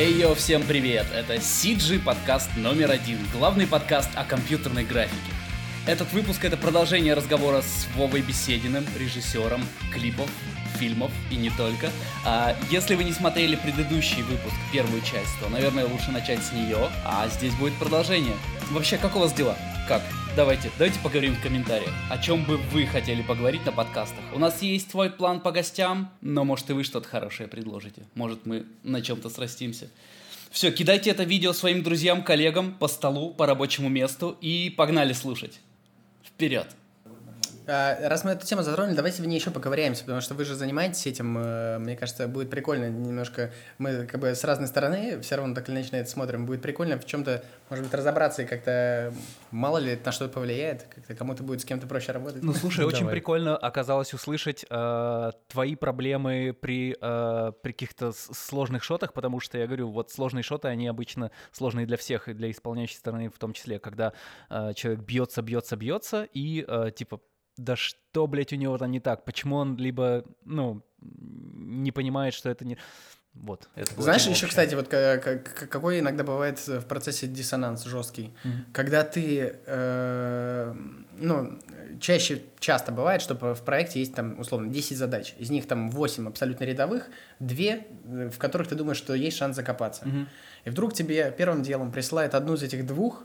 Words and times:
Эй, 0.00 0.14
йо, 0.14 0.34
всем 0.34 0.62
привет! 0.62 1.04
Это 1.14 1.34
CG 1.34 2.02
подкаст 2.02 2.48
номер 2.56 2.90
один, 2.90 3.18
главный 3.34 3.66
подкаст 3.66 4.08
о 4.14 4.24
компьютерной 4.24 4.82
графике. 4.82 5.30
Этот 5.86 6.10
выпуск 6.14 6.42
это 6.42 6.56
продолжение 6.56 7.12
разговора 7.12 7.60
с 7.60 7.86
Вовой 7.94 8.22
Бесединым, 8.22 8.86
режиссером 8.98 9.60
клипов, 9.92 10.30
фильмов 10.78 11.10
и 11.30 11.36
не 11.36 11.50
только. 11.50 11.90
А 12.24 12.56
если 12.70 12.94
вы 12.94 13.04
не 13.04 13.12
смотрели 13.12 13.56
предыдущий 13.56 14.22
выпуск, 14.22 14.56
первую 14.72 15.02
часть, 15.02 15.38
то, 15.38 15.50
наверное, 15.50 15.84
лучше 15.84 16.12
начать 16.12 16.42
с 16.42 16.50
нее, 16.52 16.88
а 17.04 17.28
здесь 17.28 17.52
будет 17.56 17.74
продолжение. 17.74 18.36
Вообще, 18.70 18.96
как 18.96 19.16
у 19.16 19.18
вас 19.18 19.34
дела? 19.34 19.58
Как? 19.86 20.02
Давайте, 20.36 20.70
давайте 20.78 21.00
поговорим 21.00 21.34
в 21.34 21.42
комментариях. 21.42 21.92
О 22.08 22.16
чем 22.16 22.44
бы 22.44 22.56
вы 22.56 22.86
хотели 22.86 23.20
поговорить 23.20 23.66
на 23.66 23.72
подкастах? 23.72 24.20
У 24.32 24.38
нас 24.38 24.62
есть 24.62 24.88
свой 24.88 25.10
план 25.10 25.40
по 25.40 25.50
гостям, 25.50 26.12
но 26.20 26.44
может 26.44 26.70
и 26.70 26.72
вы 26.72 26.84
что-то 26.84 27.08
хорошее 27.08 27.48
предложите. 27.48 28.02
Может 28.14 28.46
мы 28.46 28.64
на 28.84 29.02
чем-то 29.02 29.28
срастимся. 29.28 29.90
Все, 30.52 30.70
кидайте 30.70 31.10
это 31.10 31.24
видео 31.24 31.52
своим 31.52 31.82
друзьям, 31.82 32.22
коллегам 32.22 32.74
по 32.74 32.86
столу, 32.86 33.34
по 33.34 33.44
рабочему 33.44 33.88
месту 33.88 34.36
и 34.40 34.70
погнали 34.70 35.14
слушать. 35.14 35.58
Вперед! 36.24 36.68
А, 37.70 38.08
раз 38.08 38.24
мы 38.24 38.32
эту 38.32 38.44
тему 38.44 38.62
затронули, 38.62 38.96
давайте 38.96 39.22
в 39.22 39.26
ней 39.26 39.38
еще 39.38 39.52
поковыряемся, 39.52 40.02
потому 40.02 40.20
что 40.20 40.34
вы 40.34 40.44
же 40.44 40.56
занимаетесь 40.56 41.06
этим. 41.06 41.38
Э, 41.38 41.78
мне 41.78 41.96
кажется, 41.96 42.26
будет 42.26 42.50
прикольно 42.50 42.90
немножко. 42.90 43.52
Мы 43.78 44.06
как 44.06 44.20
бы 44.20 44.34
с 44.34 44.42
разной 44.42 44.66
стороны 44.66 45.20
все 45.20 45.36
равно 45.36 45.54
так 45.54 45.68
или 45.68 45.76
иначе 45.76 45.90
на 45.92 45.96
это 45.98 46.10
смотрим. 46.10 46.46
Будет 46.46 46.62
прикольно 46.62 46.98
в 46.98 47.06
чем-то, 47.06 47.44
может 47.68 47.84
быть, 47.84 47.94
разобраться 47.94 48.42
и 48.42 48.44
как-то 48.44 49.14
мало 49.52 49.78
ли 49.78 49.96
на 50.04 50.10
что 50.10 50.24
это 50.24 50.34
повлияет, 50.34 50.82
как-то 50.92 51.14
кому-то 51.14 51.44
будет 51.44 51.60
с 51.60 51.64
кем-то 51.64 51.86
проще 51.86 52.10
работать. 52.10 52.42
Ну, 52.42 52.52
слушай, 52.54 52.84
очень 52.84 53.08
прикольно 53.08 53.56
оказалось 53.56 54.12
услышать 54.14 54.66
э, 54.68 55.30
твои 55.46 55.76
проблемы 55.76 56.56
при, 56.60 56.96
э, 57.00 57.52
при 57.62 57.70
каких-то 57.70 58.12
сложных 58.12 58.82
шотах, 58.82 59.12
потому 59.12 59.38
что 59.38 59.58
я 59.58 59.66
говорю, 59.66 59.90
вот 59.90 60.10
сложные 60.10 60.42
шоты, 60.42 60.66
они 60.66 60.88
обычно 60.88 61.30
сложные 61.52 61.86
для 61.86 61.96
всех, 61.96 62.28
и 62.28 62.32
для 62.32 62.50
исполняющей 62.50 62.96
стороны 62.96 63.28
в 63.28 63.38
том 63.38 63.52
числе, 63.52 63.78
когда 63.78 64.12
э, 64.48 64.72
человек 64.74 65.04
бьется, 65.04 65.40
бьется, 65.42 65.76
бьется, 65.76 66.26
и 66.32 66.64
э, 66.66 66.90
типа 66.96 67.20
да 67.64 67.76
что, 67.76 68.26
блядь, 68.26 68.52
у 68.52 68.56
него 68.56 68.78
там 68.78 68.90
не 68.90 69.00
так? 69.00 69.24
Почему 69.24 69.56
он 69.56 69.76
либо, 69.76 70.24
ну, 70.44 70.82
не 71.00 71.92
понимает, 71.92 72.34
что 72.34 72.50
это 72.50 72.64
не... 72.64 72.78
Вот. 73.32 73.68
Это 73.76 74.02
Знаешь, 74.02 74.26
еще, 74.26 74.48
кстати, 74.48 74.74
вот 74.74 74.88
какой 74.88 76.00
иногда 76.00 76.24
бывает 76.24 76.58
в 76.66 76.84
процессе 76.86 77.28
диссонанс 77.28 77.84
жесткий, 77.84 78.34
mm-hmm. 78.42 78.72
когда 78.72 79.04
ты, 79.04 79.54
э, 79.66 80.74
ну, 81.16 81.60
чаще, 82.00 82.42
часто 82.58 82.90
бывает, 82.90 83.22
что 83.22 83.36
в 83.36 83.62
проекте 83.62 84.00
есть 84.00 84.16
там, 84.16 84.40
условно, 84.40 84.68
10 84.68 84.98
задач, 84.98 85.34
из 85.38 85.48
них 85.48 85.68
там 85.68 85.90
8 85.90 86.26
абсолютно 86.26 86.64
рядовых, 86.64 87.08
2, 87.38 88.28
в 88.30 88.38
которых 88.38 88.66
ты 88.66 88.74
думаешь, 88.74 88.98
что 88.98 89.14
есть 89.14 89.36
шанс 89.36 89.54
закопаться. 89.54 90.06
Mm-hmm. 90.06 90.26
И 90.64 90.70
вдруг 90.70 90.92
тебе 90.92 91.32
первым 91.36 91.62
делом 91.62 91.92
присылают 91.92 92.34
одну 92.34 92.54
из 92.54 92.64
этих 92.64 92.84
двух, 92.84 93.22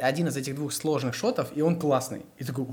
один 0.00 0.28
из 0.28 0.36
этих 0.36 0.54
двух 0.54 0.72
сложных 0.72 1.14
шотов, 1.14 1.48
и 1.54 1.62
он 1.62 1.78
классный. 1.78 2.26
И 2.38 2.44
такой, 2.44 2.66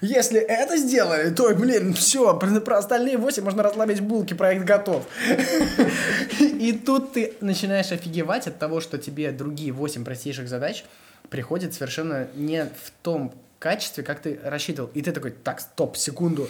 если 0.00 0.40
это 0.40 0.76
сделали, 0.76 1.30
то, 1.30 1.54
блин, 1.54 1.94
все, 1.94 2.38
про, 2.38 2.78
остальные 2.78 3.16
восемь 3.16 3.44
можно 3.44 3.62
разломить 3.62 4.00
булки, 4.00 4.34
проект 4.34 4.64
готов. 4.64 5.06
И 6.40 6.72
тут 6.72 7.12
ты 7.12 7.34
начинаешь 7.40 7.92
офигевать 7.92 8.46
от 8.46 8.58
того, 8.58 8.80
что 8.80 8.98
тебе 8.98 9.30
другие 9.32 9.72
восемь 9.72 10.04
простейших 10.04 10.48
задач 10.48 10.84
приходят 11.30 11.74
совершенно 11.74 12.28
не 12.34 12.64
в 12.64 12.90
том 13.02 13.32
качестве, 13.58 14.04
как 14.04 14.20
ты 14.20 14.38
рассчитывал. 14.42 14.90
И 14.94 15.02
ты 15.02 15.12
такой, 15.12 15.30
так, 15.30 15.60
стоп, 15.60 15.96
секунду, 15.96 16.48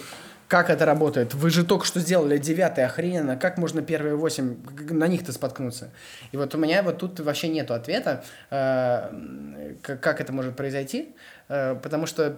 как 0.49 0.71
это 0.71 0.85
работает? 0.85 1.35
Вы 1.35 1.51
же 1.51 1.65
только 1.65 1.85
что 1.85 2.01
сделали 2.01 2.39
девятый, 2.39 2.85
охрененно. 2.85 3.37
Как 3.37 3.59
можно 3.59 3.83
первые 3.83 4.15
восемь 4.15 4.57
на 4.91 5.09
них-то 5.09 5.33
споткнуться? 5.33 5.91
И 6.33 6.37
вот 6.37 6.55
у 6.55 6.59
меня 6.59 6.83
вот 6.83 6.99
тут 6.99 7.19
вообще 7.21 7.49
нету 7.49 7.75
ответа, 7.75 8.25
э, 8.51 9.75
как 9.83 10.21
это 10.21 10.33
может 10.33 10.57
произойти, 10.57 11.15
э, 11.49 11.75
потому 11.75 12.07
что 12.07 12.37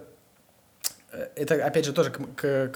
э, 1.11 1.27
это, 1.35 1.63
опять 1.63 1.85
же, 1.85 1.93
тоже 1.93 2.09
к, 2.09 2.19
к, 2.35 2.71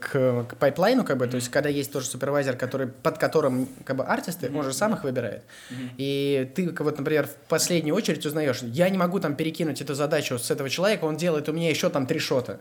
к, 0.00 0.44
к 0.48 0.56
пайплайну, 0.56 1.04
как 1.04 1.18
бы, 1.18 1.28
то 1.28 1.36
есть, 1.36 1.48
когда 1.48 1.68
есть 1.68 1.92
тоже 1.92 2.06
супервайзер, 2.06 2.56
который, 2.56 2.88
под 2.88 3.18
которым, 3.18 3.68
как 3.84 3.96
бы, 3.96 4.04
артисты, 4.04 4.46
mm-hmm. 4.46 4.58
он 4.58 4.64
же 4.64 4.72
сам 4.72 4.94
их 4.94 5.04
выбирает. 5.04 5.44
Mm-hmm. 5.70 5.90
И 5.98 6.52
ты, 6.56 6.74
вот, 6.82 6.98
например, 6.98 7.28
в 7.28 7.34
последнюю 7.48 7.94
очередь 7.94 8.26
узнаешь, 8.26 8.62
я 8.62 8.88
не 8.90 8.98
могу 8.98 9.20
там 9.20 9.36
перекинуть 9.36 9.80
эту 9.80 9.94
задачу 9.94 10.40
с 10.40 10.50
этого 10.50 10.68
человека, 10.68 11.04
он 11.04 11.16
делает 11.16 11.48
у 11.48 11.52
меня 11.52 11.70
еще 11.70 11.88
там 11.88 12.08
три 12.08 12.18
шота. 12.18 12.58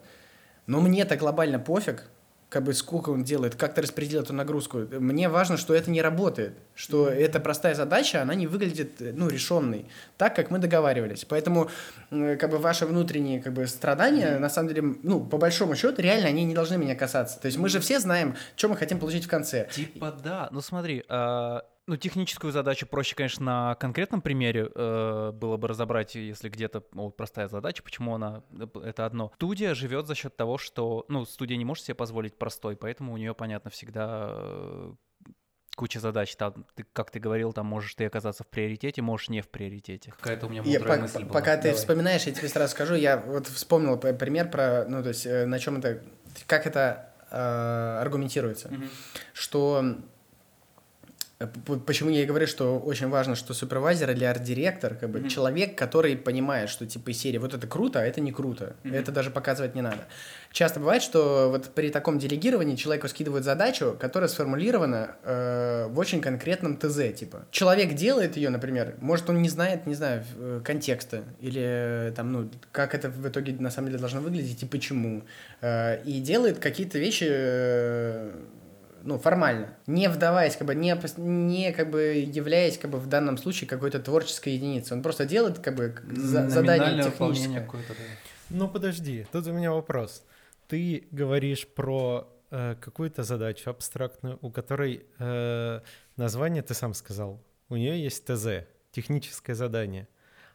Но 0.70 0.82
мне-то 0.82 1.16
глобально 1.18 1.58
пофиг, 1.58 2.04
как 2.50 2.64
бы 2.64 2.76
сколько 2.76 3.10
он 3.10 3.24
делает, 3.24 3.56
как 3.56 3.74
ты 3.74 3.82
распределил 3.82 4.22
эту 4.22 4.34
нагрузку. 4.34 4.78
Мне 5.00 5.28
важно, 5.28 5.58
что 5.58 5.74
это 5.74 5.90
не 5.90 6.00
работает, 6.00 6.60
что 6.76 7.10
mm-hmm. 7.10 7.16
эта 7.16 7.40
простая 7.40 7.74
задача, 7.74 8.22
она 8.22 8.36
не 8.36 8.46
выглядит, 8.46 8.98
ну, 9.00 9.30
решенной, 9.30 9.88
так, 10.18 10.36
как 10.36 10.52
мы 10.52 10.60
договаривались. 10.60 11.26
Поэтому, 11.26 11.72
как 12.12 12.52
бы, 12.52 12.60
ваши 12.60 12.86
внутренние, 12.86 13.42
как 13.42 13.54
бы, 13.54 13.66
страдания, 13.66 14.36
mm-hmm. 14.36 14.40
на 14.40 14.50
самом 14.50 14.70
деле, 14.70 14.84
ну, 15.02 15.26
по 15.26 15.40
большому 15.40 15.76
счету, 15.76 16.04
реально, 16.04 16.28
они 16.28 16.46
не 16.46 16.54
должны 16.54 16.78
меня 16.78 16.94
касаться. 16.94 17.40
То 17.40 17.48
есть 17.48 17.58
мы 17.58 17.68
же 17.68 17.80
все 17.80 18.00
знаем, 18.00 18.36
что 18.56 18.70
мы 18.70 18.78
хотим 18.78 19.00
получить 19.00 19.26
в 19.26 19.28
конце. 19.28 19.70
Типа 19.72 20.16
да, 20.24 20.50
ну 20.52 20.62
смотри, 20.62 21.04
э 21.10 21.60
ну, 21.90 21.98
техническую 21.98 22.54
задачу 22.54 22.86
проще, 22.86 23.16
конечно, 23.16 23.44
на 23.44 23.76
конкретном 23.76 24.22
примере 24.22 24.70
э, 24.74 25.32
было 25.34 25.58
бы 25.58 25.68
разобрать, 25.68 26.14
если 26.14 26.48
где-то 26.48 26.84
ну, 26.94 27.10
простая 27.10 27.48
задача, 27.48 27.82
почему 27.82 28.14
она 28.14 28.44
э, 28.52 28.68
это 28.86 29.08
одно. 29.08 29.32
Студия 29.38 29.74
живет 29.74 30.06
за 30.06 30.14
счет 30.14 30.38
того, 30.38 30.60
что, 30.60 31.06
ну, 31.08 31.26
студия 31.26 31.58
не 31.58 31.66
может 31.66 31.84
себе 31.84 31.96
позволить 31.96 32.38
простой, 32.38 32.76
поэтому 32.76 33.14
у 33.14 33.18
нее, 33.18 33.34
понятно, 33.34 33.72
всегда 33.72 34.28
э, 34.30 34.94
куча 35.76 36.00
задач. 36.00 36.36
Там, 36.36 36.64
ты, 36.76 36.86
как 36.94 37.10
ты 37.10 37.20
говорил, 37.20 37.54
там 37.54 37.66
можешь 37.66 37.96
ты 37.96 38.06
оказаться 38.06 38.44
в 38.44 38.48
приоритете, 38.48 39.02
можешь 39.02 39.30
не 39.30 39.42
в 39.42 39.50
приоритете. 39.50 40.12
Какая-то 40.12 40.46
у 40.46 40.50
меня 40.50 40.62
мудрая 40.62 40.98
я, 40.98 41.02
мысль 41.02 41.14
по- 41.14 41.26
была. 41.26 41.34
Пока 41.34 41.56
Давай. 41.56 41.72
ты 41.72 41.76
вспоминаешь, 41.76 42.24
я 42.26 42.34
тебе 42.34 42.50
сразу 42.50 42.72
скажу, 42.72 42.94
я 42.94 43.18
вот 43.18 43.48
вспомнил 43.48 43.98
пример 43.98 44.52
про, 44.52 44.86
ну, 44.88 45.02
то 45.02 45.10
есть 45.10 45.26
э, 45.26 45.48
на 45.48 45.58
чем 45.58 45.78
это, 45.78 46.04
как 46.46 46.68
это 46.68 47.16
э, 47.32 47.98
аргументируется, 48.00 48.68
mm-hmm. 48.68 48.90
что 49.34 49.96
почему 51.86 52.10
я 52.10 52.24
и 52.24 52.26
говорю, 52.26 52.48
что 52.48 52.78
очень 52.78 53.08
важно, 53.08 53.36
что 53.36 53.54
супервайзер 53.54 54.12
или 54.12 54.26
арт-директор, 54.26 54.96
как 54.96 55.10
бы 55.10 55.20
mm-hmm. 55.20 55.30
человек, 55.30 55.78
который 55.78 56.18
понимает, 56.18 56.70
что 56.70 56.86
типа 56.86 57.12
из 57.12 57.18
серии 57.18 57.38
вот 57.38 57.54
это 57.54 57.66
круто, 57.66 58.02
а 58.02 58.04
это 58.04 58.20
не 58.20 58.34
круто. 58.34 58.76
Mm-hmm. 58.84 58.96
Это 58.96 59.12
даже 59.14 59.30
показывать 59.30 59.74
не 59.74 59.82
надо. 59.82 60.06
Часто 60.52 60.82
бывает, 60.82 61.02
что 61.02 61.50
вот 61.50 61.70
при 61.74 61.92
таком 61.92 62.20
делегировании 62.20 62.76
человеку 62.76 63.08
скидывают 63.08 63.46
задачу, 63.46 63.96
которая 63.98 64.28
сформулирована 64.28 65.16
э, 65.24 65.88
в 65.90 65.98
очень 65.98 66.20
конкретном 66.20 66.76
ТЗ, 66.76 67.14
типа. 67.16 67.46
Человек 67.52 67.94
делает 67.94 68.36
ее, 68.36 68.50
например, 68.50 68.96
может 69.00 69.30
он 69.30 69.42
не 69.42 69.48
знает, 69.48 69.88
не 69.88 69.96
знаю, 69.96 70.26
э, 70.36 70.62
контекста 70.62 71.24
или 71.40 72.12
там, 72.18 72.34
ну, 72.34 72.52
как 72.74 72.94
это 72.94 73.10
в 73.10 73.26
итоге 73.26 73.54
на 73.54 73.72
самом 73.72 73.90
деле 73.90 74.00
должно 74.00 74.20
выглядеть 74.20 74.62
и 74.64 74.66
почему. 74.66 75.24
Э, 75.62 76.04
и 76.04 76.20
делает 76.20 76.60
какие-то 76.60 77.00
вещи 77.00 77.28
э, 77.30 78.32
ну, 79.04 79.18
формально, 79.18 79.78
не 79.88 80.10
вдаваясь, 80.10 80.56
как 80.56 80.68
бы, 80.68 80.76
не, 80.76 80.98
не 81.18 81.72
как 81.72 81.90
бы 81.90 82.02
являясь, 82.26 82.78
как 82.78 82.92
бы, 82.92 83.00
в 83.00 83.08
данном 83.08 83.38
случае 83.38 83.68
какой-то 83.68 84.00
творческой 84.00 84.54
единицей. 84.54 84.96
Он 84.98 85.04
просто 85.04 85.26
делает, 85.26 85.60
как 85.60 85.76
бы, 85.76 85.96
за, 86.12 86.50
задание 86.50 87.04
техническое. 87.04 87.62
Да. 87.62 87.96
Ну, 88.50 88.68
подожди, 88.68 89.26
тут 89.32 89.48
у 89.48 89.52
меня 89.54 89.72
вопрос. 89.72 90.24
Ты 90.68 91.08
говоришь 91.12 91.68
про 91.68 92.28
э, 92.52 92.76
какую-то 92.80 93.24
задачу 93.24 93.70
абстрактную, 93.70 94.38
у 94.42 94.52
которой 94.52 95.06
э, 95.20 95.82
название 96.18 96.64
ты 96.64 96.74
сам 96.74 96.94
сказал. 96.94 97.44
У 97.70 97.76
нее 97.76 98.02
есть 98.02 98.26
ТЗ, 98.26 98.66
техническое 98.92 99.56
задание. 99.56 100.08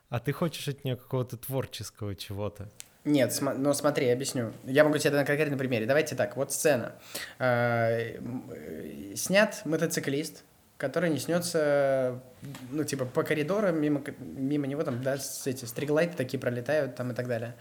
А 0.08 0.20
ты 0.20 0.32
хочешь 0.32 0.68
от 0.68 0.84
нее 0.84 0.96
какого-то 0.96 1.36
творческого 1.36 2.14
чего-то. 2.14 2.70
Нет, 3.04 3.32
см- 3.34 3.58
ну 3.58 3.74
смотри, 3.74 4.06
я 4.06 4.14
объясню. 4.14 4.52
Я 4.64 4.84
могу 4.84 4.96
тебе 4.98 5.10
на 5.14 5.24
конкретном 5.24 5.58
примере. 5.58 5.86
Давайте 5.86 6.14
так, 6.16 6.36
вот 6.36 6.52
сцена. 6.52 6.92
Э, 7.38 8.18
снят 9.14 9.60
мотоциклист, 9.64 10.42
который 10.78 11.10
неснется, 11.10 12.20
ну, 12.70 12.84
типа, 12.84 13.04
по 13.04 13.22
коридорам, 13.22 13.80
мимо, 13.80 14.02
мимо 14.18 14.66
него 14.66 14.82
там, 14.82 15.02
да, 15.02 15.16
эти 15.44 15.64
стриглайты 15.66 16.16
такие 16.16 16.40
пролетают 16.40 16.96
там 16.96 17.12
и 17.12 17.14
так 17.14 17.28
далее 17.28 17.54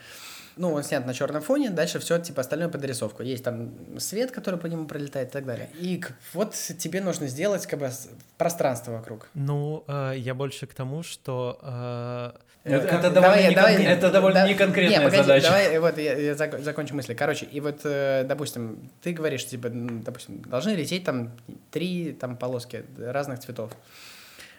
ну, 0.55 0.73
он 0.73 0.83
снят 0.83 1.05
на 1.05 1.13
черном 1.13 1.41
фоне, 1.41 1.69
дальше 1.69 2.00
все, 2.00 2.19
типа, 2.19 2.41
остальное 2.41 2.69
под 2.69 2.83
рисовку. 2.83 3.23
Есть 3.23 3.44
там 3.44 4.00
свет, 4.00 4.31
который 4.31 4.59
по 4.59 4.67
нему 4.67 4.85
пролетает 4.85 5.29
и 5.29 5.31
так 5.31 5.45
далее. 5.45 5.69
И 5.79 6.03
вот 6.33 6.53
тебе 6.53 7.01
нужно 7.01 7.27
сделать, 7.27 7.65
как 7.65 7.79
бы, 7.79 7.89
пространство 8.38 8.91
вокруг. 8.91 9.29
Ну, 9.33 9.83
э, 9.88 10.13
я 10.17 10.33
больше 10.33 10.67
к 10.67 10.73
тому, 10.73 11.03
что... 11.03 11.59
Э... 11.61 12.31
Это, 12.65 12.88
это, 12.88 13.09
давай, 13.11 13.11
довольно, 13.11 13.50
не 13.50 13.55
давай, 13.55 13.75
кон... 13.75 13.85
это 13.85 14.11
довольно 14.11 14.39
да, 14.39 14.47
неконкретная 14.47 15.00
не, 15.00 15.05
погоди, 15.05 15.23
задача. 15.23 15.47
Давай, 15.47 15.79
вот 15.79 15.97
я, 15.97 16.17
я 16.17 16.35
закончу 16.35 16.95
мысли. 16.95 17.13
Короче, 17.13 17.45
и 17.45 17.59
вот, 17.59 17.81
э, 17.83 18.23
допустим, 18.25 18.89
ты 19.01 19.11
говоришь, 19.11 19.45
типа, 19.45 19.69
допустим, 19.69 20.41
должны 20.44 20.69
лететь 20.71 21.03
там 21.03 21.33
три 21.71 22.13
там 22.13 22.38
полоски 22.38 22.85
разных 22.97 23.39
цветов 23.39 23.73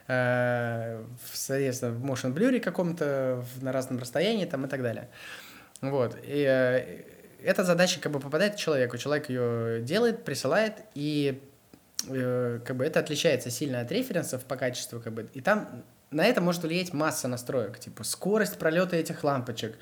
э, 0.08 1.02
соответственно, 1.32 1.92
в 1.92 2.04
motion 2.04 2.34
blur 2.34 2.60
каком-то, 2.60 3.44
на 3.60 3.72
разном 3.72 3.98
расстоянии 3.98 4.44
там 4.44 4.66
и 4.66 4.68
так 4.68 4.82
далее. 4.82 5.08
Вот. 5.90 6.16
И 6.22 6.44
э, 6.48 7.02
эта 7.42 7.64
задача 7.64 8.00
как 8.00 8.12
бы 8.12 8.20
попадает 8.20 8.56
человеку. 8.56 8.96
Человек 8.96 9.28
ее 9.28 9.80
делает, 9.82 10.24
присылает, 10.24 10.74
и 10.94 11.42
э, 12.08 12.60
как 12.64 12.76
бы 12.76 12.84
это 12.84 13.00
отличается 13.00 13.50
сильно 13.50 13.80
от 13.80 13.92
референсов 13.92 14.44
по 14.44 14.56
качеству, 14.56 15.00
как 15.00 15.12
бы, 15.12 15.28
и 15.34 15.40
там 15.40 15.84
на 16.10 16.24
это 16.24 16.40
может 16.40 16.62
влиять 16.62 16.92
масса 16.92 17.28
настроек, 17.28 17.78
типа 17.78 18.04
скорость 18.04 18.58
пролета 18.58 18.96
этих 18.96 19.24
лампочек, 19.24 19.76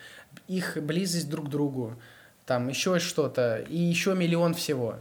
их 0.49 0.79
близость 0.83 1.29
друг 1.29 1.47
к 1.47 1.51
другу, 1.51 2.01
там 2.47 2.69
еще 2.69 2.99
что-то, 2.99 3.59
и 3.69 3.77
еще 3.77 4.15
миллион 4.15 4.55
всего. 4.55 4.97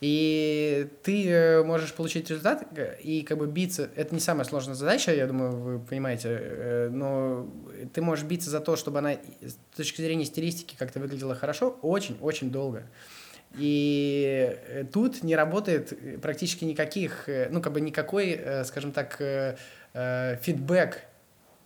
И 0.00 0.88
ты 1.02 1.28
э, 1.28 1.64
можешь 1.64 1.92
получить 1.92 2.30
результат 2.30 2.64
и 3.02 3.22
как 3.22 3.38
бы 3.38 3.48
биться. 3.48 3.90
Это 3.96 4.14
не 4.14 4.20
самая 4.20 4.44
сложная 4.44 4.76
задача, 4.76 5.12
я 5.12 5.26
думаю, 5.26 5.50
вы 5.52 5.78
понимаете, 5.80 6.28
э, 6.40 6.88
но 6.92 7.48
ты 7.92 8.00
можешь 8.00 8.24
биться 8.24 8.48
за 8.48 8.60
то, 8.60 8.76
чтобы 8.76 9.00
она 9.00 9.14
с 9.42 9.58
точки 9.76 10.00
зрения 10.00 10.24
стилистики 10.24 10.76
как-то 10.78 11.00
выглядела 11.00 11.34
хорошо 11.34 11.76
очень-очень 11.82 12.52
долго. 12.52 12.84
И 13.56 14.56
э, 14.68 14.84
тут 14.84 15.24
не 15.24 15.34
работает 15.34 16.20
практически 16.22 16.64
никаких, 16.64 17.28
ну, 17.50 17.60
как 17.60 17.72
бы 17.72 17.80
никакой, 17.80 18.40
скажем 18.64 18.92
так, 18.92 19.16
фидбэк 19.94 21.02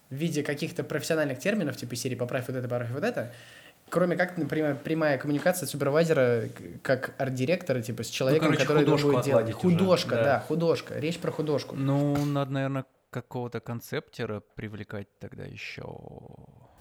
в 0.08 0.14
виде 0.14 0.42
каких-то 0.42 0.84
профессиональных 0.84 1.38
терминов, 1.38 1.76
типа 1.76 1.96
серии 1.96 2.14
«поправь 2.14 2.46
вот 2.46 2.56
это, 2.56 2.66
поправь 2.66 2.90
вот 2.92 3.04
это», 3.04 3.32
кроме 3.92 4.16
как, 4.16 4.38
например, 4.38 4.78
прямая 4.82 5.18
коммуникация 5.18 5.66
супервайзера 5.66 6.48
как 6.82 7.14
арт-директора, 7.18 7.82
типа, 7.82 8.02
с 8.02 8.08
человеком, 8.08 8.50
ну, 8.50 8.56
короче, 8.56 8.66
который 8.66 9.12
будет 9.12 9.24
делать. 9.24 9.52
Художка, 9.52 10.14
уже. 10.14 10.24
да, 10.24 10.40
художка. 10.40 10.98
Речь 10.98 11.18
про 11.18 11.30
художку. 11.30 11.76
Ну, 11.76 12.24
надо, 12.24 12.52
наверное, 12.52 12.84
какого-то 13.10 13.60
концептера 13.60 14.42
привлекать 14.54 15.08
тогда 15.18 15.44
еще. 15.44 15.84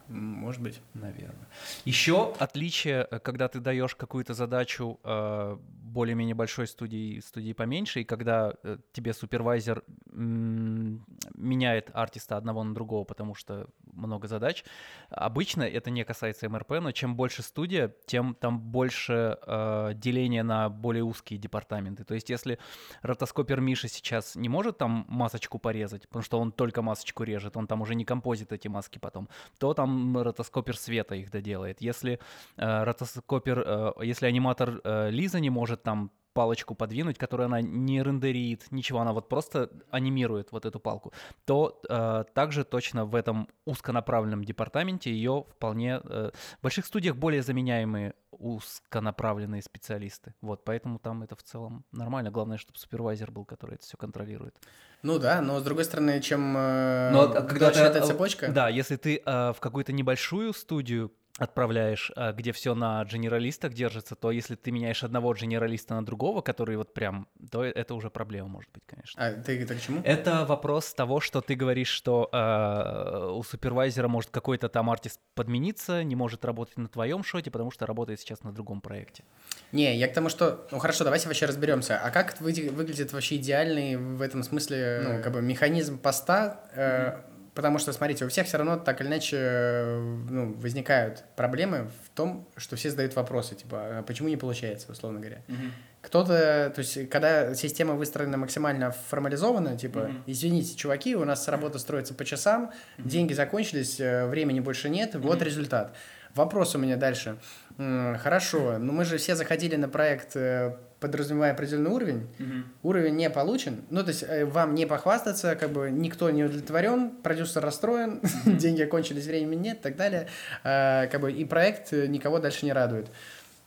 Может 0.07 0.61
быть. 0.61 0.81
Наверное. 0.93 1.47
Еще 1.83 2.33
отличие, 2.39 3.07
э, 3.11 3.19
когда 3.19 3.49
ты 3.49 3.59
даешь 3.59 3.95
какую-то 3.95 4.33
задачу 4.33 4.99
э, 5.03 5.57
более-менее 5.91 6.35
большой 6.35 6.67
студии, 6.67 7.19
студии 7.19 7.53
поменьше, 7.53 8.01
и 8.01 8.03
когда 8.03 8.53
э, 8.63 8.77
тебе 8.93 9.13
супервайзер 9.13 9.83
меняет 10.11 11.89
артиста 11.93 12.37
одного 12.37 12.63
на 12.63 12.73
другого, 12.73 13.03
потому 13.03 13.35
что 13.35 13.67
много 13.93 14.27
задач. 14.27 14.63
Обычно 15.09 15.63
это 15.63 15.89
не 15.89 16.03
касается 16.03 16.49
МРП, 16.49 16.71
но 16.81 16.91
чем 16.91 17.15
больше 17.15 17.43
студия, 17.43 17.93
тем 18.05 18.35
там 18.35 18.59
больше 18.59 19.37
э, 19.45 19.91
деления 19.95 20.43
на 20.43 20.69
более 20.69 21.03
узкие 21.03 21.39
департаменты. 21.39 22.03
То 22.03 22.13
есть 22.13 22.29
если 22.29 22.59
ротоскопер 23.01 23.61
Миша 23.61 23.87
сейчас 23.87 24.35
не 24.35 24.49
может 24.49 24.77
там 24.77 25.05
масочку 25.07 25.59
порезать, 25.59 26.07
потому 26.07 26.23
что 26.23 26.39
он 26.39 26.51
только 26.51 26.81
масочку 26.81 27.23
режет, 27.23 27.57
он 27.57 27.67
там 27.67 27.81
уже 27.81 27.95
не 27.95 28.05
композит 28.05 28.51
эти 28.51 28.67
маски 28.67 28.99
потом, 28.99 29.29
то 29.59 29.73
там 29.73 30.17
ротоскопер 30.17 30.77
Света 30.77 31.15
их 31.15 31.31
доделает. 31.31 31.81
Если 31.81 32.19
э, 32.57 32.83
ротоскопер, 32.83 33.63
э, 33.65 33.91
если 34.03 34.25
аниматор 34.25 34.81
э, 34.83 35.09
Лиза 35.09 35.39
не 35.39 35.49
может 35.49 35.80
там 35.83 36.11
палочку 36.33 36.75
подвинуть, 36.75 37.17
которую 37.17 37.47
она 37.47 37.61
не 37.61 38.01
рендерит, 38.01 38.71
ничего, 38.71 38.99
она 38.99 39.13
вот 39.13 39.29
просто 39.29 39.69
анимирует 39.89 40.51
вот 40.51 40.65
эту 40.65 40.79
палку, 40.79 41.13
то 41.45 41.81
э, 41.89 42.23
также 42.33 42.63
точно 42.63 43.05
в 43.05 43.15
этом 43.15 43.47
узконаправленном 43.65 44.43
департаменте 44.43 45.11
ее 45.11 45.45
вполне... 45.49 45.99
Э, 46.03 46.31
в 46.59 46.63
больших 46.63 46.85
студиях 46.85 47.15
более 47.15 47.41
заменяемые 47.41 48.13
узконаправленные 48.31 49.61
специалисты. 49.61 50.33
Вот, 50.41 50.63
поэтому 50.63 50.99
там 50.99 51.21
это 51.23 51.35
в 51.35 51.43
целом 51.43 51.85
нормально. 51.91 52.31
Главное, 52.31 52.57
чтобы 52.57 52.79
супервайзер 52.79 53.29
был, 53.31 53.45
который 53.45 53.75
это 53.75 53.83
все 53.83 53.97
контролирует. 53.97 54.55
Ну 55.03 55.19
да, 55.19 55.41
но 55.41 55.59
с 55.59 55.63
другой 55.63 55.83
стороны, 55.83 56.21
чем 56.21 56.55
э, 56.57 57.11
но, 57.11 57.27
когда 57.29 57.71
ты, 57.71 57.79
эта 57.79 58.01
цепочка... 58.01 58.51
Да, 58.51 58.69
если 58.69 58.95
ты 58.95 59.21
э, 59.23 59.53
в 59.53 59.59
какую-то 59.59 59.91
небольшую 59.91 60.53
студию 60.53 61.11
отправляешь, 61.37 62.11
а, 62.15 62.33
где 62.33 62.51
все 62.51 62.75
на 62.75 63.03
генералистах 63.05 63.73
держится, 63.73 64.15
то 64.15 64.31
если 64.31 64.55
ты 64.55 64.71
меняешь 64.71 65.03
одного 65.03 65.33
генералиста 65.33 65.95
на 65.95 66.05
другого, 66.05 66.41
который 66.41 66.77
вот 66.77 66.93
прям, 66.93 67.27
то 67.49 67.63
это 67.63 67.95
уже 67.95 68.09
проблема 68.09 68.47
может 68.49 68.71
быть, 68.71 68.83
конечно. 68.85 69.25
А 69.25 69.31
ты 69.31 69.61
это 69.61 69.75
к 69.75 69.81
чему? 69.81 70.01
Это 70.03 70.45
вопрос 70.45 70.93
того, 70.93 71.19
что 71.19 71.41
ты 71.41 71.55
говоришь, 71.55 71.89
что 71.89 72.29
э, 72.31 73.31
у 73.31 73.43
супервайзера 73.43 74.07
может 74.07 74.29
какой-то 74.29 74.69
там 74.69 74.89
артист 74.89 75.19
подмениться, 75.35 76.03
не 76.03 76.15
может 76.15 76.45
работать 76.45 76.77
на 76.77 76.87
твоем 76.87 77.23
шоте, 77.23 77.51
потому 77.51 77.71
что 77.71 77.85
работает 77.85 78.19
сейчас 78.19 78.43
на 78.43 78.51
другом 78.51 78.81
проекте. 78.81 79.23
Не, 79.71 79.95
я 79.97 80.07
к 80.07 80.13
тому, 80.13 80.29
что... 80.29 80.67
Ну 80.71 80.79
хорошо, 80.79 81.03
давайте 81.03 81.27
вообще 81.27 81.45
разберемся. 81.45 81.99
А 81.99 82.11
как 82.11 82.39
выглядит 82.41 83.13
вообще 83.13 83.37
идеальный 83.37 83.95
в 83.95 84.21
этом 84.21 84.43
смысле, 84.43 85.01
ну, 85.03 85.23
как 85.23 85.33
бы 85.33 85.41
механизм 85.41 85.97
поста? 85.97 86.65
Э, 86.73 86.81
mm-hmm 86.81 87.30
Потому 87.53 87.79
что, 87.79 87.91
смотрите, 87.91 88.23
у 88.23 88.29
всех 88.29 88.47
все 88.47 88.57
равно 88.57 88.77
так 88.77 89.01
или 89.01 89.07
иначе 89.09 89.97
ну, 90.29 90.53
возникают 90.53 91.25
проблемы 91.35 91.89
в 92.05 92.09
том, 92.15 92.47
что 92.55 92.77
все 92.77 92.89
задают 92.89 93.13
вопросы, 93.15 93.55
типа, 93.55 93.99
а 93.99 94.03
почему 94.03 94.29
не 94.29 94.37
получается, 94.37 94.89
условно 94.91 95.19
говоря. 95.19 95.41
Mm-hmm. 95.47 95.71
Кто-то, 96.01 96.71
то 96.73 96.79
есть, 96.79 97.09
когда 97.09 97.53
система 97.53 97.95
выстроена 97.95 98.37
максимально 98.37 98.91
формализованно, 98.91 99.77
типа, 99.77 99.99
mm-hmm. 99.99 100.23
извините, 100.27 100.75
чуваки, 100.75 101.15
у 101.15 101.25
нас 101.25 101.45
работа 101.49 101.77
строится 101.77 102.13
по 102.13 102.23
часам, 102.23 102.71
mm-hmm. 102.97 103.07
деньги 103.07 103.33
закончились, 103.33 103.99
э, 103.99 104.27
времени 104.27 104.61
больше 104.61 104.89
нет, 104.89 105.15
mm-hmm. 105.15 105.19
вот 105.19 105.41
результат. 105.41 105.93
Вопрос 106.35 106.75
у 106.75 106.77
меня 106.77 106.95
дальше. 106.95 107.37
Хорошо, 107.77 108.77
но 108.77 108.93
мы 108.93 109.03
же 109.03 109.17
все 109.17 109.35
заходили 109.35 109.75
на 109.75 109.89
проект 109.89 110.35
э, 110.35 110.77
подразумевая 111.01 111.51
определенный 111.51 111.91
уровень, 111.91 112.27
угу. 112.39 112.89
уровень 112.89 113.15
не 113.15 113.29
получен, 113.29 113.81
ну, 113.89 114.03
то 114.03 114.09
есть 114.09 114.23
э, 114.23 114.45
вам 114.45 114.75
не 114.75 114.85
похвастаться, 114.85 115.55
как 115.55 115.71
бы 115.71 115.89
никто 115.91 116.29
не 116.29 116.45
удовлетворен, 116.45 117.09
продюсер 117.23 117.61
расстроен, 117.61 118.21
угу. 118.45 118.51
деньги 118.57 118.83
окончились, 118.83 119.25
времени 119.25 119.59
нет 119.59 119.79
и 119.79 119.81
так 119.81 119.97
далее, 119.97 120.27
э, 120.63 121.07
как 121.11 121.19
бы 121.19 121.33
и 121.33 121.43
проект 121.43 121.91
никого 121.91 122.39
дальше 122.39 122.65
не 122.65 122.71
радует. 122.71 123.07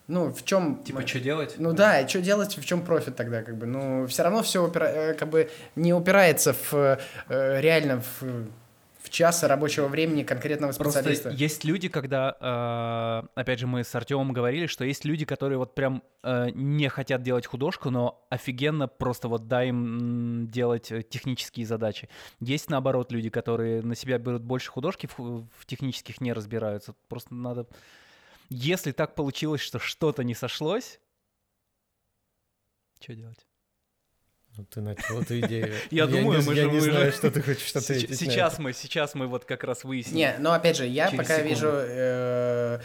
Ну, 0.06 0.32
в 0.32 0.44
чем... 0.44 0.82
Типа, 0.84 1.00
мы... 1.00 1.06
что 1.06 1.18
делать? 1.18 1.54
Ну 1.58 1.72
да, 1.72 2.00
и 2.00 2.08
что 2.08 2.20
делать, 2.20 2.56
в 2.56 2.64
чем 2.64 2.84
профит 2.84 3.16
тогда, 3.16 3.42
как 3.42 3.56
бы. 3.56 3.66
Ну, 3.66 4.06
все 4.06 4.22
равно 4.22 4.42
все 4.42 4.62
упира... 4.62 4.84
Э, 4.84 5.14
как 5.14 5.28
бы 5.30 5.50
не 5.76 5.94
упирается 5.94 6.52
в 6.52 6.98
э, 7.28 7.60
реально 7.60 8.02
в 8.02 8.22
часа 9.10 9.48
рабочего 9.48 9.86
времени 9.88 10.22
конкретного 10.22 10.72
специалиста. 10.72 11.24
Просто 11.24 11.42
есть 11.42 11.64
люди, 11.64 11.88
когда, 11.88 12.36
э, 12.40 13.40
опять 13.40 13.58
же, 13.58 13.66
мы 13.66 13.84
с 13.84 13.94
Артемом 13.94 14.32
говорили, 14.32 14.66
что 14.66 14.84
есть 14.84 15.04
люди, 15.04 15.24
которые 15.24 15.58
вот 15.58 15.74
прям 15.74 16.02
э, 16.22 16.50
не 16.54 16.88
хотят 16.88 17.22
делать 17.22 17.46
художку, 17.46 17.90
но 17.90 18.26
офигенно 18.30 18.88
просто 18.88 19.28
вот 19.28 19.48
дай 19.48 19.68
им 19.68 20.48
делать 20.50 20.90
э, 20.90 21.02
технические 21.02 21.66
задачи. 21.66 22.08
Есть, 22.40 22.70
наоборот, 22.70 23.12
люди, 23.12 23.30
которые 23.30 23.82
на 23.82 23.94
себя 23.94 24.18
берут 24.18 24.42
больше 24.42 24.70
художки, 24.70 25.08
в, 25.16 25.46
в 25.56 25.66
технических 25.66 26.20
не 26.20 26.32
разбираются. 26.32 26.94
Просто 27.08 27.34
надо... 27.34 27.66
Если 28.50 28.92
так 28.92 29.14
получилось, 29.14 29.60
что 29.60 29.78
что-то 29.78 30.22
не 30.22 30.34
сошлось, 30.34 31.00
что 33.00 33.14
делать? 33.14 33.46
Ну, 34.56 34.64
ты 34.64 34.80
начал 34.80 35.20
эту 35.20 35.40
идею. 35.40 35.74
Я 35.90 36.06
думаю, 36.06 36.42
мы 36.42 36.54
же... 36.54 36.60
Я 36.60 36.70
не 36.70 36.78
знаю, 36.78 37.12
что 37.12 37.30
ты 37.30 37.42
хочешь 37.42 37.74
ответить 37.74 38.16
Сейчас 38.16 38.58
мы, 38.58 38.72
сейчас 38.72 39.14
мы 39.14 39.26
вот 39.26 39.44
как 39.44 39.64
раз 39.64 39.82
выясним. 39.82 40.16
Не, 40.16 40.36
но 40.38 40.52
опять 40.52 40.76
же, 40.76 40.86
я 40.86 41.10
пока 41.10 41.40
вижу 41.40 41.68
э, 41.70 42.78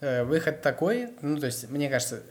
э, 0.00 0.22
выход 0.22 0.62
такой, 0.62 1.08
ну, 1.20 1.38
то 1.38 1.46
есть, 1.46 1.68
мне 1.68 1.88
кажется, 1.88 2.22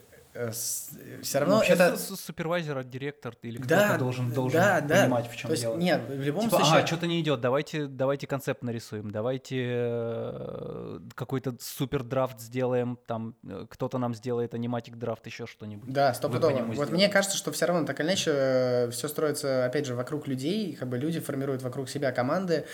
все 0.52 1.40
равно 1.40 1.58
ну, 1.58 1.64
это 1.64 1.98
супервайзер, 1.98 2.84
директор 2.86 3.36
или 3.42 3.58
кто-то 3.58 3.70
да, 3.70 3.98
должен 3.98 4.32
должен 4.32 4.60
да, 4.60 4.82
понимать, 4.82 5.26
да. 5.26 5.30
в 5.30 5.36
чем 5.36 5.48
То 5.48 5.52
есть, 5.54 5.64
дело. 5.64 5.78
Нет, 5.78 6.02
в 6.08 6.22
любом 6.22 6.46
типа, 6.46 6.58
случае. 6.58 6.84
А, 6.84 6.88
что-то 6.88 7.08
не 7.08 7.20
идет. 7.20 7.42
Давайте, 7.42 7.88
давайте 7.88 8.28
концепт 8.28 8.64
нарисуем. 8.64 9.12
Давайте 9.12 9.58
э, 9.60 11.00
какой-то 11.16 11.56
супер 11.60 12.04
драфт 12.04 12.40
сделаем. 12.40 12.98
Там 13.06 13.36
э, 13.44 13.66
кто-то 13.70 13.98
нам 13.98 14.14
сделает 14.14 14.54
аниматик 14.54 14.96
драфт, 14.96 15.26
еще 15.26 15.46
что-нибудь. 15.46 15.92
Да, 15.92 16.14
стопудово. 16.14 16.52
Вот 16.52 16.74
сделаем. 16.74 16.94
мне 16.94 17.10
кажется, 17.10 17.38
что 17.38 17.52
все 17.52 17.66
равно 17.66 17.86
так 17.86 18.00
или 18.00 18.08
иначе 18.08 18.90
все 18.92 19.08
строится 19.08 19.66
опять 19.66 19.86
же 19.86 19.96
вокруг 19.96 20.28
людей, 20.28 20.76
как 20.76 20.90
бы 20.90 20.98
люди 20.98 21.20
формируют 21.20 21.62
вокруг 21.62 21.90
себя 21.90 22.12
команды 22.12 22.66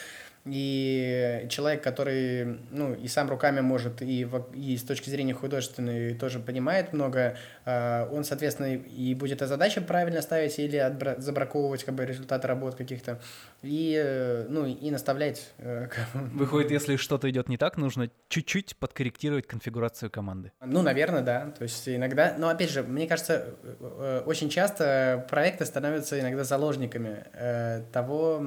и 0.46 1.48
человек, 1.50 1.84
который, 1.84 2.60
ну, 2.70 2.94
и 2.94 3.08
сам 3.08 3.30
руками 3.30 3.62
может, 3.62 4.04
и, 4.04 4.28
и 4.54 4.78
с 4.78 4.84
точки 4.84 5.10
зрения 5.10 5.34
художественной 5.34 6.14
тоже 6.14 6.40
понимает 6.40 6.94
много, 6.94 7.36
а, 7.66 8.08
он, 8.12 8.24
соответственно, 8.24 8.76
и 8.76 9.16
будет 9.16 9.40
задачи 9.40 9.82
правильно 9.82 10.22
ставить 10.22 10.60
или 10.60 10.78
отбра- 10.78 11.20
забраковывать 11.20 11.84
как 11.84 11.96
бы 11.96 12.06
результаты 12.06 12.48
работ 12.48 12.76
каких-то, 12.76 13.20
и, 13.64 14.46
ну, 14.48 14.68
и 14.68 14.92
наставлять. 14.92 15.52
Э, 15.58 15.88
Выходит, 16.14 16.70
если 16.70 16.96
что-то 16.98 17.28
идет 17.30 17.50
не 17.50 17.58
так, 17.58 17.78
нужно 17.78 18.12
чуть-чуть 18.30 18.78
подкорректировать 18.78 19.48
конфигурацию 19.48 20.12
команды. 20.12 20.52
Ну, 20.64 20.84
наверное, 20.84 21.22
да. 21.22 21.54
То 21.58 21.64
есть 21.64 21.90
иногда, 21.90 22.36
но 22.38 22.50
опять 22.50 22.70
же, 22.70 22.84
мне 22.84 23.08
кажется, 23.08 23.56
э, 23.64 24.22
очень 24.28 24.50
часто 24.50 25.26
проекты 25.28 25.66
становятся 25.66 26.20
иногда 26.20 26.44
заложниками 26.44 27.24
э, 27.34 27.82
того, 27.92 28.46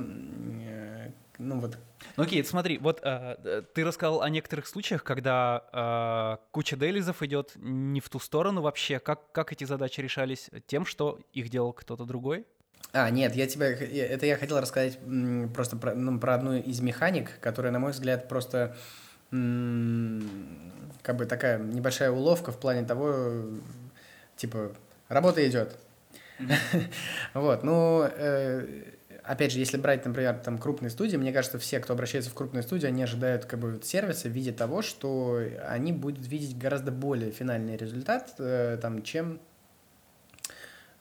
ну 1.38 1.60
вот 1.60 1.78
ну 2.16 2.22
окей, 2.22 2.44
смотри, 2.44 2.78
вот 2.78 3.00
э, 3.02 3.62
ты 3.74 3.84
рассказал 3.84 4.22
о 4.22 4.28
некоторых 4.28 4.66
случаях, 4.66 5.04
когда 5.04 6.38
э, 6.40 6.44
куча 6.52 6.76
делизов 6.76 7.22
идет 7.22 7.52
не 7.56 8.00
в 8.00 8.08
ту 8.08 8.18
сторону 8.18 8.62
вообще. 8.62 8.98
Как, 8.98 9.32
как 9.32 9.52
эти 9.52 9.64
задачи 9.64 10.00
решались? 10.00 10.50
Тем, 10.66 10.86
что 10.86 11.20
их 11.32 11.48
делал 11.48 11.72
кто-то 11.72 12.04
другой? 12.04 12.46
А, 12.92 13.10
нет, 13.10 13.34
я 13.34 13.46
тебе, 13.46 13.66
это 13.66 14.26
я 14.26 14.36
хотел 14.36 14.60
рассказать 14.60 14.98
просто 15.54 15.76
про, 15.76 15.94
ну, 15.94 16.18
про 16.18 16.34
одну 16.34 16.54
из 16.54 16.80
механик, 16.80 17.38
которая, 17.40 17.72
на 17.72 17.78
мой 17.78 17.92
взгляд, 17.92 18.28
просто 18.28 18.76
как 19.30 21.16
бы 21.16 21.26
такая 21.26 21.58
небольшая 21.58 22.10
уловка 22.10 22.50
в 22.50 22.58
плане 22.58 22.86
того, 22.86 23.44
типа, 24.36 24.72
работа 25.08 25.46
идет, 25.46 25.76
Вот, 27.34 27.62
ну, 27.62 28.04
э, 28.04 28.84
опять 29.28 29.52
же, 29.52 29.58
если 29.58 29.76
брать, 29.76 30.04
например, 30.06 30.38
там 30.38 30.58
крупные 30.58 30.90
студии, 30.90 31.16
мне 31.16 31.32
кажется, 31.32 31.58
все, 31.58 31.80
кто 31.80 31.92
обращается 31.92 32.30
в 32.30 32.34
крупные 32.34 32.62
студии, 32.62 32.86
они 32.86 33.02
ожидают 33.02 33.44
как 33.44 33.60
бы 33.60 33.78
сервиса 33.82 34.28
в 34.28 34.32
виде 34.32 34.52
того, 34.52 34.80
что 34.82 35.40
они 35.68 35.92
будут 35.92 36.26
видеть 36.26 36.56
гораздо 36.56 36.90
более 36.90 37.30
финальный 37.30 37.76
результат, 37.76 38.34
э, 38.38 38.78
там, 38.80 39.02
чем 39.02 39.38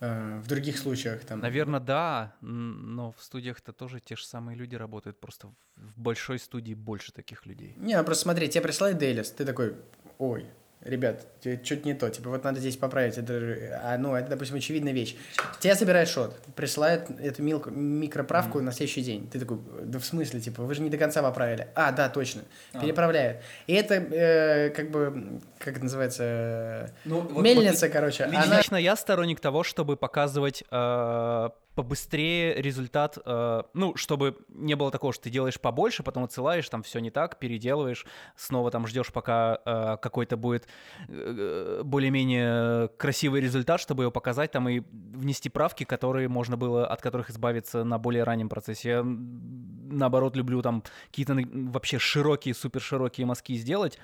э, 0.02 0.42
в 0.44 0.48
других 0.48 0.78
случаях. 0.78 1.24
Там. 1.24 1.40
Наверное, 1.40 1.80
да, 1.80 2.36
но 2.42 3.14
в 3.14 3.24
студиях-то 3.24 3.72
тоже 3.72 4.02
те 4.02 4.18
же 4.18 4.26
самые 4.26 4.58
люди 4.58 4.76
работают, 4.76 5.20
просто 5.20 5.48
в 5.78 6.00
большой 6.00 6.38
студии 6.38 6.74
больше 6.74 7.14
таких 7.14 7.46
людей. 7.46 7.76
Не, 7.78 7.98
ну 7.98 8.04
просто 8.04 8.24
смотри, 8.24 8.50
тебе 8.50 8.62
присылает 8.62 8.98
Дейлис, 8.98 9.32
ты 9.32 9.46
такой, 9.46 9.76
ой, 10.18 10.46
ребят, 10.82 11.26
что-то 11.42 11.88
не 11.88 11.94
то, 11.94 12.10
типа 12.10 12.30
вот 12.30 12.44
надо 12.44 12.60
здесь 12.60 12.78
поправить, 12.78 13.18
это, 13.18 13.82
а, 13.84 13.98
ну, 13.98 14.16
это, 14.16 14.30
допустим, 14.30 14.58
очевидная 14.58 14.94
вещь. 14.94 15.16
Тебя 15.60 15.76
собирает 15.76 16.08
шот, 16.08 16.36
присылают 16.56 17.10
эту 17.20 17.44
милку, 17.44 17.70
микроправку 17.72 18.60
mm-hmm. 18.60 18.64
на 18.64 18.72
следующий 18.72 19.02
день. 19.02 19.30
Ты 19.30 19.40
такой, 19.40 19.60
да 19.84 20.00
в 20.00 20.06
смысле, 20.06 20.40
типа, 20.40 20.64
вы 20.64 20.74
же 20.76 20.82
не 20.82 20.90
до 20.90 20.98
конца 20.98 21.22
поправили. 21.22 21.68
А, 21.76 21.92
да, 21.92 22.10
точно, 22.10 22.44
а. 22.74 22.80
переправляют. 22.80 23.42
И 23.68 23.74
это, 23.74 23.96
э, 23.96 24.70
как 24.70 24.92
бы, 24.92 25.40
как 25.60 25.76
это 25.76 25.84
называется, 25.84 26.92
ну, 27.06 27.42
мельница, 27.42 27.88
вот, 27.88 27.94
короче. 27.94 28.26
Лично 28.26 28.62
она... 28.70 28.78
я 28.78 28.96
сторонник 28.96 29.40
того, 29.40 29.64
чтобы 29.64 29.98
показывать 29.98 30.64
э, 30.70 31.50
побыстрее 31.78 32.60
результат, 32.60 33.20
э, 33.24 33.62
ну, 33.76 33.96
чтобы 33.96 34.36
не 34.50 34.76
было 34.76 34.90
такого, 34.90 35.14
что 35.14 35.26
ты 35.26 35.30
делаешь 35.30 35.62
побольше, 35.62 36.02
потом 36.02 36.24
отсылаешь, 36.24 36.68
там 36.70 36.82
все 36.82 36.98
не 36.98 37.12
так, 37.12 37.38
переделываешь, 37.38 38.08
снова 38.36 38.72
там 38.72 38.88
ждешь, 38.88 39.14
пока 39.14 39.60
э, 39.64 39.98
какой-то 40.02 40.38
будет 40.38 40.68
э, 41.08 41.82
более-менее 41.84 42.88
красивый 42.98 43.42
результат, 43.42 43.80
чтобы 43.80 44.04
его 44.04 44.12
показать 44.12 44.52
там 44.52 44.68
и 44.68 44.82
внести 44.90 45.50
правки, 45.50 45.84
которые 45.84 46.28
можно 46.28 46.58
было, 46.58 46.88
от 46.88 47.00
которых 47.00 47.30
избавиться 47.30 47.84
на 47.84 48.00
более 48.00 48.24
раннем 48.24 48.50
процессе. 48.50 48.90
Я, 48.90 49.04
наоборот, 49.04 50.36
люблю 50.36 50.64
там 50.64 50.82
какие-то 51.12 51.38
вообще 51.54 52.00
широкие, 52.00 52.56
супер 52.56 52.82
широкие 52.82 53.28
мазки 53.28 53.56
сделать, 53.56 54.00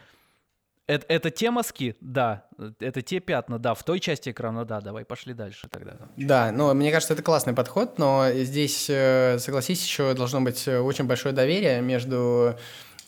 это, 0.87 1.05
это 1.07 1.29
те 1.29 1.49
мазки, 1.51 1.95
да, 2.01 2.45
это 2.79 3.01
те 3.01 3.19
пятна, 3.19 3.57
да, 3.59 3.73
в 3.73 3.83
той 3.83 3.99
части 3.99 4.29
экрана, 4.31 4.65
да, 4.65 4.81
давай 4.81 5.05
пошли 5.05 5.33
дальше 5.33 5.67
тогда. 5.69 5.93
Да, 6.17 6.51
ну, 6.51 6.73
мне 6.73 6.91
кажется, 6.91 7.13
это 7.13 7.23
классный 7.23 7.53
подход, 7.53 7.97
но 7.97 8.25
здесь, 8.31 8.87
э, 8.89 9.37
согласись, 9.39 9.83
еще 9.83 10.13
должно 10.13 10.41
быть 10.41 10.67
э, 10.67 10.79
очень 10.79 11.05
большое 11.05 11.33
доверие 11.33 11.81
между 11.81 12.57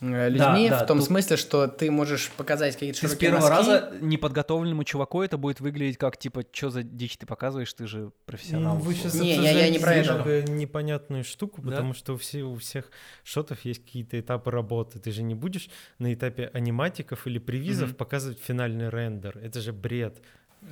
людьми, 0.01 0.69
да, 0.69 0.79
да, 0.79 0.83
в 0.83 0.87
том 0.87 0.99
тут... 0.99 1.07
смысле, 1.07 1.37
что 1.37 1.67
ты 1.67 1.91
можешь 1.91 2.31
показать 2.31 2.73
какие-то 2.73 3.01
ты 3.01 3.07
с 3.07 3.15
первого 3.15 3.49
носки. 3.49 3.71
раза 3.71 3.93
неподготовленному 4.01 4.83
чуваку 4.83 5.21
это 5.21 5.37
будет 5.37 5.59
выглядеть 5.59 5.97
как, 5.97 6.17
типа, 6.17 6.43
что 6.51 6.69
за 6.69 6.83
дичь 6.83 7.17
ты 7.17 7.25
показываешь, 7.25 7.73
ты 7.73 7.87
же 7.87 8.11
профессионал. 8.25 8.75
Ну, 8.75 8.81
вы 8.81 8.93
сейчас 8.93 9.15
не, 9.15 9.35
я, 9.35 9.51
я 9.51 9.69
не 9.69 9.79
про 9.79 9.95
это. 9.95 10.43
непонятную 10.49 11.23
штуку, 11.23 11.61
да? 11.61 11.71
потому 11.71 11.93
что 11.93 12.13
у, 12.13 12.17
все, 12.17 12.43
у 12.43 12.55
всех 12.55 12.91
шотов 13.23 13.63
есть 13.65 13.83
какие-то 13.83 14.19
этапы 14.19 14.51
работы. 14.51 14.99
Ты 14.99 15.11
же 15.11 15.23
не 15.23 15.35
будешь 15.35 15.69
на 15.99 16.13
этапе 16.13 16.49
аниматиков 16.53 17.27
или 17.27 17.39
привизов 17.39 17.91
mm-hmm. 17.91 17.95
показывать 17.95 18.39
финальный 18.39 18.89
рендер. 18.89 19.37
Это 19.37 19.61
же 19.61 19.73
бред. 19.73 20.21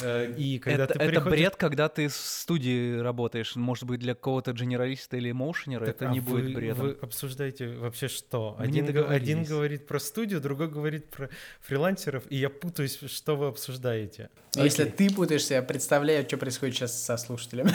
Э, 0.01 0.33
и 0.37 0.59
когда 0.59 0.85
это, 0.85 0.93
ты 0.93 0.99
приходишь... 0.99 1.21
это 1.21 1.29
бред, 1.29 1.55
когда 1.55 1.89
ты 1.89 2.07
в 2.07 2.15
студии 2.15 2.97
работаешь. 2.97 3.55
Может 3.55 3.85
быть, 3.85 3.99
для 3.99 4.15
какого-то 4.15 4.53
генералиста 4.53 5.17
или 5.17 5.31
моушенера 5.31 5.85
это 5.85 6.09
а 6.09 6.11
не 6.11 6.19
вы, 6.19 6.41
будет 6.41 6.55
бредом. 6.55 6.87
Вы 6.87 6.97
обсуждаете 7.01 7.67
вообще 7.69 8.07
что? 8.07 8.55
один, 8.57 8.87
один 9.07 9.43
говорит 9.43 9.87
про 9.87 9.99
студию, 9.99 10.41
другой 10.41 10.69
говорит 10.69 11.09
про 11.09 11.29
фрилансеров, 11.61 12.23
и 12.29 12.37
я 12.37 12.49
путаюсь, 12.49 12.99
что 13.07 13.35
вы 13.35 13.47
обсуждаете. 13.47 14.29
Если 14.55 14.83
Окей. 14.83 15.09
ты 15.09 15.15
путаешься, 15.15 15.55
я 15.55 15.61
представляю, 15.61 16.25
что 16.25 16.37
происходит 16.37 16.75
сейчас 16.75 17.03
со 17.03 17.17
слушателями. 17.17 17.73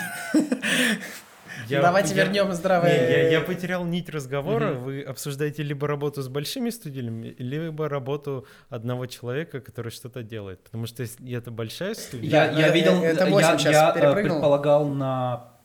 Я, 1.68 1.82
Давайте 1.82 2.14
я, 2.14 2.24
вернем 2.24 2.52
здравое. 2.52 2.90
Не, 2.90 3.12
я, 3.12 3.28
я 3.30 3.40
потерял 3.40 3.84
нить 3.84 4.08
разговора. 4.08 4.72
Угу. 4.72 4.80
Вы 4.80 5.02
обсуждаете 5.02 5.62
либо 5.62 5.86
работу 5.86 6.22
с 6.22 6.28
большими 6.28 6.70
студиями, 6.70 7.34
либо 7.38 7.88
работу 7.88 8.46
одного 8.68 9.06
человека, 9.06 9.60
который 9.60 9.90
что-то 9.90 10.22
делает. 10.22 10.62
Потому 10.62 10.86
что 10.86 11.02
если 11.02 11.36
это 11.36 11.50
большая 11.50 11.94
студия. 11.94 12.30
Я, 12.30 12.50
я, 12.50 12.66
я 12.66 12.68
видел, 12.70 13.02
это 13.02 13.26
8 13.26 13.58
я, 13.60 13.70
я 13.70 13.94
э, 13.94 14.14
предполагал 14.14 14.88
на 14.88 15.57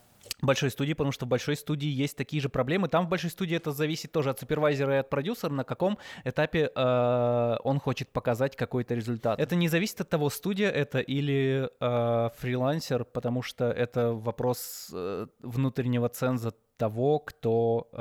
большой 0.46 0.70
студии, 0.72 0.94
потому 0.94 1.12
что 1.12 1.26
в 1.26 1.30
большой 1.30 1.56
студии 1.56 1.88
есть 1.88 2.18
такие 2.18 2.42
же 2.42 2.50
проблемы. 2.50 2.88
Там 2.88 3.06
в 3.06 3.10
большой 3.10 3.30
студии 3.30 3.56
это 3.56 3.72
зависит 3.72 4.12
тоже 4.12 4.30
от 4.30 4.40
супервайзера 4.40 4.96
и 4.96 4.98
от 5.00 5.10
продюсера, 5.10 5.52
на 5.52 5.64
каком 5.64 5.98
этапе 6.24 6.72
э, 6.74 7.56
он 7.64 7.80
хочет 7.80 8.10
показать 8.10 8.56
какой-то 8.56 8.96
результат. 8.96 9.40
Это 9.40 9.56
не 9.56 9.68
зависит 9.68 10.02
от 10.02 10.10
того, 10.10 10.30
студия 10.30 10.70
это 10.70 11.00
или 11.00 11.70
э, 11.80 12.30
фрилансер, 12.38 13.06
потому 13.06 13.42
что 13.42 13.66
это 13.72 14.14
вопрос 14.14 14.90
э, 14.94 15.28
внутреннего 15.40 16.10
ценза 16.10 16.54
того, 16.78 17.20
кто 17.20 17.90
э, 17.92 17.98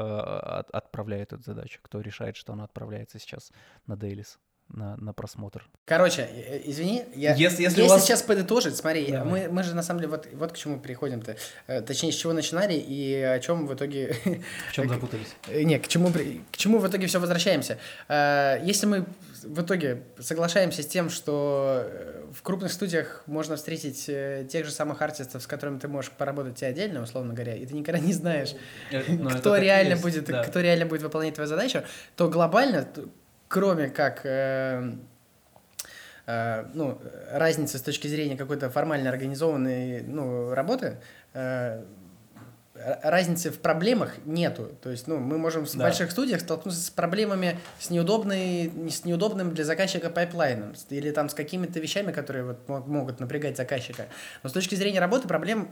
отправляет 0.72 1.32
эту 1.32 1.42
задачу, 1.42 1.80
кто 1.82 2.00
решает, 2.00 2.36
что 2.36 2.52
она 2.52 2.64
отправляется 2.64 3.18
сейчас 3.18 3.52
на 3.86 3.96
Дейлис 3.96 4.38
на, 4.72 4.96
на 4.96 5.12
просмотр. 5.12 5.68
Короче, 5.84 6.22
э, 6.22 6.56
э, 6.56 6.60
извини, 6.64 7.04
я, 7.14 7.34
если, 7.34 7.62
если, 7.62 7.82
если 7.82 7.82
вас... 7.82 8.04
сейчас 8.04 8.22
подытожить, 8.22 8.76
смотри, 8.76 9.12
мы, 9.12 9.48
мы 9.50 9.62
же 9.62 9.74
на 9.74 9.82
самом 9.82 10.00
деле 10.00 10.10
вот, 10.10 10.26
вот 10.32 10.52
к 10.52 10.56
чему 10.56 10.78
переходим-то. 10.78 11.36
Э, 11.66 11.80
точнее, 11.82 12.12
с 12.12 12.16
чего 12.16 12.32
начинали 12.32 12.74
и 12.74 13.14
о 13.20 13.38
чем 13.40 13.66
в 13.66 13.74
итоге... 13.74 14.16
В 14.70 14.72
чем 14.72 14.88
запутались? 14.88 15.34
Не, 15.48 15.78
к 15.78 15.88
чему, 15.88 16.10
к 16.10 16.56
чему 16.56 16.78
в 16.78 16.88
итоге 16.88 17.06
все 17.06 17.20
возвращаемся. 17.20 17.78
Если 18.08 18.86
мы 18.86 19.06
в 19.42 19.60
итоге 19.60 20.02
соглашаемся 20.18 20.82
с 20.82 20.86
тем, 20.86 21.10
что 21.10 21.86
в 22.32 22.42
крупных 22.42 22.72
студиях 22.72 23.24
можно 23.26 23.56
встретить 23.56 24.06
тех 24.06 24.64
же 24.64 24.70
самых 24.70 25.02
артистов, 25.02 25.42
с 25.42 25.46
которыми 25.46 25.78
ты 25.78 25.88
можешь 25.88 26.10
поработать 26.12 26.62
отдельно, 26.62 27.02
условно 27.02 27.34
говоря, 27.34 27.54
и 27.56 27.66
ты 27.66 27.74
никогда 27.74 28.00
не 28.00 28.12
знаешь, 28.12 28.54
Но 29.08 29.30
кто 29.30 29.56
реально 29.56 29.92
есть, 29.92 30.02
будет, 30.02 30.24
да. 30.24 30.44
кто 30.44 30.60
реально 30.60 30.86
будет 30.86 31.02
выполнять 31.02 31.34
твою 31.34 31.48
задачу, 31.48 31.82
то 32.16 32.28
глобально 32.28 32.88
кроме 33.52 33.90
как 33.90 34.22
э, 34.24 34.94
э, 36.26 36.64
ну, 36.72 36.98
разницы 37.30 37.76
с 37.76 37.82
точки 37.82 38.08
зрения 38.08 38.34
какой-то 38.34 38.70
формально 38.70 39.10
организованной 39.10 40.00
ну, 40.00 40.54
работы, 40.54 40.96
э, 41.34 41.84
разницы 42.74 43.50
в 43.50 43.58
проблемах 43.58 44.14
нету. 44.24 44.70
То 44.82 44.88
есть, 44.88 45.06
ну, 45.06 45.18
мы 45.18 45.36
можем 45.36 45.66
в 45.66 45.72
да. 45.74 45.84
больших 45.84 46.12
студиях 46.12 46.40
столкнуться 46.40 46.80
с 46.80 46.88
проблемами 46.88 47.58
с 47.78 47.90
неудобной, 47.90 48.72
с 48.88 49.04
неудобным 49.04 49.52
для 49.52 49.66
заказчика 49.66 50.08
пайплайном 50.08 50.72
или 50.88 51.10
там 51.10 51.28
с 51.28 51.34
какими-то 51.34 51.78
вещами, 51.78 52.10
которые 52.10 52.44
вот 52.44 52.86
могут 52.86 53.20
напрягать 53.20 53.58
заказчика. 53.58 54.06
Но 54.42 54.48
с 54.48 54.52
точки 54.54 54.76
зрения 54.76 54.98
работы 54.98 55.28
проблем 55.28 55.68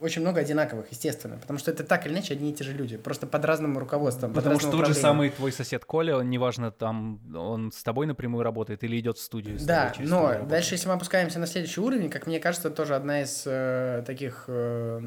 очень 0.00 0.22
много 0.22 0.40
одинаковых, 0.40 0.86
естественно, 0.90 1.38
потому 1.38 1.58
что 1.58 1.70
это 1.72 1.82
так 1.82 2.06
или 2.06 2.12
иначе 2.12 2.34
одни 2.34 2.50
и 2.50 2.54
те 2.54 2.62
же 2.62 2.72
люди, 2.72 2.96
просто 2.96 3.26
под 3.26 3.44
разным 3.44 3.76
руководством. 3.78 4.32
Потому 4.32 4.54
под 4.54 4.62
что 4.62 4.70
тот 4.70 4.86
же 4.86 4.94
самый 4.94 5.30
твой 5.30 5.50
сосед 5.50 5.84
Коля, 5.84 6.16
он 6.16 6.30
неважно, 6.30 6.70
там 6.70 7.20
он 7.34 7.72
с 7.72 7.82
тобой 7.82 8.06
напрямую 8.06 8.44
работает 8.44 8.84
или 8.84 8.98
идет 9.00 9.18
в 9.18 9.20
студию. 9.20 9.58
Да, 9.60 9.92
но 9.98 10.44
дальше, 10.48 10.74
если 10.74 10.88
мы 10.88 10.94
опускаемся 10.94 11.38
на 11.40 11.46
следующий 11.46 11.80
уровень, 11.80 12.10
как 12.10 12.26
мне 12.26 12.38
кажется, 12.38 12.70
тоже 12.70 12.94
одна 12.94 13.22
из 13.22 13.42
э, 13.44 14.04
таких 14.06 14.44
э, 14.46 15.00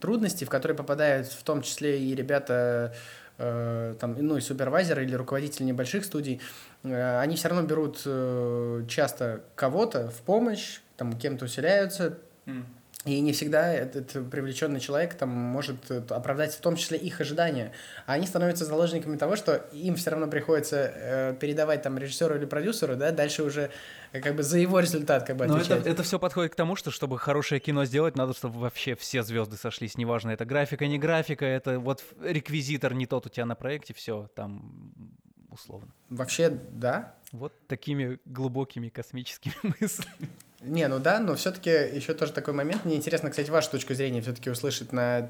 трудностей, 0.00 0.44
в 0.44 0.50
которые 0.50 0.76
попадают 0.76 1.26
в 1.26 1.42
том 1.42 1.62
числе 1.62 2.00
и 2.00 2.14
ребята 2.14 2.94
э, 3.38 3.96
там, 3.98 4.14
ну, 4.18 4.36
и 4.36 4.40
супервайзеры 4.40 5.04
или 5.04 5.16
руководители 5.16 5.64
небольших 5.64 6.04
студий, 6.04 6.40
э, 6.84 7.18
они 7.18 7.34
все 7.34 7.48
равно 7.48 7.66
берут 7.66 8.02
э, 8.06 8.84
часто 8.88 9.42
кого-то 9.56 10.10
в 10.10 10.22
помощь, 10.22 10.80
там 10.96 11.18
кем-то 11.18 11.46
усиляются, 11.46 12.18
mm 12.46 12.62
и 13.04 13.20
не 13.20 13.32
всегда 13.32 13.72
этот 13.72 14.30
привлеченный 14.30 14.78
человек 14.78 15.14
там 15.14 15.28
может 15.28 15.90
оправдать 16.10 16.54
в 16.54 16.60
том 16.60 16.76
числе 16.76 16.98
их 16.98 17.20
ожидания. 17.20 17.72
А 18.06 18.12
они 18.12 18.26
становятся 18.28 18.64
заложниками 18.64 19.16
того, 19.16 19.34
что 19.34 19.56
им 19.72 19.96
все 19.96 20.10
равно 20.10 20.28
приходится 20.28 20.92
э, 20.94 21.34
передавать 21.40 21.82
там 21.82 21.98
режиссеру 21.98 22.36
или 22.36 22.44
продюсеру, 22.44 22.94
да, 22.94 23.10
дальше 23.10 23.42
уже 23.42 23.70
э, 24.12 24.20
как 24.20 24.36
бы 24.36 24.44
за 24.44 24.58
его 24.58 24.78
результат 24.78 25.26
как 25.26 25.36
бы 25.36 25.46
отвечать. 25.46 25.70
Но 25.70 25.76
это, 25.76 25.90
это 25.90 26.02
все 26.04 26.20
подходит 26.20 26.52
к 26.52 26.54
тому, 26.54 26.76
что 26.76 26.92
чтобы 26.92 27.18
хорошее 27.18 27.60
кино 27.60 27.84
сделать, 27.86 28.16
надо, 28.16 28.34
чтобы 28.34 28.60
вообще 28.60 28.94
все 28.94 29.24
звезды 29.24 29.56
сошлись. 29.56 29.96
Неважно, 29.96 30.30
это 30.30 30.44
графика, 30.44 30.86
не 30.86 30.98
графика, 30.98 31.44
это 31.44 31.80
вот 31.80 32.04
реквизитор 32.22 32.94
не 32.94 33.06
тот 33.06 33.26
у 33.26 33.28
тебя 33.28 33.46
на 33.46 33.56
проекте, 33.56 33.94
все 33.94 34.30
там 34.36 35.18
условно. 35.52 35.88
Вообще, 36.10 36.50
да. 36.50 37.14
Вот 37.32 37.52
такими 37.66 38.18
глубокими 38.24 38.88
космическими 38.88 39.54
мыслями. 39.80 40.28
Не, 40.62 40.86
ну 40.86 40.98
да, 40.98 41.18
но 41.18 41.34
все-таки 41.34 41.70
еще 41.70 42.14
тоже 42.14 42.32
такой 42.32 42.54
момент. 42.54 42.84
Мне 42.84 42.96
интересно, 42.96 43.30
кстати, 43.30 43.50
вашу 43.50 43.70
точку 43.70 43.94
зрения 43.94 44.20
все-таки 44.20 44.50
услышать 44.50 44.92
на 44.92 45.28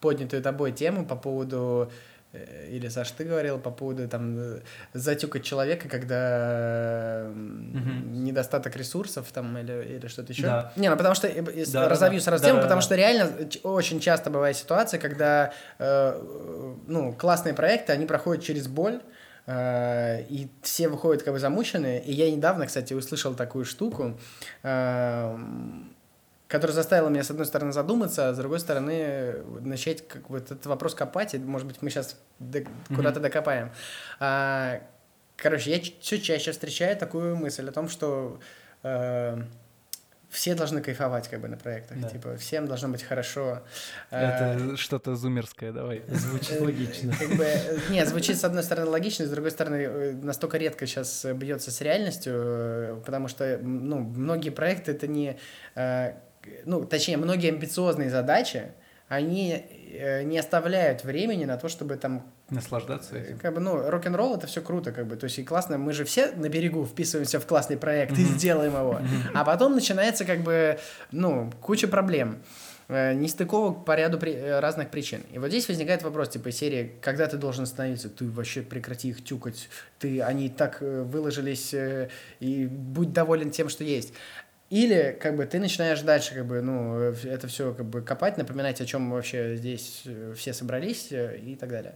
поднятую 0.00 0.42
тобой 0.42 0.72
тему 0.72 1.06
по 1.06 1.16
поводу 1.16 1.90
э, 2.32 2.68
или, 2.70 2.88
Саш, 2.88 3.10
ты 3.12 3.24
говорил 3.24 3.58
по 3.58 3.70
поводу 3.70 4.06
там 4.08 4.38
затюкать 4.92 5.42
человека, 5.42 5.88
когда 5.88 7.26
угу. 7.30 7.90
недостаток 8.10 8.76
ресурсов 8.76 9.32
там 9.32 9.56
или, 9.56 9.96
или 9.96 10.06
что-то 10.06 10.32
еще. 10.32 10.42
Да. 10.42 10.72
Не, 10.76 10.90
ну 10.90 10.96
потому 10.96 11.14
что 11.14 11.28
э, 11.28 11.64
да, 11.72 11.88
разовью 11.88 12.20
да, 12.20 12.24
сразу 12.24 12.42
да, 12.42 12.48
тему, 12.48 12.58
да, 12.58 12.64
потому 12.64 12.80
да. 12.80 12.84
что 12.84 12.94
реально 12.94 13.30
очень 13.62 14.00
часто 14.00 14.28
бывает 14.28 14.56
ситуация, 14.56 15.00
когда 15.00 15.54
э, 15.78 16.76
ну, 16.86 17.12
классные 17.14 17.54
проекты, 17.54 17.92
они 17.92 18.04
проходят 18.04 18.44
через 18.44 18.68
боль, 18.68 19.00
Э, 19.00 19.17
и 19.50 20.48
все 20.62 20.88
выходят 20.88 21.22
как 21.22 21.32
бы 21.32 21.40
замученные. 21.40 22.02
И 22.04 22.12
я 22.12 22.30
недавно, 22.30 22.66
кстати, 22.66 22.92
услышал 22.92 23.34
такую 23.34 23.64
штуку. 23.64 24.18
Э, 24.62 25.38
который 26.48 26.72
заставил 26.72 27.10
меня, 27.10 27.22
с 27.22 27.30
одной 27.30 27.46
стороны, 27.46 27.72
задуматься, 27.72 28.30
а 28.30 28.34
с 28.34 28.38
другой 28.38 28.58
стороны, 28.58 29.34
начать 29.60 30.08
как 30.08 30.28
бы 30.28 30.38
этот 30.38 30.64
вопрос 30.64 30.94
копать, 30.94 31.34
и, 31.34 31.38
может 31.38 31.66
быть, 31.66 31.82
мы 31.82 31.90
сейчас 31.90 32.16
до, 32.38 32.64
куда-то 32.88 33.20
докопаем. 33.20 33.70
А, 34.18 34.80
короче, 35.36 35.70
я 35.70 35.80
все 36.00 36.18
чаще 36.18 36.52
встречаю 36.52 36.96
такую 36.96 37.36
мысль 37.36 37.68
о 37.68 37.72
том, 37.72 37.90
что 37.90 38.40
э, 38.82 39.42
все 40.30 40.54
должны 40.54 40.82
кайфовать 40.82 41.28
как 41.28 41.40
бы 41.40 41.48
на 41.48 41.56
проектах, 41.56 41.98
да. 42.00 42.08
типа 42.08 42.36
всем 42.36 42.66
должно 42.66 42.88
быть 42.88 43.02
хорошо. 43.02 43.62
Это 44.10 44.72
а, 44.72 44.76
что-то 44.76 45.16
зумерское, 45.16 45.72
давай. 45.72 46.02
Звучит 46.08 46.60
логично. 46.60 47.14
Как 47.18 47.30
бы, 47.30 47.46
нет, 47.90 48.06
звучит 48.08 48.36
с 48.36 48.44
одной 48.44 48.62
стороны 48.62 48.90
логично, 48.90 49.26
с 49.26 49.30
другой 49.30 49.50
стороны 49.50 49.76
э, 49.76 50.12
настолько 50.12 50.58
редко 50.58 50.86
сейчас 50.86 51.24
бьется 51.34 51.70
с 51.70 51.80
реальностью, 51.80 52.32
э, 52.36 53.02
потому 53.04 53.28
что 53.28 53.58
ну 53.62 54.00
многие 54.00 54.50
проекты 54.50 54.92
это 54.92 55.06
не, 55.06 55.38
э, 55.74 56.12
ну 56.66 56.84
точнее 56.84 57.16
многие 57.16 57.48
амбициозные 57.48 58.10
задачи, 58.10 58.72
они 59.08 59.64
не 60.24 60.38
оставляют 60.38 61.02
времени 61.02 61.46
на 61.46 61.56
то, 61.56 61.70
чтобы 61.70 61.96
там 61.96 62.30
Наслаждаться 62.50 63.18
этим. 63.18 63.38
Как 63.38 63.52
бы, 63.52 63.60
ну, 63.60 63.90
рок-н-ролл 63.90 64.36
это 64.36 64.46
все 64.46 64.62
круто, 64.62 64.90
как 64.90 65.06
бы. 65.06 65.16
То 65.16 65.24
есть 65.24 65.38
и 65.38 65.44
классно, 65.44 65.76
мы 65.76 65.92
же 65.92 66.04
все 66.04 66.30
на 66.32 66.48
берегу 66.48 66.86
вписываемся 66.86 67.40
в 67.40 67.46
классный 67.46 67.76
проект 67.76 68.12
mm-hmm. 68.12 68.22
и 68.22 68.24
сделаем 68.24 68.72
его. 68.74 68.94
Mm-hmm. 68.94 69.32
А 69.34 69.44
потом 69.44 69.74
начинается, 69.74 70.24
как 70.24 70.40
бы, 70.40 70.78
ну, 71.10 71.52
куча 71.60 71.88
проблем 71.88 72.38
э, 72.88 73.12
нестыковок 73.12 73.84
по 73.84 73.94
ряду 73.94 74.18
при... 74.18 74.32
Э, 74.32 74.60
разных 74.60 74.88
причин. 74.90 75.20
И 75.30 75.38
вот 75.38 75.48
здесь 75.48 75.68
возникает 75.68 76.02
вопрос, 76.02 76.30
типа, 76.30 76.50
серии, 76.50 76.94
когда 77.02 77.26
ты 77.26 77.36
должен 77.36 77.64
остановиться, 77.64 78.08
ты 78.08 78.24
вообще 78.24 78.62
прекрати 78.62 79.10
их 79.10 79.22
тюкать, 79.22 79.68
ты, 79.98 80.22
они 80.22 80.48
так 80.48 80.78
э, 80.80 81.02
выложились, 81.02 81.74
и 82.40 82.66
будь 82.66 83.12
доволен 83.12 83.50
тем, 83.50 83.68
что 83.68 83.84
есть. 83.84 84.14
Или, 84.70 85.18
как 85.20 85.36
бы, 85.36 85.44
ты 85.44 85.58
начинаешь 85.58 86.00
дальше, 86.00 86.34
как 86.34 86.46
бы, 86.46 86.62
ну, 86.62 86.98
это 86.98 87.46
все, 87.46 87.74
как 87.74 87.86
бы, 87.86 88.00
копать, 88.00 88.38
напоминать, 88.38 88.80
о 88.80 88.86
чем 88.86 89.10
вообще 89.10 89.56
здесь 89.56 90.04
все 90.34 90.54
собрались 90.54 91.08
и 91.10 91.56
так 91.58 91.68
далее. 91.70 91.94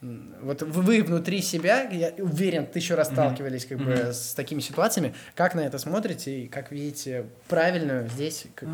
Вот 0.00 0.62
вы 0.62 1.02
внутри 1.02 1.42
себя, 1.42 1.82
я 1.90 2.12
уверен, 2.22 2.66
тысячу 2.66 2.94
раз 2.94 3.08
сталкивались 3.08 3.66
как 3.66 3.78
бы 3.78 3.92
mm-hmm. 3.92 4.12
с 4.12 4.34
такими 4.34 4.60
ситуациями. 4.60 5.14
Как 5.34 5.56
на 5.56 5.60
это 5.60 5.78
смотрите 5.78 6.42
и 6.42 6.48
как 6.48 6.70
видите 6.70 7.26
правильную 7.48 8.08
здесь 8.08 8.46
как, 8.54 8.68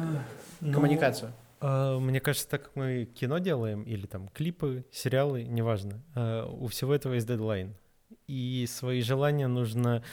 ну, 0.60 0.72
коммуникацию? 0.72 1.32
Uh, 1.60 1.98
мне 1.98 2.20
кажется, 2.20 2.46
так 2.46 2.64
как 2.64 2.76
мы 2.76 3.06
кино 3.06 3.38
делаем 3.38 3.84
или 3.84 4.04
там 4.04 4.28
клипы, 4.28 4.84
сериалы, 4.92 5.44
неважно, 5.44 6.02
uh, 6.14 6.46
у 6.60 6.66
всего 6.66 6.94
этого 6.94 7.14
есть 7.14 7.26
дедлайн. 7.26 7.74
И 8.26 8.66
свои 8.68 9.00
желания 9.00 9.46
нужно 9.46 10.04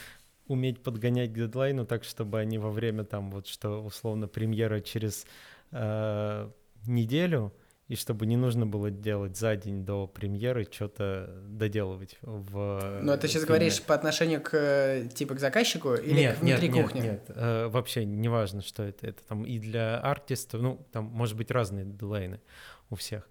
уметь 0.46 0.82
подгонять 0.82 1.30
к 1.30 1.34
дедлайну 1.34 1.84
так, 1.84 2.04
чтобы 2.04 2.40
они 2.40 2.56
во 2.56 2.70
время 2.70 3.04
там 3.04 3.30
вот 3.30 3.48
что 3.48 3.84
условно 3.84 4.28
премьера 4.28 4.80
через 4.80 5.26
uh, 5.72 6.50
неделю, 6.86 7.52
и 7.92 7.94
чтобы 7.94 8.24
не 8.24 8.38
нужно 8.38 8.64
было 8.64 8.90
делать 8.90 9.36
за 9.36 9.54
день 9.54 9.84
до 9.84 10.06
премьеры 10.06 10.66
что-то 10.70 11.28
доделывать 11.46 12.16
в 12.22 13.00
Ну, 13.02 13.18
ты 13.18 13.28
сейчас 13.28 13.42
фильме. 13.42 13.48
говоришь 13.48 13.82
по 13.82 13.94
отношению 13.94 14.40
к, 14.40 15.08
типа, 15.14 15.34
к 15.34 15.40
заказчику 15.40 15.92
или 15.92 16.20
нет, 16.20 16.38
внутри 16.38 16.68
нет, 16.70 16.82
кухни? 16.82 17.00
Нет, 17.02 17.28
нет, 17.28 17.36
э, 17.36 17.66
вообще 17.68 18.06
не 18.06 18.30
важно, 18.30 18.62
что 18.62 18.82
это. 18.82 19.06
Это 19.06 19.22
там 19.24 19.44
и 19.44 19.58
для 19.58 19.98
артистов, 20.00 20.62
ну, 20.62 20.86
там 20.90 21.04
может 21.04 21.36
быть 21.36 21.50
разные 21.50 21.84
дедлайны 21.84 22.40
у 22.88 22.94
всех. 22.94 23.28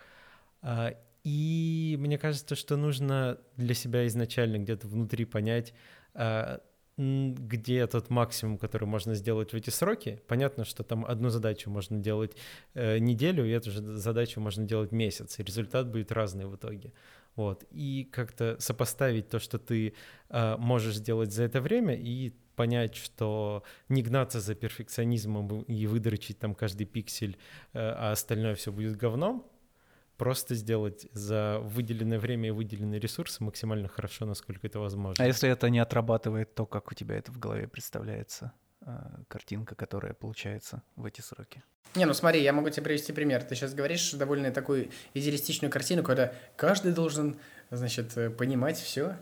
А, 0.61 0.93
и 1.23 1.95
мне 1.99 2.19
кажется, 2.19 2.55
что 2.55 2.77
нужно 2.77 3.39
для 3.57 3.73
себя 3.73 4.05
изначально 4.05 4.59
где-то 4.59 4.87
внутри 4.87 5.25
понять, 5.25 5.73
а, 6.13 6.61
где 6.97 7.87
тот 7.87 8.09
максимум, 8.09 8.57
который 8.57 8.87
можно 8.87 9.15
сделать 9.15 9.53
в 9.53 9.55
эти 9.55 9.69
сроки. 9.69 10.21
Понятно, 10.27 10.65
что 10.65 10.83
там 10.83 11.05
одну 11.05 11.29
задачу 11.29 11.69
можно 11.69 11.97
делать 11.97 12.35
э, 12.73 12.99
неделю, 12.99 13.45
и 13.45 13.51
эту 13.51 13.71
же 13.71 13.81
задачу 13.97 14.39
можно 14.41 14.65
делать 14.65 14.91
месяц, 14.91 15.39
и 15.39 15.43
результат 15.43 15.89
будет 15.89 16.11
разный 16.11 16.45
в 16.45 16.55
итоге. 16.55 16.93
Вот. 17.35 17.63
И 17.71 18.09
как-то 18.11 18.57
сопоставить 18.59 19.29
то, 19.29 19.39
что 19.39 19.57
ты 19.57 19.93
э, 20.29 20.57
можешь 20.57 20.95
сделать 20.95 21.31
за 21.31 21.43
это 21.43 21.61
время, 21.61 21.95
и 21.95 22.33
понять, 22.55 22.95
что 22.95 23.63
не 23.89 24.03
гнаться 24.03 24.39
за 24.39 24.53
перфекционизмом 24.53 25.61
и 25.61 25.87
выдрочить 25.87 26.39
там 26.39 26.53
каждый 26.53 26.85
пиксель, 26.85 27.37
э, 27.73 27.79
а 27.79 28.11
остальное 28.11 28.55
все 28.55 28.71
будет 28.71 28.97
говном, 28.97 29.49
просто 30.21 30.53
сделать 30.53 31.07
за 31.13 31.57
выделенное 31.63 32.19
время 32.19 32.49
и 32.49 32.51
выделенные 32.51 32.99
ресурсы 32.99 33.43
максимально 33.43 33.87
хорошо, 33.87 34.27
насколько 34.27 34.67
это 34.67 34.79
возможно. 34.79 35.23
А 35.23 35.25
если 35.25 35.49
это 35.49 35.67
не 35.71 35.79
отрабатывает 35.79 36.53
то, 36.53 36.67
как 36.67 36.91
у 36.91 36.93
тебя 36.93 37.15
это 37.15 37.31
в 37.31 37.39
голове 37.39 37.67
представляется, 37.67 38.53
а, 38.81 39.19
картинка, 39.27 39.73
которая 39.73 40.13
получается 40.13 40.83
в 40.95 41.05
эти 41.05 41.21
сроки? 41.21 41.63
Не, 41.95 42.05
ну 42.05 42.13
смотри, 42.13 42.43
я 42.43 42.53
могу 42.53 42.69
тебе 42.69 42.83
привести 42.83 43.13
пример. 43.13 43.41
Ты 43.43 43.55
сейчас 43.55 43.73
говоришь 43.73 44.11
довольно 44.11 44.51
такую 44.51 44.91
идеалистичную 45.15 45.71
картину, 45.71 46.03
когда 46.03 46.31
каждый 46.55 46.91
должен, 46.91 47.37
значит, 47.71 48.15
э, 48.15 48.29
понимать 48.29 48.77
все, 48.77 49.17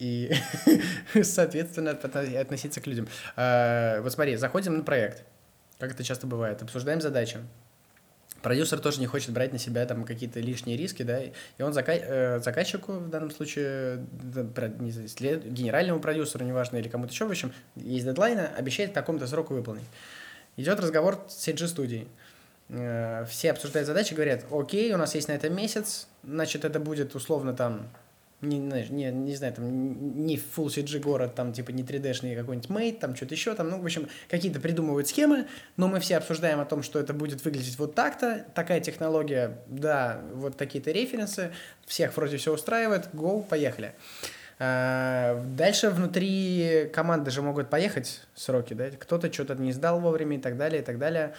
и, 0.00 0.32
соответственно, 1.22 1.92
относиться 1.92 2.80
к 2.80 2.88
людям. 2.88 3.06
А, 3.36 4.00
вот 4.02 4.12
смотри, 4.12 4.34
заходим 4.34 4.78
на 4.78 4.82
проект, 4.82 5.24
как 5.78 5.92
это 5.92 6.02
часто 6.02 6.26
бывает, 6.26 6.60
обсуждаем 6.60 7.00
задачи, 7.00 7.38
Продюсер 8.42 8.80
тоже 8.80 9.00
не 9.00 9.06
хочет 9.06 9.30
брать 9.30 9.52
на 9.52 9.58
себя 9.58 9.84
там 9.86 10.04
какие-то 10.04 10.40
лишние 10.40 10.76
риски, 10.76 11.02
да, 11.02 11.20
и 11.22 11.62
он 11.62 11.72
зака 11.72 11.92
э, 11.94 12.40
заказчику 12.40 12.92
в 12.92 13.10
данном 13.10 13.30
случае, 13.30 14.04
не 14.78 14.90
знаю, 14.90 15.08
след... 15.08 15.44
генеральному 15.52 16.00
продюсеру, 16.00 16.44
неважно, 16.44 16.78
или 16.78 16.88
кому-то 16.88 17.12
еще, 17.12 17.26
в 17.26 17.30
общем, 17.30 17.52
есть 17.76 18.06
дедлайна, 18.06 18.48
обещает 18.56 18.90
в 18.90 18.94
таком-то 18.94 19.26
сроку 19.26 19.54
выполнить. 19.54 19.84
Идет 20.56 20.80
разговор 20.80 21.22
с 21.28 21.46
CG-студией. 21.46 22.08
Э, 22.70 23.26
все 23.28 23.50
обсуждают 23.50 23.86
задачи, 23.86 24.14
говорят, 24.14 24.44
окей, 24.50 24.92
у 24.94 24.96
нас 24.96 25.14
есть 25.14 25.28
на 25.28 25.32
это 25.32 25.50
месяц, 25.50 26.08
значит, 26.22 26.64
это 26.64 26.80
будет 26.80 27.14
условно 27.14 27.52
там 27.52 27.88
не, 28.40 28.58
не, 28.58 29.10
не 29.10 29.34
знаю, 29.36 29.54
там, 29.54 30.24
не 30.24 30.36
Full 30.36 30.66
CG 30.66 30.98
город, 31.00 31.34
там, 31.34 31.52
типа, 31.52 31.70
не 31.70 31.82
3D-шный 31.82 32.34
какой-нибудь 32.34 32.70
мейт, 32.70 32.98
там, 32.98 33.14
что-то 33.14 33.34
еще, 33.34 33.54
там, 33.54 33.68
ну, 33.68 33.80
в 33.80 33.84
общем, 33.84 34.08
какие-то 34.28 34.60
придумывают 34.60 35.08
схемы, 35.08 35.46
но 35.76 35.88
мы 35.88 36.00
все 36.00 36.16
обсуждаем 36.16 36.60
о 36.60 36.64
том, 36.64 36.82
что 36.82 36.98
это 36.98 37.12
будет 37.12 37.44
выглядеть 37.44 37.78
вот 37.78 37.94
так-то, 37.94 38.46
такая 38.54 38.80
технология, 38.80 39.58
да, 39.66 40.20
вот 40.32 40.56
такие-то 40.56 40.90
референсы, 40.90 41.52
всех 41.86 42.16
вроде 42.16 42.38
все 42.38 42.54
устраивает, 42.54 43.08
go, 43.12 43.42
поехали. 43.42 43.92
А, 44.58 45.42
дальше 45.56 45.90
внутри 45.90 46.90
команды 46.94 47.30
же 47.30 47.42
могут 47.42 47.68
поехать 47.68 48.22
сроки, 48.34 48.74
да, 48.74 48.90
кто-то 48.90 49.32
что-то 49.32 49.54
не 49.56 49.72
сдал 49.72 50.00
вовремя 50.00 50.36
и 50.36 50.40
так 50.40 50.56
далее, 50.56 50.82
и 50.82 50.84
так 50.84 50.98
далее. 50.98 51.34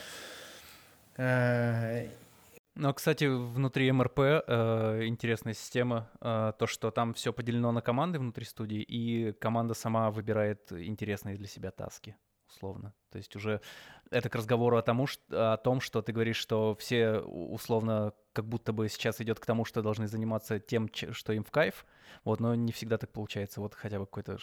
Но, 2.76 2.94
кстати, 2.94 3.26
внутри 3.26 3.92
МРП 3.92 4.20
э, 4.20 5.06
интересная 5.06 5.54
система, 5.54 6.10
э, 6.22 6.54
то, 6.58 6.68
что 6.68 6.90
там 6.90 7.14
все 7.14 7.34
поделено 7.34 7.72
на 7.72 7.82
команды 7.82 8.18
внутри 8.18 8.46
студии, 8.46 8.82
и 8.82 9.34
команда 9.34 9.74
сама 9.74 10.10
выбирает 10.10 10.72
интересные 10.72 11.36
для 11.36 11.48
себя 11.48 11.72
таски, 11.72 12.16
условно. 12.48 12.94
То 13.10 13.18
есть 13.18 13.36
уже 13.36 13.60
это 14.10 14.30
к 14.30 14.36
разговору 14.36 14.78
о, 14.78 14.82
тому, 14.82 15.06
что, 15.06 15.54
о 15.54 15.58
том, 15.58 15.82
что 15.82 16.02
ты 16.02 16.14
говоришь, 16.14 16.38
что 16.38 16.74
все 16.80 17.20
условно 17.20 18.14
как 18.32 18.48
будто 18.48 18.72
бы 18.72 18.88
сейчас 18.88 19.20
идет 19.20 19.42
к 19.42 19.46
тому, 19.46 19.66
что 19.66 19.82
должны 19.82 20.08
заниматься 20.08 20.60
тем, 20.60 20.90
что 20.94 21.34
им 21.34 21.44
в 21.44 21.52
кайф, 21.52 21.86
вот, 22.24 22.40
но 22.40 22.56
не 22.56 22.72
всегда 22.72 22.98
так 22.98 23.12
получается. 23.12 23.60
Вот 23.60 23.76
хотя 23.76 24.00
бы 24.00 24.06
какой-то 24.06 24.38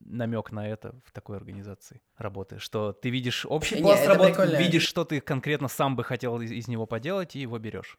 намек 0.00 0.52
на 0.52 0.68
это 0.68 0.94
в 1.04 1.12
такой 1.12 1.36
организации 1.36 2.00
работы, 2.16 2.58
что 2.58 2.92
ты 2.92 3.10
видишь 3.10 3.46
общий 3.46 3.80
пласт 3.80 4.06
работы, 4.06 4.56
видишь, 4.56 4.86
что 4.86 5.04
ты 5.04 5.20
конкретно 5.20 5.68
сам 5.68 5.96
бы 5.96 6.04
хотел 6.04 6.40
из, 6.40 6.50
из 6.50 6.68
него 6.68 6.86
поделать, 6.86 7.36
и 7.36 7.40
его 7.40 7.58
берешь. 7.58 7.98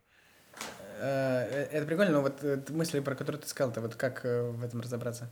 Э, 1.00 1.48
э, 1.50 1.64
это 1.72 1.86
прикольно, 1.86 2.14
но 2.14 2.22
вот 2.22 2.44
э, 2.44 2.62
мысли, 2.70 3.00
про 3.00 3.16
которые 3.16 3.42
ты 3.42 3.48
сказал, 3.48 3.74
то 3.74 3.82
вот 3.82 3.96
как 3.96 4.24
в 4.24 4.64
этом 4.64 4.82
разобраться? 4.82 5.32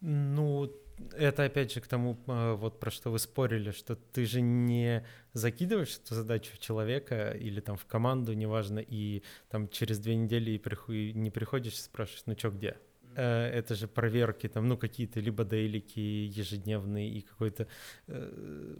Ну, 0.00 0.70
это 1.16 1.44
опять 1.44 1.72
же 1.72 1.80
к 1.80 1.86
тому, 1.86 2.18
вот 2.26 2.78
про 2.78 2.90
что 2.90 3.10
вы 3.10 3.18
спорили, 3.18 3.70
что 3.70 3.96
ты 3.96 4.26
же 4.26 4.40
не 4.40 5.04
закидываешь 5.32 5.96
эту 5.96 6.14
задачу 6.14 6.52
в 6.54 6.58
человека 6.58 7.30
или 7.30 7.60
там 7.60 7.76
в 7.76 7.86
команду, 7.86 8.32
неважно, 8.34 8.80
и 8.80 9.22
там 9.48 9.68
через 9.68 9.98
две 9.98 10.14
недели 10.14 10.50
и 10.50 11.12
не 11.14 11.30
приходишь 11.30 11.74
и 11.74 11.78
спрашиваешь, 11.78 12.22
ну 12.26 12.36
что, 12.36 12.50
где? 12.50 12.76
Э, 13.16 13.50
это 13.58 13.74
же 13.74 13.86
проверки, 13.86 14.48
там, 14.48 14.68
ну, 14.68 14.76
какие-то 14.76 15.20
либо 15.20 15.44
дейлики 15.44 16.00
ежедневные 16.00 17.08
и 17.08 17.20
какой-то... 17.20 17.66
Э, 18.08 18.76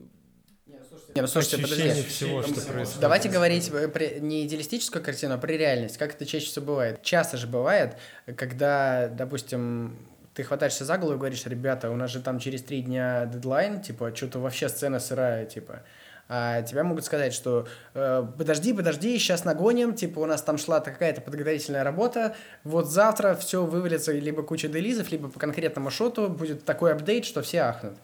не, 1.15 1.21
ну 1.21 1.27
слушайте, 1.27 1.59
подождите. 1.59 2.03
Всего, 2.09 2.43
что 2.43 2.55
происходит. 2.55 3.01
Давайте 3.01 3.29
говорить 3.29 3.71
при, 3.93 4.19
не 4.21 4.47
идеалистическую 4.47 5.05
картину, 5.05 5.35
а 5.35 5.39
при 5.39 5.57
реальность. 5.59 5.99
Как 5.99 6.15
это 6.15 6.25
чаще 6.25 6.47
всего 6.47 6.65
бывает? 6.67 7.03
Часто 7.03 7.37
же 7.37 7.47
бывает, 7.47 7.99
когда, 8.37 9.09
допустим, 9.09 9.99
ты 10.35 10.43
хватаешься 10.43 10.85
за 10.85 10.97
голову 10.97 11.17
и 11.17 11.19
говоришь, 11.19 11.45
ребята, 11.47 11.91
у 11.91 11.97
нас 11.97 12.11
же 12.11 12.21
там 12.21 12.39
через 12.39 12.63
три 12.63 12.81
дня 12.83 13.27
дедлайн, 13.27 13.83
типа, 13.83 14.15
что-то 14.17 14.39
вообще 14.39 14.69
сцена 14.69 14.99
сырая, 15.01 15.45
типа 15.45 15.83
а 16.29 16.63
тебя 16.63 16.85
могут 16.85 17.05
сказать, 17.05 17.35
что 17.35 17.67
э, 17.95 18.27
подожди, 18.39 18.73
подожди, 18.73 19.19
сейчас 19.19 19.45
нагоним, 19.45 19.95
типа 19.95 20.21
у 20.21 20.27
нас 20.27 20.43
там 20.43 20.59
шла 20.59 20.81
какая-то 20.81 21.21
подготовительная 21.21 21.85
работа, 21.85 22.35
вот 22.65 22.89
завтра 22.89 23.35
все 23.35 23.65
вывалится 23.65 24.13
либо 24.13 24.43
куча 24.43 24.69
делизов, 24.69 25.11
либо 25.13 25.29
по 25.29 25.39
конкретному 25.39 25.91
шоту 25.91 26.29
будет 26.29 26.65
такой 26.65 26.93
апдейт, 26.93 27.25
что 27.25 27.43
все 27.43 27.61
ахнут. 27.61 27.95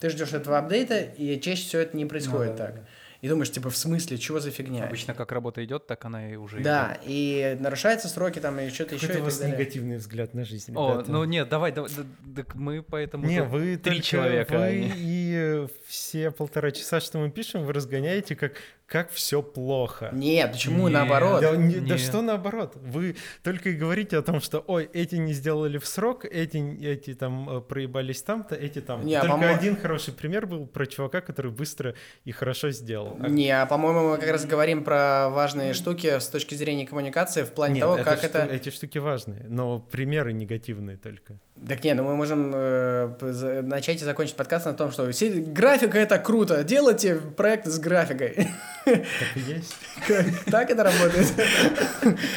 Ты 0.00 0.10
ждешь 0.10 0.32
этого 0.32 0.58
апдейта, 0.58 1.00
и 1.00 1.40
чаще 1.40 1.62
всего 1.62 1.82
это 1.82 1.96
не 1.96 2.06
происходит 2.06 2.52
ну, 2.52 2.58
так. 2.58 2.74
Да, 2.74 2.80
да. 2.80 2.86
И 3.20 3.28
думаешь, 3.28 3.50
типа, 3.50 3.68
в 3.68 3.76
смысле, 3.76 4.16
чего 4.16 4.38
за 4.38 4.50
фигня? 4.52 4.84
Обычно 4.84 5.12
как 5.12 5.32
работа 5.32 5.64
идет, 5.64 5.86
так 5.88 6.04
она 6.04 6.30
и 6.30 6.36
уже 6.36 6.60
Да, 6.60 6.92
идет. 7.02 7.02
и 7.06 7.56
нарушаются 7.58 8.06
сроки 8.08 8.38
там 8.38 8.58
и 8.60 8.68
что-то 8.70 8.94
еще. 8.94 9.12
И 9.12 9.20
у 9.20 9.24
вас 9.24 9.40
негативный 9.42 9.96
взгляд 9.96 10.34
на 10.34 10.44
жизнь, 10.44 10.72
О, 10.76 10.94
ребята. 10.94 11.10
ну 11.10 11.24
нет, 11.24 11.48
давай, 11.48 11.72
давай, 11.72 11.90
да- 11.96 12.42
так 12.42 12.54
мы 12.54 12.80
поэтому... 12.82 13.26
Не, 13.26 13.42
вы 13.42 13.76
три 13.76 14.02
человека. 14.02 14.54
а 14.56 14.68
Вы 14.70 14.92
и 14.94 15.66
все 15.86 16.30
полтора 16.30 16.70
часа, 16.70 17.00
что 17.00 17.18
мы 17.18 17.30
пишем, 17.30 17.64
вы 17.64 17.72
разгоняете, 17.72 18.36
как, 18.36 18.52
как 18.88 19.10
все 19.10 19.42
плохо. 19.42 20.08
Нет, 20.14 20.52
почему 20.52 20.84
Нет. 20.88 20.94
наоборот? 20.94 21.42
Да, 21.42 21.54
не- 21.56 21.74
да 21.80 21.98
что 21.98 22.22
наоборот? 22.22 22.72
Вы 22.76 23.16
только 23.42 23.68
и 23.68 23.72
говорите 23.74 24.16
о 24.16 24.22
том, 24.22 24.40
что 24.40 24.64
ой, 24.66 24.88
эти 24.94 25.16
не 25.16 25.34
сделали 25.34 25.76
в 25.76 25.86
срок, 25.86 26.24
эти, 26.24 26.56
эти 26.82 27.12
там 27.14 27.58
э, 27.58 27.60
проебались 27.60 28.22
там-то, 28.22 28.54
эти 28.54 28.80
там. 28.80 29.04
Не, 29.04 29.16
а 29.16 29.20
только 29.20 29.34
по-моему- 29.34 29.54
один 29.58 29.76
хороший 29.76 30.14
пример 30.14 30.46
был 30.46 30.66
про 30.66 30.86
чувака, 30.86 31.20
который 31.20 31.50
быстро 31.52 31.94
и 32.24 32.32
хорошо 32.32 32.70
сделал. 32.70 33.18
А- 33.20 33.28
Не, 33.28 33.50
а 33.50 33.66
по-моему, 33.66 34.12
мы 34.12 34.16
как 34.16 34.30
раз 34.30 34.46
говорим 34.46 34.82
про 34.84 35.28
важные 35.28 35.74
штуки 35.74 36.18
с 36.18 36.26
точки 36.28 36.54
зрения 36.54 36.86
коммуникации 36.86 37.42
в 37.42 37.50
плане 37.52 37.74
Нет, 37.74 37.82
того, 37.82 37.94
это 37.96 38.04
как 38.04 38.18
шту- 38.20 38.26
это... 38.28 38.44
Эти 38.50 38.70
штуки 38.70 38.96
важные, 38.96 39.44
но 39.50 39.80
примеры 39.80 40.32
негативные 40.32 40.96
только. 40.96 41.38
Так 41.68 41.82
не, 41.84 41.92
ну 41.92 42.04
мы 42.04 42.16
можем 42.16 42.52
э, 42.54 43.62
начать 43.62 44.00
и 44.00 44.04
закончить 44.04 44.36
подкаст 44.36 44.64
на 44.64 44.72
том, 44.74 44.92
что 44.92 45.10
все- 45.12 45.28
графика 45.30 45.98
это 45.98 46.18
круто, 46.18 46.64
делайте 46.64 47.16
проект 47.16 47.66
с 47.66 47.78
графикой. 47.78 48.48
Так 48.92 49.36
и 49.36 49.40
есть. 49.40 49.74
Так 50.50 50.70
это 50.70 50.84
работает. 50.84 51.32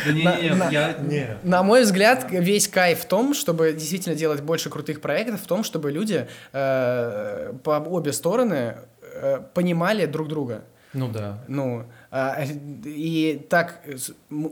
Да 0.06 0.12
не, 0.12 0.24
На- 0.24 0.42
не, 0.42 0.50
на- 0.56 0.70
я... 0.70 0.94
Не. 1.00 1.38
На 1.44 1.64
мой 1.64 1.84
взгляд, 1.84 2.26
весь 2.30 2.68
кайф 2.68 3.00
в 3.02 3.06
том, 3.06 3.34
чтобы 3.34 3.74
действительно 3.74 4.16
делать 4.16 4.42
больше 4.42 4.70
крутых 4.70 5.02
проектов, 5.02 5.42
в 5.42 5.48
том, 5.48 5.64
чтобы 5.64 5.92
люди 5.92 6.28
э, 6.54 7.54
по 7.64 7.72
обе 7.80 8.14
стороны 8.14 8.76
э, 9.02 9.40
понимали 9.54 10.06
друг 10.06 10.28
друга. 10.28 10.64
Ну 10.94 11.08
да. 11.08 11.38
Ну, 11.48 11.86
и 12.14 13.46
так, 13.50 13.86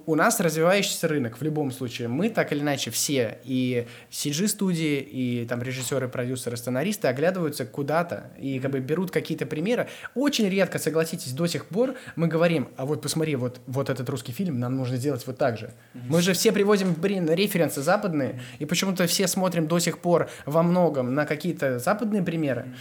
у 0.05 0.15
нас 0.15 0.39
развивающийся 0.39 1.09
рынок 1.09 1.39
в 1.39 1.41
любом 1.43 1.71
случае. 1.71 2.07
Мы 2.07 2.29
так 2.29 2.53
или 2.53 2.61
иначе 2.61 2.89
все, 2.89 3.39
и 3.43 3.85
CG-студии, 4.09 4.99
и 4.99 5.45
там 5.45 5.61
режиссеры, 5.61 6.07
продюсеры, 6.07 6.55
сценаристы 6.55 7.09
оглядываются 7.09 7.65
куда-то 7.65 8.31
и 8.39 8.59
как 8.61 8.71
бы 8.71 8.79
берут 8.79 9.11
какие-то 9.11 9.45
примеры. 9.45 9.87
Очень 10.15 10.47
редко, 10.47 10.79
согласитесь, 10.79 11.33
до 11.33 11.47
сих 11.47 11.65
пор 11.65 11.95
мы 12.15 12.27
говорим, 12.27 12.69
а 12.77 12.85
вот 12.85 13.01
посмотри, 13.01 13.35
вот, 13.35 13.59
вот 13.67 13.89
этот 13.89 14.09
русский 14.09 14.31
фильм 14.31 14.59
нам 14.59 14.77
нужно 14.77 14.95
сделать 14.95 15.27
вот 15.27 15.37
так 15.37 15.57
же. 15.57 15.71
Мы 15.93 16.21
же 16.21 16.31
все 16.31 16.53
приводим, 16.53 16.93
блин, 16.93 17.29
референсы 17.29 17.81
западные, 17.81 18.41
и 18.59 18.65
почему-то 18.65 19.05
все 19.05 19.27
смотрим 19.27 19.67
до 19.67 19.79
сих 19.79 19.99
пор 19.99 20.29
во 20.45 20.63
многом 20.63 21.13
на 21.13 21.25
какие-то 21.25 21.77
западные 21.79 22.23
примеры. 22.23 22.67
А, 22.67 22.73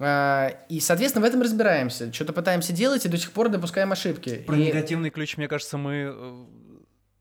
И, 0.00 0.80
соответственно, 0.80 1.24
в 1.24 1.28
этом 1.28 1.42
разбираемся. 1.42 2.12
Что-то 2.12 2.32
пытаемся 2.32 2.72
делать 2.72 3.04
и 3.04 3.08
до 3.08 3.18
сих 3.18 3.32
пор 3.32 3.50
допускаем 3.50 3.92
ошибки. 3.92 4.36
Про 4.46 4.56
И- 4.56 4.66
негативный 4.66 5.10
ключ, 5.10 5.36
мне 5.36 5.46
кажется, 5.46 5.76
мы 5.76 6.14
э, 6.16 6.44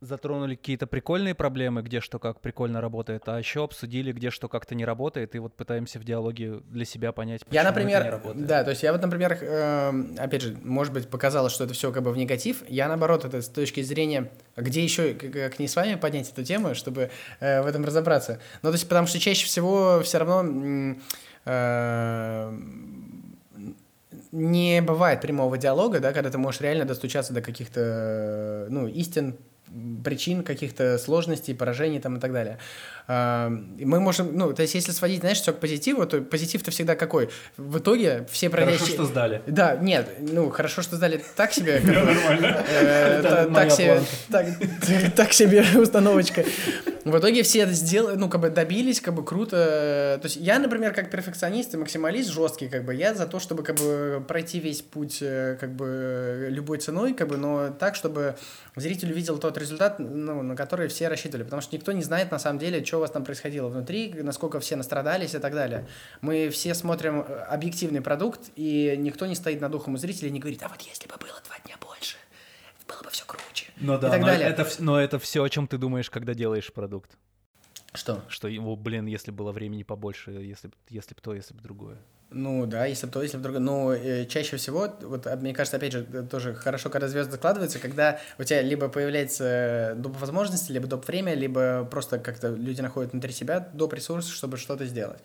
затронули 0.02 0.56
какие-то 0.56 0.88
прикольные 0.88 1.36
проблемы, 1.36 1.82
где 1.82 2.00
что 2.00 2.20
как 2.20 2.40
прикольно 2.40 2.80
работает, 2.80 3.24
а 3.28 3.38
еще 3.38 3.66
обсудили, 3.66 4.14
где 4.14 4.30
что 4.30 4.48
как-то 4.48 4.76
не 4.76 4.86
работает, 4.86 5.36
и 5.36 5.40
вот 5.40 5.56
пытаемся 5.58 6.00
в 6.00 6.06
диалоге 6.06 6.62
для 6.70 6.86
себя 6.86 7.12
понять, 7.12 7.42
почему 7.46 7.56
Я, 7.62 7.70
это 7.70 7.80
не 7.82 7.86
например, 7.86 8.12
работает. 8.12 8.48
да, 8.48 8.64
то 8.64 8.70
есть 8.70 8.82
я 8.84 8.94
вот, 8.94 9.02
например, 9.02 9.38
эм, 9.42 10.16
опять 10.18 10.42
же, 10.42 10.58
может 10.64 10.94
быть, 10.94 11.10
показалось, 11.10 11.52
что 11.52 11.66
это 11.66 11.74
все 11.74 11.92
как 11.92 12.04
бы 12.04 12.14
в 12.14 12.18
негатив. 12.18 12.64
Я, 12.70 12.88
наоборот, 12.88 13.26
это 13.26 13.42
с 13.42 13.50
точки 13.50 13.82
зрения, 13.82 14.32
где 14.56 14.82
еще, 14.82 15.14
как, 15.16 15.60
не 15.60 15.68
с 15.68 15.76
вами 15.76 15.96
поднять 15.96 16.32
эту 16.32 16.46
тему, 16.46 16.76
чтобы 16.76 17.12
э, 17.42 17.62
в 17.62 17.66
этом 17.68 17.84
разобраться. 17.84 18.40
Ну, 18.62 18.70
то 18.70 18.76
есть, 18.76 18.88
потому 18.88 19.06
что 19.06 19.20
чаще 19.20 19.46
всего 19.46 20.00
все 20.02 20.20
равно 20.20 20.46
э, 20.46 20.96
не 24.32 24.82
бывает 24.82 25.22
прямого 25.22 25.58
диалога, 25.58 26.00
да, 26.00 26.14
когда 26.14 26.30
ты 26.30 26.38
можешь 26.38 26.62
реально 26.62 26.86
достучаться 26.86 27.34
до 27.34 27.42
каких-то, 27.42 27.82
э, 27.82 28.68
ну, 28.70 28.88
истин, 28.88 29.38
причин 30.04 30.44
каких-то 30.44 30.98
сложностей, 30.98 31.56
поражений 31.56 32.00
там 32.00 32.18
и 32.18 32.20
так 32.20 32.32
далее. 32.32 32.58
Мы 33.10 34.00
можем, 34.00 34.38
ну, 34.38 34.54
то 34.54 34.62
есть 34.62 34.76
если 34.76 34.92
сводить, 34.92 35.22
знаешь, 35.22 35.40
все 35.42 35.52
к 35.52 35.60
позитиву, 35.60 36.06
то 36.06 36.22
позитив-то 36.22 36.70
всегда 36.70 36.96
какой? 36.96 37.30
В 37.58 37.80
итоге 37.80 38.28
все 38.30 38.52
Хорошо, 38.52 38.68
проходящие... 38.68 38.96
что 38.96 39.06
сдали. 39.06 39.42
Да, 39.48 39.76
нет, 39.78 40.10
ну, 40.20 40.52
хорошо, 40.52 40.84
что 40.84 40.96
сдали 40.96 41.24
так 41.36 41.52
себе. 41.52 41.80
Нормально. 41.84 42.64
э, 42.70 43.50
Так 43.52 43.72
себе, 43.72 44.02
так- 45.16 45.34
себе 45.34 45.66
установочка. 45.82 46.46
В 47.04 47.18
итоге 47.18 47.42
все 47.42 47.60
это 47.62 47.72
сделали, 47.72 48.16
ну, 48.16 48.30
как 48.30 48.42
бы 48.42 48.50
добились, 48.52 49.02
как 49.02 49.16
бы 49.16 49.26
круто. 49.26 50.20
То 50.22 50.26
есть 50.26 50.36
я, 50.36 50.60
например, 50.60 50.94
как 50.94 51.10
перфекционист 51.10 51.74
и 51.74 51.78
максималист 51.78 52.30
жесткий, 52.30 52.68
как 52.68 52.84
бы, 52.86 52.94
я 52.94 53.16
за 53.16 53.26
то, 53.26 53.40
чтобы, 53.40 53.64
как 53.64 53.78
бы, 53.78 54.24
пройти 54.28 54.60
весь 54.60 54.84
путь, 54.84 55.18
э, 55.22 55.58
как 55.60 55.74
бы, 55.74 56.48
любой 56.52 56.78
ценой, 56.78 57.14
как 57.16 57.28
бы, 57.30 57.38
но 57.38 57.70
так, 57.70 57.96
чтобы 57.96 58.36
зритель 58.76 59.12
увидел 59.12 59.40
тот 59.40 59.58
результат, 59.58 59.98
ну, 59.98 60.44
на 60.44 60.56
который 60.56 60.90
все 60.90 61.08
рассчитывали. 61.08 61.44
Потому 61.44 61.64
что 61.64 61.76
никто 61.76 61.92
не 61.92 62.04
знает, 62.04 62.30
на 62.32 62.38
самом 62.38 62.60
деле, 62.60 62.86
что 62.86 62.99
у 63.00 63.02
вас 63.02 63.12
там 63.12 63.24
происходило 63.24 63.68
внутри, 63.68 64.14
насколько 64.14 64.60
все 64.60 64.76
настрадались 64.76 65.36
и 65.36 65.40
так 65.40 65.54
далее. 65.54 65.88
Мы 66.22 66.50
все 66.50 66.74
смотрим 66.74 67.22
э, 67.22 67.40
объективный 67.50 68.02
продукт, 68.02 68.52
и 68.56 68.96
никто 68.98 69.26
не 69.26 69.36
стоит 69.36 69.62
над 69.62 69.72
духом 69.72 69.96
у 69.96 69.98
зрителя 69.98 70.30
и 70.30 70.32
не 70.32 70.40
говорит, 70.40 70.62
а 70.64 70.70
вот 70.70 70.82
если 70.82 71.08
бы 71.08 71.16
было 71.18 71.42
два 71.46 71.58
дня 71.66 71.76
больше, 71.82 72.18
было 72.88 73.02
бы 73.04 73.10
все 73.10 73.26
круче. 73.26 73.68
Ну 73.78 73.98
и 73.98 74.00
да, 74.00 74.10
так 74.10 74.22
но 74.22 74.28
далее. 74.28 74.48
это, 74.48 74.68
но 74.80 75.00
это 75.00 75.20
все, 75.20 75.44
о 75.44 75.50
чем 75.50 75.68
ты 75.68 75.78
думаешь, 75.78 76.10
когда 76.10 76.34
делаешь 76.34 76.72
продукт. 76.72 77.18
Что? 77.94 78.24
Что 78.28 78.48
его, 78.48 78.76
блин, 78.76 79.08
если 79.08 79.32
было 79.32 79.52
времени 79.52 79.84
побольше, 79.84 80.32
если 80.32 80.70
если 80.90 81.16
б 81.16 81.22
то, 81.22 81.34
если 81.34 81.54
бы 81.56 81.62
другое. 81.62 81.98
Ну 82.32 82.68
да, 82.68 82.86
если 82.86 83.08
то, 83.08 83.24
если 83.24 83.38
бы. 83.38 83.58
Но 83.60 83.92
э, 83.92 84.26
чаще 84.26 84.58
всего, 84.58 84.88
вот 85.02 85.26
а, 85.26 85.36
мне 85.36 85.52
кажется, 85.52 85.78
опять 85.78 85.94
же, 85.94 86.06
э, 86.14 86.22
тоже 86.30 86.54
хорошо, 86.54 86.92
когда 86.92 87.08
звезды 87.08 87.38
складываются, 87.38 87.80
когда 87.80 88.20
у 88.38 88.44
тебя 88.44 88.62
либо 88.62 88.88
появляется 88.88 89.94
доп. 89.98 90.16
возможности, 90.20 90.72
либо 90.72 90.86
доп. 90.86 91.08
время, 91.08 91.34
либо 91.34 91.86
просто 91.90 92.20
как-то 92.20 92.50
люди 92.50 92.82
находят 92.82 93.14
внутри 93.14 93.34
себя 93.34 93.68
доп. 93.74 93.94
ресурсы, 93.94 94.32
чтобы 94.32 94.58
что-то 94.58 94.86
сделать. 94.86 95.20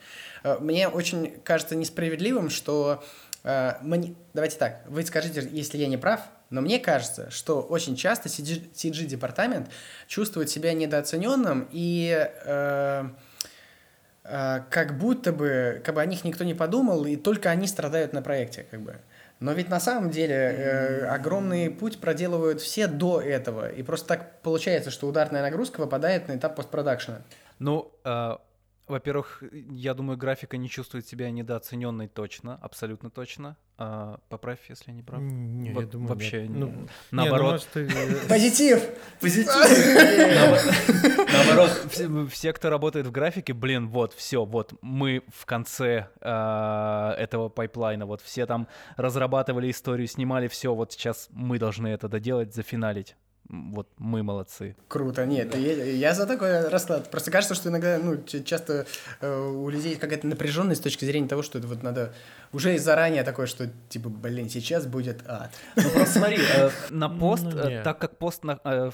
Э, 0.45 0.57
Мне 0.61 0.89
очень 0.89 1.35
кажется 1.45 1.77
несправедливым, 1.77 2.49
что 2.49 3.05
э, 3.43 3.75
мне... 3.83 4.15
Давайте 4.33 4.57
так, 4.57 4.81
вы 4.89 5.05
скажите, 5.05 5.47
если 5.53 5.77
я 5.77 5.89
не 5.89 5.99
прав, 5.99 6.21
но 6.49 6.63
мне 6.63 6.79
кажется, 6.79 7.31
что 7.31 7.61
очень 7.61 7.97
часто 7.97 8.31
CG-департамент 8.31 9.69
чувствует 10.07 10.49
себя 10.49 10.73
недооцененным 10.73 11.69
и... 11.71 12.31
э, 12.47 13.09
как 14.25 14.97
будто 14.97 15.33
бы, 15.33 15.83
как 15.85 15.95
бы 15.95 16.01
о 16.01 16.07
них 16.07 16.25
никто 16.25 16.45
не 16.45 16.55
подумал, 16.55 17.05
и 17.05 17.17
только 17.17 17.51
они 17.51 17.67
страдают 17.67 18.13
на 18.13 18.23
проекте, 18.23 18.67
как 18.71 18.81
бы. 18.81 18.97
Но 19.41 19.53
ведь 19.53 19.69
на 19.69 19.81
самом 19.81 20.11
деле 20.11 20.35
э, 20.35 21.07
огромный 21.07 21.69
путь 21.69 21.99
проделывают 21.99 22.61
все 22.61 22.87
до 22.87 23.21
этого, 23.21 23.69
и 23.69 23.83
просто 23.83 24.09
так 24.09 24.41
получается, 24.41 24.91
что 24.91 25.07
ударная 25.07 25.43
нагрузка 25.43 25.81
выпадает 25.81 26.29
на 26.29 26.37
этап 26.37 26.57
постпродакшена. 26.57 27.19
Ну, 27.59 27.93
а, 28.05 28.41
во-первых, 28.87 29.43
я 29.71 29.95
думаю, 29.95 30.19
графика 30.19 30.57
не 30.57 30.69
чувствует 30.69 31.07
себя 31.07 31.31
недооцененной 31.31 32.09
точно, 32.09 32.57
абсолютно 32.61 33.11
точно. 33.11 33.57
А, 33.77 34.21
поправь, 34.29 34.61
если 34.69 34.91
я 34.93 34.97
не 34.97 35.03
прав. 35.03 35.21
Не, 35.21 35.71
я 35.71 35.75
Во- 35.75 35.83
думаю, 35.83 36.09
вообще 36.11 36.43
нет. 36.43 36.51
не- 36.51 36.59
Ну, 36.61 36.67
не, 36.67 36.73
ну, 36.75 36.89
наоборот. 37.11 37.53
может, 37.53 37.69
ты, 37.69 37.81
э, 37.89 38.29
Позитив! 38.29 38.89
Наоборот, 41.33 41.71
все, 42.31 42.53
кто 42.53 42.71
работает 42.71 43.07
в 43.07 43.11
графике, 43.11 43.53
блин, 43.53 43.89
вот, 43.89 44.13
все, 44.13 44.45
вот, 44.45 44.75
мы 44.83 45.23
в 45.35 45.45
конце 45.47 46.09
а, 46.21 47.15
этого 47.19 47.49
пайплайна, 47.49 48.07
вот 48.07 48.21
все 48.21 48.47
там 48.47 48.69
разрабатывали 48.97 49.71
историю, 49.71 50.07
снимали 50.07 50.47
все, 50.49 50.75
вот 50.75 50.93
сейчас 50.93 51.29
мы 51.33 51.59
должны 51.59 51.89
это 51.89 52.09
доделать, 52.09 52.55
зафиналить. 52.55 53.17
Вот 53.49 53.89
мы 53.99 54.23
молодцы. 54.23 54.75
Круто, 54.89 55.27
нет, 55.27 55.55
я, 55.55 55.85
я 55.85 56.15
за 56.15 56.27
такой 56.27 56.69
расклад. 56.69 57.11
Просто 57.11 57.31
кажется, 57.31 57.55
что 57.55 57.69
иногда, 57.69 57.99
ну, 58.03 58.17
часто 58.45 58.87
э, 59.21 59.39
у 59.39 59.69
людей 59.69 59.97
какая-то 59.97 60.27
напряженность 60.27 60.81
с 60.81 60.83
точки 60.85 61.05
зрения 61.05 61.29
того, 61.29 61.43
что 61.43 61.59
это 61.59 61.69
вот 61.69 61.83
надо 61.83 62.15
уже 62.53 62.79
заранее 62.79 63.23
такое, 63.23 63.47
что 63.47 63.69
типа, 63.89 64.09
блин, 64.09 64.49
сейчас 64.49 64.87
будет 64.87 65.23
ад. 65.29 65.51
Ну 65.77 65.83
просто 65.91 66.19
смотри, 66.21 66.39
э, 66.39 66.71
на 66.91 67.09
пост, 67.11 67.45
Ну, 67.45 67.59
э, 67.59 67.83
так 67.83 67.99
как 67.99 68.17
пост, 68.19 68.45
на- 68.45 68.61
э, 68.65 68.91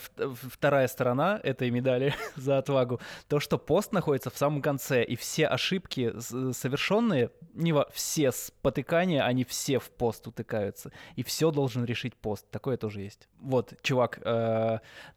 вторая 0.52 0.88
сторона 0.88 1.38
этой 1.42 1.70
медали 1.70 2.14
за 2.36 2.58
отвагу, 2.58 3.00
то, 3.28 3.38
что 3.38 3.56
пост 3.56 3.92
находится 3.92 4.30
в 4.30 4.36
самом 4.36 4.62
конце, 4.62 5.04
и 5.04 5.14
все 5.14 5.46
ошибки 5.46 6.12
совершенные, 6.52 7.30
не 7.54 7.72
во- 7.72 7.88
все 7.92 8.32
спотыкания, 8.32 9.22
они 9.24 9.44
все 9.44 9.78
в 9.78 9.90
пост 9.90 10.26
утыкаются, 10.26 10.90
и 11.16 11.22
все 11.22 11.50
должен 11.50 11.84
решить 11.84 12.16
пост. 12.16 12.46
Такое 12.50 12.76
тоже 12.76 13.02
есть. 13.02 13.28
Вот, 13.40 13.74
чувак, 13.82 14.18
э, 14.24 14.39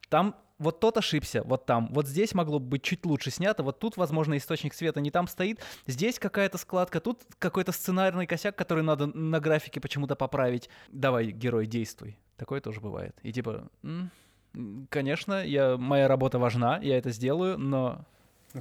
там 0.09 0.35
вот 0.59 0.79
тот 0.79 0.97
ошибся, 0.97 1.43
вот 1.43 1.65
там, 1.65 1.89
вот 1.91 2.07
здесь 2.07 2.33
могло 2.33 2.59
бы 2.59 2.67
быть 2.67 2.83
чуть 2.83 3.05
лучше 3.05 3.31
снято, 3.31 3.63
вот 3.63 3.79
тут, 3.79 3.97
возможно, 3.97 4.37
источник 4.37 4.73
света 4.73 5.01
не 5.01 5.11
там 5.11 5.27
стоит, 5.27 5.59
здесь 5.87 6.19
какая-то 6.19 6.57
складка, 6.57 6.99
тут 6.99 7.23
какой-то 7.39 7.71
сценарный 7.71 8.27
косяк, 8.27 8.55
который 8.55 8.83
надо 8.83 9.07
на 9.07 9.39
графике 9.39 9.81
почему-то 9.81 10.15
поправить. 10.15 10.69
Давай, 10.89 11.31
герой, 11.31 11.65
действуй. 11.65 12.17
Такое 12.37 12.61
тоже 12.61 12.79
бывает. 12.81 13.15
И 13.23 13.31
типа, 13.33 13.67
«М, 13.83 14.09
м, 14.53 14.87
конечно, 14.89 15.43
я, 15.45 15.77
моя 15.77 16.07
работа 16.07 16.39
важна, 16.39 16.79
я 16.81 16.97
это 16.97 17.09
сделаю, 17.11 17.57
но 17.57 18.05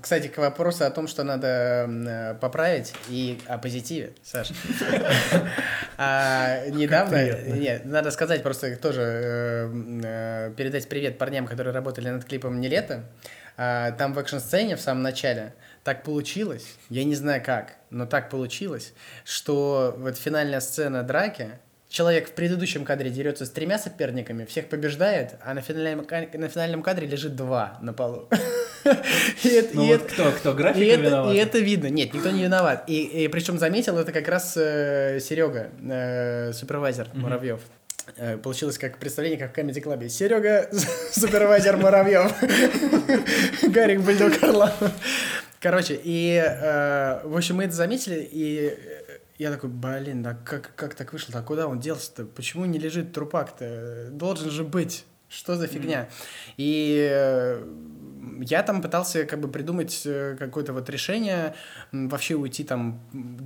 Кстати, 0.00 0.28
к 0.28 0.38
вопросу 0.38 0.86
о 0.86 0.90
том, 0.90 1.06
что 1.06 1.22
надо 1.22 1.86
э, 1.86 2.34
поправить 2.40 2.94
и 3.08 3.38
о 3.46 3.58
позитиве, 3.58 4.14
Саша. 4.22 4.54
Недавно, 6.70 7.30
нет, 7.58 7.84
надо 7.84 8.10
сказать 8.10 8.42
просто 8.42 8.74
тоже, 8.76 9.02
э, 9.02 9.70
э, 10.04 10.54
передать 10.56 10.88
привет 10.88 11.18
парням, 11.18 11.46
которые 11.46 11.74
работали 11.74 12.08
над 12.08 12.24
клипом 12.24 12.58
«Не 12.58 12.68
лето». 12.68 13.04
А, 13.58 13.92
там 13.92 14.14
в 14.14 14.18
экшн-сцене 14.18 14.76
в 14.76 14.80
самом 14.80 15.02
начале 15.02 15.52
так 15.84 16.04
получилось, 16.04 16.64
я 16.88 17.04
не 17.04 17.14
знаю 17.14 17.42
как, 17.44 17.74
но 17.90 18.06
так 18.06 18.30
получилось, 18.30 18.94
что 19.24 19.94
вот 19.98 20.16
финальная 20.16 20.60
сцена 20.60 21.02
драки, 21.02 21.50
человек 21.92 22.30
в 22.30 22.32
предыдущем 22.32 22.84
кадре 22.84 23.10
дерется 23.10 23.44
с 23.44 23.50
тремя 23.50 23.78
соперниками, 23.78 24.46
всех 24.46 24.68
побеждает, 24.68 25.34
а 25.44 25.52
на 25.52 25.60
финальном, 25.60 26.06
на 26.08 26.48
финальном 26.48 26.82
кадре 26.82 27.06
лежит 27.06 27.36
два 27.36 27.78
на 27.82 27.92
полу. 27.92 28.28
ну 28.84 29.86
вот 29.86 30.02
кто, 30.10 30.32
кто, 30.32 30.54
график 30.54 30.98
виноват? 30.98 31.34
И 31.34 31.36
это 31.36 31.58
видно. 31.58 31.88
Нет, 31.88 32.14
никто 32.14 32.30
не 32.30 32.44
виноват. 32.44 32.84
И, 32.86 33.24
и 33.24 33.28
причем 33.28 33.58
заметил 33.58 33.98
это 33.98 34.10
как 34.10 34.26
раз 34.26 34.56
э, 34.56 35.20
Серега, 35.20 35.68
э, 35.82 36.52
супервайзер 36.54 37.08
Муравьев. 37.12 37.60
Э, 38.16 38.38
получилось 38.38 38.78
как 38.78 38.96
представление, 38.96 39.38
как 39.38 39.54
в 39.54 39.58
Comedy 39.58 39.82
Club. 39.82 40.08
Серега, 40.08 40.70
супервайзер 41.12 41.76
Муравьев. 41.76 42.32
Гарик 43.70 44.00
Бульдог 44.00 44.42
Орланов. 44.42 44.92
Короче, 45.60 46.00
и, 46.02 46.42
э, 46.44 47.20
в 47.22 47.36
общем, 47.36 47.56
мы 47.56 47.64
это 47.64 47.74
заметили, 47.74 48.28
и 48.32 48.76
я 49.42 49.50
такой, 49.50 49.70
блин, 49.70 50.22
да 50.22 50.34
как, 50.34 50.72
как 50.76 50.94
так 50.94 51.12
вышло? 51.12 51.40
А 51.40 51.42
куда 51.42 51.66
он 51.66 51.80
делся-то? 51.80 52.24
Почему 52.24 52.64
не 52.64 52.78
лежит 52.78 53.12
трупак-то? 53.12 54.08
Должен 54.12 54.50
же 54.50 54.62
быть. 54.62 55.04
Что 55.28 55.56
за 55.56 55.66
фигня? 55.66 56.02
Mm-hmm. 56.02 56.54
И 56.58 57.08
э, 57.10 57.64
я 58.42 58.62
там 58.62 58.82
пытался 58.82 59.24
как 59.24 59.40
бы 59.40 59.48
придумать 59.48 60.02
э, 60.04 60.36
какое-то 60.38 60.72
вот 60.72 60.90
решение, 60.90 61.54
вообще 61.92 62.34
уйти 62.34 62.64
там, 62.64 63.00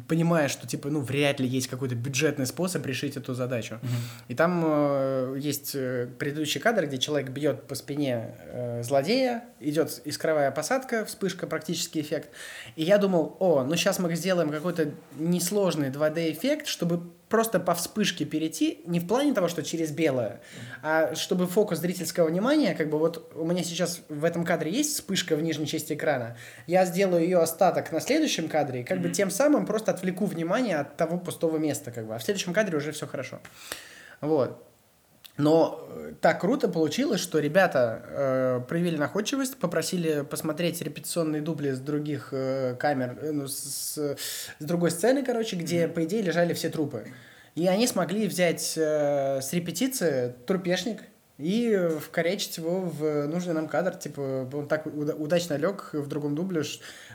понимая, 0.08 0.48
что 0.48 0.66
типа, 0.66 0.88
ну, 0.88 1.00
вряд 1.00 1.40
ли 1.40 1.46
есть 1.46 1.68
какой-то 1.68 1.94
бюджетный 1.94 2.46
способ 2.46 2.84
решить 2.86 3.16
эту 3.16 3.34
задачу. 3.34 3.74
Mm-hmm. 3.74 4.24
И 4.28 4.34
там 4.34 4.62
э, 4.66 5.36
есть 5.38 5.74
э, 5.74 6.08
предыдущий 6.18 6.60
кадр, 6.60 6.86
где 6.86 6.98
человек 6.98 7.30
бьет 7.30 7.66
по 7.66 7.74
спине 7.74 8.34
э, 8.46 8.82
злодея, 8.82 9.44
идет 9.60 10.00
искровая 10.04 10.50
посадка, 10.50 11.04
вспышка, 11.04 11.46
практический 11.46 12.00
эффект. 12.00 12.30
И 12.76 12.82
я 12.82 12.98
думал, 12.98 13.36
о, 13.40 13.64
ну 13.64 13.76
сейчас 13.76 13.98
мы 13.98 14.14
сделаем 14.16 14.50
какой-то 14.50 14.92
несложный 15.18 15.90
2D 15.90 16.32
эффект, 16.32 16.66
чтобы 16.66 17.02
просто 17.28 17.58
по 17.58 17.74
вспышке 17.74 18.24
перейти, 18.24 18.80
не 18.86 19.00
в 19.00 19.06
плане 19.06 19.34
того, 19.34 19.48
что 19.48 19.62
через 19.62 19.90
белое, 19.90 20.40
а 20.82 21.14
чтобы 21.14 21.46
фокус 21.46 21.78
зрительского 21.78 22.28
внимания, 22.28 22.74
как 22.74 22.88
бы 22.88 22.98
вот 22.98 23.32
у 23.34 23.44
меня 23.44 23.64
сейчас 23.64 24.00
в 24.08 24.24
этом 24.24 24.44
кадре 24.44 24.70
есть 24.70 24.94
вспышка 24.94 25.36
в 25.36 25.42
нижней 25.42 25.66
части 25.66 25.94
экрана, 25.94 26.36
я 26.66 26.84
сделаю 26.84 27.24
ее 27.24 27.38
остаток 27.38 27.90
на 27.92 28.00
следующем 28.00 28.48
кадре, 28.48 28.80
и 28.80 28.84
как 28.84 28.98
mm-hmm. 28.98 29.02
бы 29.02 29.10
тем 29.10 29.30
самым 29.30 29.66
просто 29.66 29.90
отвлеку 29.90 30.26
внимание 30.26 30.76
от 30.76 30.96
того 30.96 31.18
пустого 31.18 31.58
места, 31.58 31.90
как 31.90 32.06
бы, 32.06 32.14
а 32.14 32.18
в 32.18 32.22
следующем 32.22 32.52
кадре 32.52 32.76
уже 32.76 32.92
все 32.92 33.06
хорошо. 33.06 33.40
Вот. 34.20 34.62
Но 35.36 35.86
э, 35.90 36.12
так 36.20 36.40
круто 36.40 36.68
получилось, 36.68 37.20
что 37.20 37.38
ребята 37.38 38.02
э, 38.06 38.60
проявили 38.66 38.96
находчивость, 38.96 39.58
попросили 39.58 40.22
посмотреть 40.22 40.80
репетиционные 40.80 41.42
дубли 41.42 41.72
с 41.72 41.78
других 41.78 42.28
э, 42.32 42.74
камер, 42.78 43.18
э, 43.20 43.32
ну, 43.32 43.46
с, 43.46 43.98
с 43.98 44.64
другой 44.64 44.90
сцены, 44.90 45.22
короче, 45.22 45.56
где, 45.56 45.84
mm-hmm. 45.84 45.92
по 45.92 46.04
идее, 46.04 46.22
лежали 46.22 46.54
все 46.54 46.70
трупы. 46.70 47.08
И 47.54 47.66
они 47.66 47.86
смогли 47.86 48.26
взять 48.26 48.74
э, 48.76 49.40
с 49.42 49.52
репетиции 49.52 50.34
трупешник 50.46 51.02
и 51.38 51.90
вкорячить 52.00 52.56
его 52.56 52.80
в 52.80 53.26
нужный 53.26 53.52
нам 53.52 53.68
кадр. 53.68 53.94
Типа, 53.94 54.48
он 54.52 54.68
так 54.68 54.86
удачно 54.86 55.54
лег 55.54 55.90
в 55.92 56.06
другом 56.06 56.34
дубле, 56.34 56.62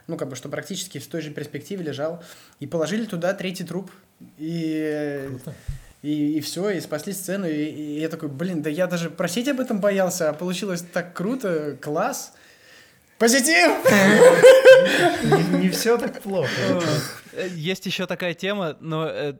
ну, 0.05 0.17
как 0.17 0.29
бы, 0.29 0.35
что 0.35 0.49
практически 0.49 0.99
в 0.99 1.07
той 1.07 1.21
же 1.21 1.31
перспективе 1.31 1.85
лежал. 1.85 2.23
И 2.59 2.67
положили 2.67 3.05
туда 3.05 3.33
третий 3.33 3.63
труп. 3.63 3.91
И... 4.37 5.25
Круто. 5.27 5.53
И, 6.01 6.37
и 6.37 6.41
все, 6.41 6.71
и 6.71 6.79
спасли 6.79 7.13
сцену. 7.13 7.47
И, 7.47 7.53
и 7.53 7.99
я 7.99 8.09
такой, 8.09 8.29
блин, 8.29 8.61
да 8.61 8.69
я 8.69 8.87
даже 8.87 9.09
просить 9.09 9.47
об 9.47 9.59
этом 9.59 9.79
боялся, 9.79 10.29
а 10.29 10.33
получилось 10.33 10.83
так 10.93 11.13
круто, 11.13 11.77
класс. 11.79 12.33
Позитив! 13.17 13.71
Не 15.61 15.69
все 15.69 15.97
так 15.97 16.21
плохо. 16.21 16.49
Есть 17.53 17.85
еще 17.85 18.07
такая 18.07 18.33
тема, 18.33 18.75
но 18.79 19.07
э, 19.07 19.33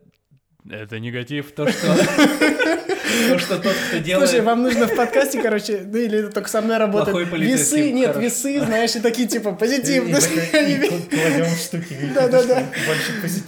это 0.69 0.99
негатив, 0.99 1.51
то, 1.51 1.69
что... 1.69 1.87
То, 3.29 3.39
что 3.39 3.59
тот, 3.59 3.73
кто 3.89 3.97
делает... 3.97 4.29
Слушай, 4.29 4.43
вам 4.43 4.63
нужно 4.63 4.87
в 4.87 4.95
подкасте, 4.95 5.41
короче, 5.41 5.81
ну 5.85 5.97
или 5.97 6.27
только 6.27 6.49
со 6.49 6.61
мной 6.61 6.77
работать. 6.77 7.13
Весы, 7.33 7.91
нет, 7.91 8.15
весы, 8.15 8.59
знаешь, 8.61 8.95
и 8.95 9.01
такие, 9.01 9.27
типа, 9.27 9.51
позитив. 9.51 10.05
Кладем 10.05 11.45
штуки. 11.47 11.97
Да-да-да. 12.15 12.63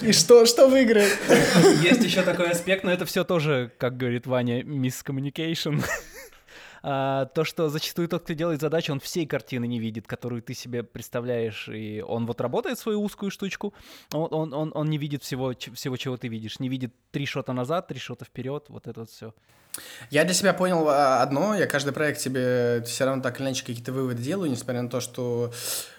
И 0.02 0.12
что, 0.12 0.46
что 0.46 0.68
выиграет? 0.68 1.18
Есть 1.82 2.04
еще 2.04 2.24
такой 2.24 2.50
аспект, 2.50 2.84
но 2.84 2.92
это 2.92 3.06
все 3.06 3.24
тоже, 3.24 3.72
как 3.78 3.96
говорит 3.96 4.28
Ваня, 4.28 4.64
мискоммуникейшн 4.64 5.80
а, 6.86 7.28
то, 7.28 7.46
что 7.46 7.70
зачастую 7.70 8.10
тот, 8.10 8.24
кто 8.24 8.34
делает 8.34 8.60
задачу, 8.60 8.92
он 8.92 9.00
всей 9.00 9.26
картины 9.26 9.66
не 9.66 9.80
видит, 9.80 10.06
которую 10.06 10.42
ты 10.42 10.54
себе 10.54 10.84
представляешь, 10.84 11.70
и 11.70 12.04
он 12.06 12.26
вот 12.26 12.42
работает 12.42 12.78
свою 12.78 13.02
узкую 13.02 13.32
штучку, 13.32 13.74
он, 14.12 14.28
он, 14.32 14.54
он, 14.54 14.72
он 14.76 14.90
не 14.90 14.98
видит 14.98 15.24
всего, 15.24 15.54
всего, 15.54 15.96
чего 15.96 16.18
ты 16.18 16.28
видишь, 16.28 16.60
не 16.60 16.68
видит 16.68 16.94
три 17.12 17.26
шота 17.26 17.54
назад, 17.54 17.88
три 17.88 18.00
шота 18.00 18.26
вперед, 18.26 18.66
вот 18.68 18.88
это 18.88 19.00
вот 19.00 19.10
все. 19.10 19.34
Я 20.12 20.26
для 20.26 20.34
себя 20.34 20.54
понял 20.54 20.88
а, 20.90 21.22
одно, 21.22 21.56
я 21.56 21.68
каждый 21.68 21.94
проект 21.94 22.20
себе 22.20 22.84
все 22.86 23.06
равно 23.06 23.24
так 23.24 23.40
или 23.40 23.48
иначе 23.48 23.66
какие-то 23.66 23.94
выводы 23.94 24.22
делаю, 24.22 24.52
несмотря 24.52 24.82
на 24.82 24.90
то, 24.90 25.00
что 25.00 25.54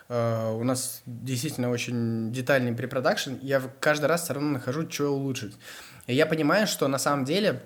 э, 0.09 0.53
у 0.53 0.65
нас 0.65 1.03
действительно 1.07 1.71
очень 1.71 2.31
детальный 2.31 2.75
препродакшн, 2.75 3.37
я 3.41 3.63
каждый 3.81 4.07
раз 4.07 4.25
все 4.25 4.35
равно 4.35 4.51
нахожу, 4.51 4.89
что 4.91 5.09
улучшить. 5.09 5.57
И 6.07 6.15
я 6.15 6.27
понимаю, 6.27 6.67
что 6.67 6.87
на 6.89 6.99
самом 6.99 7.25
деле 7.25 7.63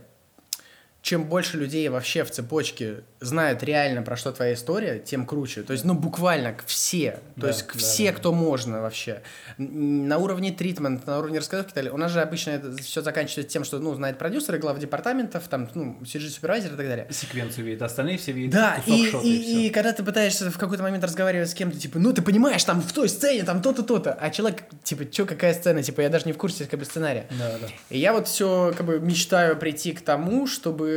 чем 1.03 1.25
больше 1.25 1.57
людей 1.57 1.89
вообще 1.89 2.25
в 2.25 2.31
цепочке 2.31 3.05
знают 3.21 3.63
реально 3.63 4.03
про 4.03 4.17
что 4.17 4.33
твоя 4.33 4.55
история, 4.55 4.99
тем 4.99 5.27
круче. 5.27 5.63
То 5.63 5.73
есть, 5.73 5.85
ну, 5.85 5.95
буквально 5.95 6.57
все. 6.67 7.13
То 7.37 7.43
да, 7.43 7.49
есть, 7.49 7.67
да, 7.67 7.79
все, 7.79 8.11
да. 8.11 8.19
кто 8.19 8.33
можно 8.33 8.83
вообще. 8.83 9.23
На 9.59 10.19
уровне 10.19 10.53
тритмент, 10.53 11.07
на 11.07 11.19
уровне 11.19 11.39
рассказовки 11.39 11.69
и 11.69 11.71
так 11.71 11.77
далее. 11.77 11.93
У 11.93 11.97
нас 11.97 12.13
же 12.13 12.21
обычно 12.21 12.51
это 12.51 12.77
все 12.83 13.01
заканчивается 13.01 13.51
тем, 13.51 13.65
что, 13.65 13.79
ну, 13.79 13.95
знает 13.95 14.19
продюсеры, 14.19 14.59
глав 14.59 14.79
департаментов, 14.79 15.47
там, 15.49 15.69
ну, 15.75 15.99
CG-супервайзер 16.03 16.75
и 16.75 16.77
так 16.77 16.87
далее. 16.87 17.07
Секвенцию 17.11 17.67
видит, 17.67 17.83
остальные 17.83 18.19
все 18.19 18.33
видят 18.33 18.53
Да, 18.53 18.83
и, 18.87 18.93
и, 18.93 19.17
и, 19.23 19.67
и 19.67 19.71
когда 19.71 19.93
ты 19.93 20.03
пытаешься 20.03 20.51
в 20.51 20.59
какой-то 20.59 20.83
момент 20.83 21.05
разговаривать 21.05 21.49
с 21.49 21.55
кем-то, 21.55 21.79
типа, 21.79 21.99
ну, 21.99 22.13
ты 22.13 22.23
понимаешь, 22.23 22.63
там, 22.65 22.83
в 22.83 22.93
той 22.93 23.09
сцене, 23.09 23.45
там, 23.45 23.63
то-то, 23.63 23.83
то-то. 23.83 24.13
А 24.15 24.31
человек, 24.31 24.65
типа, 24.83 25.05
что, 25.11 25.27
какая 25.27 25.55
сцена? 25.55 25.83
Типа, 25.83 26.01
я 26.03 26.09
даже 26.09 26.27
не 26.27 26.33
в 26.33 26.39
курсе, 26.39 26.67
как 26.67 26.79
бы, 26.79 26.85
сценария. 26.85 27.27
Да, 27.31 27.57
да. 27.61 27.69
И 27.89 27.99
я 27.99 28.13
вот 28.13 28.29
все, 28.29 28.75
как 28.77 28.85
бы, 28.85 29.01
мечтаю 29.01 29.57
прийти 29.57 29.93
к 29.93 30.01
тому, 30.03 30.47
чтобы 30.47 30.88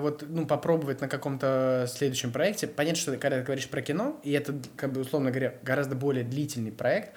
вот, 0.00 0.24
ну, 0.28 0.46
попробовать 0.46 1.00
на 1.00 1.08
каком-то 1.08 1.86
следующем 1.88 2.32
проекте. 2.32 2.66
Понятно, 2.66 3.00
что 3.00 3.12
когда 3.16 3.38
ты 3.38 3.42
говоришь 3.42 3.68
про 3.68 3.82
кино, 3.82 4.20
и 4.22 4.32
это, 4.32 4.54
как 4.76 4.92
бы, 4.92 5.00
условно 5.00 5.30
говоря, 5.30 5.54
гораздо 5.62 5.94
более 5.94 6.24
длительный 6.24 6.72
проект, 6.72 7.12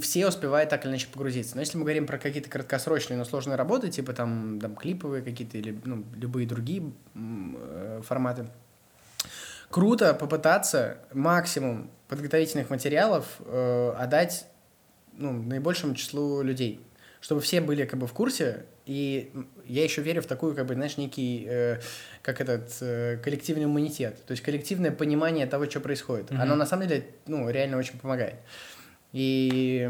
все 0.00 0.28
успевают 0.28 0.70
так 0.70 0.84
или 0.84 0.92
иначе 0.92 1.08
погрузиться. 1.12 1.56
Но 1.56 1.60
если 1.60 1.76
мы 1.76 1.82
говорим 1.82 2.06
про 2.06 2.18
какие-то 2.18 2.48
краткосрочные, 2.48 3.16
но 3.16 3.24
сложные 3.24 3.56
работы, 3.56 3.88
типа 3.88 4.12
там, 4.12 4.60
там 4.60 4.76
клиповые 4.76 5.22
какие-то 5.22 5.58
или 5.58 5.76
ну, 5.84 6.04
любые 6.14 6.46
другие 6.46 6.92
э, 7.14 8.00
форматы, 8.04 8.46
круто 9.68 10.14
попытаться 10.14 10.98
максимум 11.12 11.90
подготовительных 12.06 12.70
материалов 12.70 13.26
э, 13.40 13.94
отдать 13.98 14.46
ну, 15.12 15.32
наибольшему 15.32 15.94
числу 15.96 16.42
людей, 16.42 16.80
чтобы 17.20 17.40
все 17.40 17.60
были 17.60 17.84
как 17.84 17.98
бы 17.98 18.06
в 18.06 18.12
курсе, 18.12 18.66
и 18.90 19.30
я 19.66 19.84
еще 19.84 20.02
верю 20.02 20.20
в 20.20 20.26
такую, 20.26 20.56
как 20.56 20.66
бы, 20.66 20.74
знаешь, 20.74 20.96
некий, 20.96 21.46
э, 21.48 21.78
как 22.22 22.40
этот, 22.40 22.76
э, 22.80 23.18
коллективный 23.22 23.66
иммунитет. 23.66 24.26
То 24.26 24.32
есть 24.32 24.42
коллективное 24.42 24.90
понимание 24.90 25.46
того, 25.46 25.70
что 25.70 25.78
происходит. 25.78 26.32
Mm-hmm. 26.32 26.42
Оно 26.42 26.56
на 26.56 26.66
самом 26.66 26.88
деле, 26.88 27.04
ну, 27.28 27.48
реально 27.48 27.78
очень 27.78 28.00
помогает. 28.00 28.34
И 29.12 29.88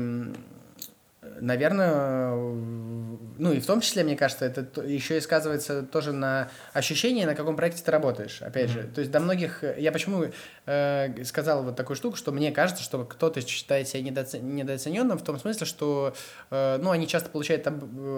наверное, 1.22 2.32
ну 2.32 3.52
и 3.52 3.60
в 3.60 3.66
том 3.66 3.80
числе, 3.80 4.04
мне 4.04 4.16
кажется, 4.16 4.46
это 4.46 4.80
еще 4.82 5.18
и 5.18 5.20
сказывается 5.20 5.82
тоже 5.82 6.12
на 6.12 6.48
ощущении, 6.72 7.24
на 7.24 7.34
каком 7.34 7.56
проекте 7.56 7.82
ты 7.84 7.90
работаешь, 7.90 8.40
опять 8.40 8.70
mm-hmm. 8.70 8.82
же. 8.82 8.88
То 8.88 9.00
есть 9.00 9.10
до 9.10 9.20
многих... 9.20 9.62
Я 9.76 9.92
почему 9.92 10.24
э, 10.66 11.24
сказал 11.24 11.62
вот 11.62 11.76
такую 11.76 11.96
штуку, 11.96 12.16
что 12.16 12.32
мне 12.32 12.52
кажется, 12.52 12.82
что 12.82 13.04
кто-то 13.04 13.46
считает 13.46 13.88
себя 13.88 14.02
недооцен... 14.02 14.56
недооцененным 14.56 15.18
в 15.18 15.22
том 15.22 15.38
смысле, 15.38 15.66
что, 15.66 16.14
э, 16.50 16.78
ну, 16.80 16.90
они 16.90 17.06
часто 17.06 17.28
получают, 17.28 17.66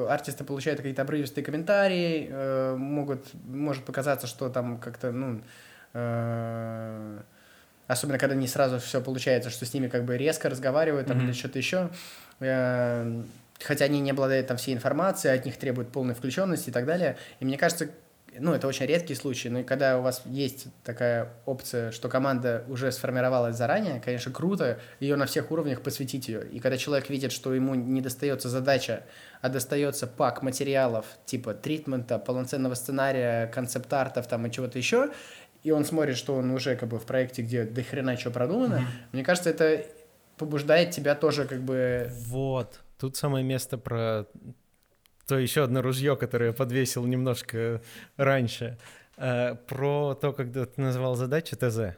артисты 0.08 0.44
получают 0.44 0.78
какие-то 0.78 1.02
обрывистые 1.02 1.44
комментарии, 1.44 2.28
э, 2.30 2.76
могут, 2.76 3.26
может 3.44 3.84
показаться, 3.84 4.26
что 4.26 4.48
там 4.48 4.78
как-то, 4.78 5.10
ну... 5.10 5.42
Э, 5.94 7.18
особенно 7.88 8.18
когда 8.18 8.34
не 8.34 8.46
сразу 8.46 8.78
все 8.78 9.00
получается, 9.00 9.50
что 9.50 9.66
с 9.66 9.74
ними 9.74 9.88
как 9.88 10.04
бы 10.04 10.16
резко 10.16 10.48
разговаривают 10.48 11.08
там, 11.08 11.18
mm-hmm. 11.18 11.24
или 11.24 11.32
что-то 11.32 11.58
еще. 11.58 11.90
Э, 12.42 13.22
хотя 13.60 13.84
они 13.84 14.00
не 14.00 14.10
обладают 14.10 14.46
там 14.48 14.56
всей 14.56 14.74
информацией, 14.74 15.34
от 15.34 15.44
них 15.44 15.56
требуют 15.56 15.90
полной 15.90 16.14
включенности 16.14 16.70
и 16.70 16.72
так 16.72 16.84
далее. 16.84 17.16
И 17.40 17.44
мне 17.44 17.56
кажется, 17.56 17.88
ну, 18.38 18.54
это 18.54 18.66
очень 18.66 18.86
редкий 18.86 19.14
случай, 19.14 19.50
но 19.50 19.60
и 19.60 19.62
когда 19.62 19.98
у 19.98 20.02
вас 20.02 20.22
есть 20.24 20.66
такая 20.84 21.32
опция, 21.44 21.90
что 21.90 22.08
команда 22.08 22.64
уже 22.68 22.90
сформировалась 22.90 23.56
заранее, 23.56 24.00
конечно, 24.00 24.32
круто 24.32 24.78
ее 25.00 25.16
на 25.16 25.26
всех 25.26 25.50
уровнях 25.50 25.82
посвятить 25.82 26.28
ее. 26.28 26.46
И 26.48 26.58
когда 26.58 26.78
человек 26.78 27.10
видит, 27.10 27.32
что 27.32 27.52
ему 27.52 27.74
не 27.74 28.00
достается 28.00 28.48
задача, 28.48 29.02
а 29.42 29.48
достается 29.48 30.06
пак 30.06 30.42
материалов, 30.42 31.04
типа 31.26 31.52
тритмента, 31.52 32.18
полноценного 32.18 32.74
сценария, 32.74 33.48
концепт-артов 33.48 34.26
там 34.26 34.46
и 34.46 34.50
чего-то 34.50 34.78
еще, 34.78 35.10
и 35.62 35.70
он 35.70 35.84
смотрит, 35.84 36.16
что 36.16 36.34
он 36.34 36.50
уже 36.50 36.74
как 36.74 36.88
бы 36.88 36.98
в 36.98 37.04
проекте, 37.04 37.42
где 37.42 37.64
до 37.64 37.82
хрена 37.82 38.16
что 38.16 38.30
продумано, 38.30 38.76
mm-hmm. 38.76 39.12
мне 39.12 39.24
кажется, 39.24 39.50
это 39.50 39.84
побуждает 40.42 40.90
тебя 40.90 41.14
тоже 41.14 41.46
как 41.46 41.60
бы... 41.62 42.10
Вот, 42.26 42.80
тут 42.98 43.16
самое 43.16 43.44
место 43.44 43.78
про 43.78 44.26
то 45.26 45.38
еще 45.38 45.64
одно 45.64 45.82
ружье, 45.82 46.16
которое 46.16 46.46
я 46.46 46.52
подвесил 46.52 47.06
немножко 47.06 47.80
раньше, 48.16 48.78
э, 49.16 49.54
про 49.54 50.14
то, 50.14 50.32
когда 50.32 50.66
ты 50.66 50.80
называл 50.80 51.14
задачу 51.14 51.56
ТЗ, 51.56 51.96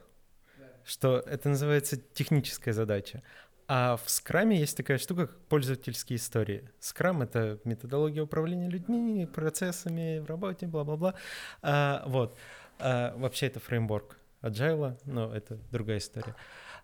что 0.85 1.19
это 1.27 1.49
называется 1.49 1.97
техническая 1.97 2.75
задача. 2.75 3.23
А 3.67 3.97
в 3.97 4.11
скраме 4.11 4.59
есть 4.59 4.77
такая 4.77 4.99
штука, 4.99 5.27
как 5.27 5.39
пользовательские 5.47 6.19
истории. 6.19 6.69
Скрам— 6.81 7.23
это 7.23 7.59
методология 7.65 8.23
управления 8.23 8.69
людьми, 8.69 9.27
процессами 9.27 10.19
в 10.19 10.27
работе, 10.27 10.67
бла-бла-бла. 10.67 11.15
А, 11.63 12.05
вот. 12.07 12.37
А, 12.79 13.17
вообще 13.17 13.47
это 13.47 13.61
фреймворк 13.61 14.19
agile, 14.43 14.99
но 15.07 15.35
это 15.35 15.59
другая 15.73 15.99
история. 15.99 16.37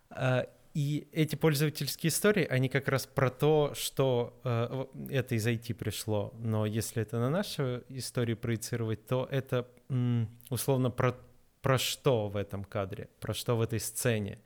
А, 0.08 0.46
и 0.72 1.08
эти 1.12 1.34
пользовательские 1.34 2.10
истории, 2.10 2.44
они 2.44 2.68
как 2.68 2.86
раз 2.88 3.06
про 3.06 3.30
то, 3.30 3.72
что 3.74 4.40
э, 4.44 4.86
это 5.10 5.34
из 5.34 5.46
IT 5.46 5.74
пришло, 5.74 6.32
но 6.38 6.64
если 6.64 7.02
это 7.02 7.18
на 7.18 7.28
нашу 7.28 7.82
историю 7.88 8.36
проецировать, 8.36 9.04
то 9.06 9.26
это 9.30 9.66
м, 9.88 10.28
условно 10.48 10.90
про, 10.90 11.16
про 11.60 11.76
что 11.76 12.28
в 12.28 12.36
этом 12.36 12.64
кадре, 12.64 13.08
про 13.18 13.34
что 13.34 13.56
в 13.56 13.62
этой 13.62 13.80
сцене. 13.80 14.38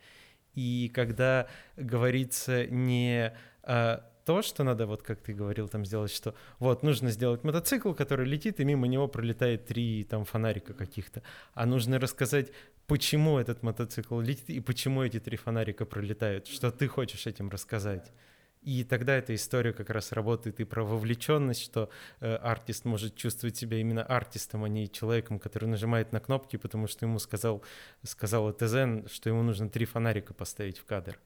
И 0.54 0.90
когда 0.94 1.46
говорится 1.76 2.66
не 2.66 3.34
э, 3.64 3.98
то, 4.24 4.42
что 4.42 4.64
надо, 4.64 4.86
вот 4.86 5.02
как 5.02 5.20
ты 5.20 5.32
говорил, 5.32 5.68
там 5.68 5.84
сделать, 5.84 6.12
что 6.12 6.34
вот 6.58 6.82
нужно 6.82 7.10
сделать 7.10 7.44
мотоцикл, 7.44 7.92
который 7.92 8.26
летит, 8.26 8.60
и 8.60 8.64
мимо 8.64 8.86
него 8.86 9.08
пролетает 9.08 9.66
три 9.66 10.04
там 10.04 10.24
фонарика 10.24 10.74
каких-то, 10.74 11.22
а 11.54 11.66
нужно 11.66 11.98
рассказать, 11.98 12.52
почему 12.86 13.38
этот 13.38 13.62
мотоцикл 13.62 14.20
летит 14.20 14.50
и 14.50 14.60
почему 14.60 15.02
эти 15.02 15.20
три 15.20 15.36
фонарика 15.36 15.84
пролетают, 15.84 16.46
что 16.46 16.70
ты 16.70 16.88
хочешь 16.88 17.26
этим 17.26 17.50
рассказать. 17.50 18.12
И 18.64 18.82
тогда 18.82 19.14
эта 19.16 19.34
история 19.34 19.74
как 19.74 19.90
раз 19.90 20.12
работает 20.12 20.58
и 20.58 20.64
про 20.64 20.82
вовлеченность, 20.84 21.62
что 21.62 21.90
э, 22.20 22.34
артист 22.36 22.86
может 22.86 23.14
чувствовать 23.14 23.58
себя 23.58 23.78
именно 23.78 24.02
артистом, 24.02 24.64
а 24.64 24.68
не 24.70 24.90
человеком, 24.90 25.38
который 25.38 25.66
нажимает 25.66 26.12
на 26.12 26.20
кнопки, 26.20 26.56
потому 26.56 26.86
что 26.86 27.04
ему 27.04 27.18
сказал, 27.18 27.62
сказал 28.04 28.50
ТЗ, 28.54 29.12
что 29.12 29.28
ему 29.28 29.42
нужно 29.42 29.68
три 29.68 29.84
фонарика 29.84 30.32
поставить 30.32 30.78
в 30.78 30.86
кадр. 30.86 31.18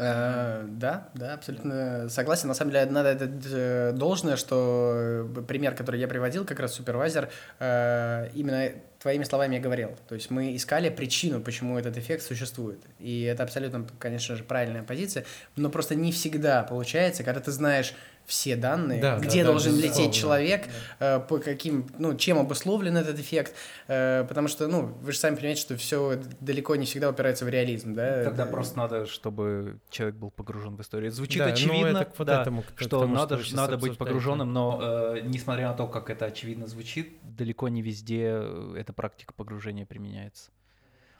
Э, 0.00 0.64
да, 0.68 1.08
да, 1.14 1.34
абсолютно 1.34 2.08
согласен. 2.08 2.46
На 2.46 2.54
самом 2.54 2.70
деле, 2.70 2.88
надо 2.88 3.08
это 3.08 3.28
э, 3.50 3.92
должное, 3.92 4.36
что 4.36 4.92
э, 5.36 5.42
пример, 5.42 5.74
который 5.74 5.98
я 5.98 6.06
приводил, 6.06 6.44
как 6.44 6.60
раз 6.60 6.74
супервайзер, 6.74 7.28
именно 7.58 8.70
твоими 9.00 9.24
словами 9.24 9.56
я 9.56 9.60
говорил. 9.60 9.96
То 10.08 10.14
есть 10.14 10.30
мы 10.30 10.54
искали 10.54 10.88
причину, 10.88 11.40
почему 11.40 11.76
этот 11.76 11.96
эффект 11.96 12.22
существует. 12.22 12.78
И 13.00 13.22
это 13.22 13.42
абсолютно, 13.42 13.86
конечно 13.98 14.36
же, 14.36 14.44
правильная 14.44 14.84
позиция, 14.84 15.24
но 15.56 15.68
просто 15.68 15.96
не 15.96 16.12
всегда 16.12 16.62
получается, 16.62 17.24
когда 17.24 17.40
ты 17.40 17.50
знаешь 17.50 17.92
все 18.28 18.56
данные, 18.56 19.00
да, 19.00 19.18
где 19.18 19.42
да, 19.42 19.50
должен 19.50 19.80
да, 19.80 19.86
лететь 19.86 20.12
человек, 20.12 20.68
да. 21.00 21.16
э, 21.16 21.20
по 21.20 21.38
каким, 21.38 21.86
ну, 21.98 22.14
чем 22.14 22.38
обусловлен 22.38 22.96
этот 22.98 23.18
эффект, 23.18 23.54
э, 23.88 24.26
потому 24.28 24.48
что, 24.48 24.68
ну, 24.68 24.82
вы 25.00 25.12
же 25.12 25.18
сами 25.18 25.34
понимаете, 25.34 25.62
что 25.62 25.76
все 25.78 26.20
далеко 26.40 26.76
не 26.76 26.84
всегда 26.84 27.08
упирается 27.08 27.46
в 27.46 27.48
реализм, 27.48 27.94
да? 27.94 28.24
Тогда 28.24 28.44
да. 28.44 28.50
просто 28.50 28.76
надо, 28.76 29.06
чтобы 29.06 29.78
человек 29.88 30.16
был 30.16 30.30
погружен 30.30 30.76
в 30.76 30.82
историю. 30.82 31.10
Звучит 31.10 31.38
да, 31.38 31.46
ну, 31.46 31.52
очевидно, 31.54 31.98
это 31.98 32.24
да, 32.24 32.42
этому, 32.42 32.64
что 32.76 33.00
тому, 33.00 33.14
надо, 33.14 33.42
что 33.42 33.56
надо 33.56 33.78
быть 33.78 33.96
погруженным, 33.96 34.52
но 34.52 34.78
э, 34.80 35.20
несмотря 35.24 35.68
на 35.68 35.74
то, 35.74 35.86
как 35.86 36.10
это 36.10 36.26
очевидно 36.26 36.66
звучит, 36.66 37.16
далеко 37.22 37.68
не 37.68 37.80
везде 37.80 38.28
э, 38.30 38.74
эта 38.76 38.92
практика 38.92 39.32
погружения 39.32 39.86
применяется. 39.86 40.50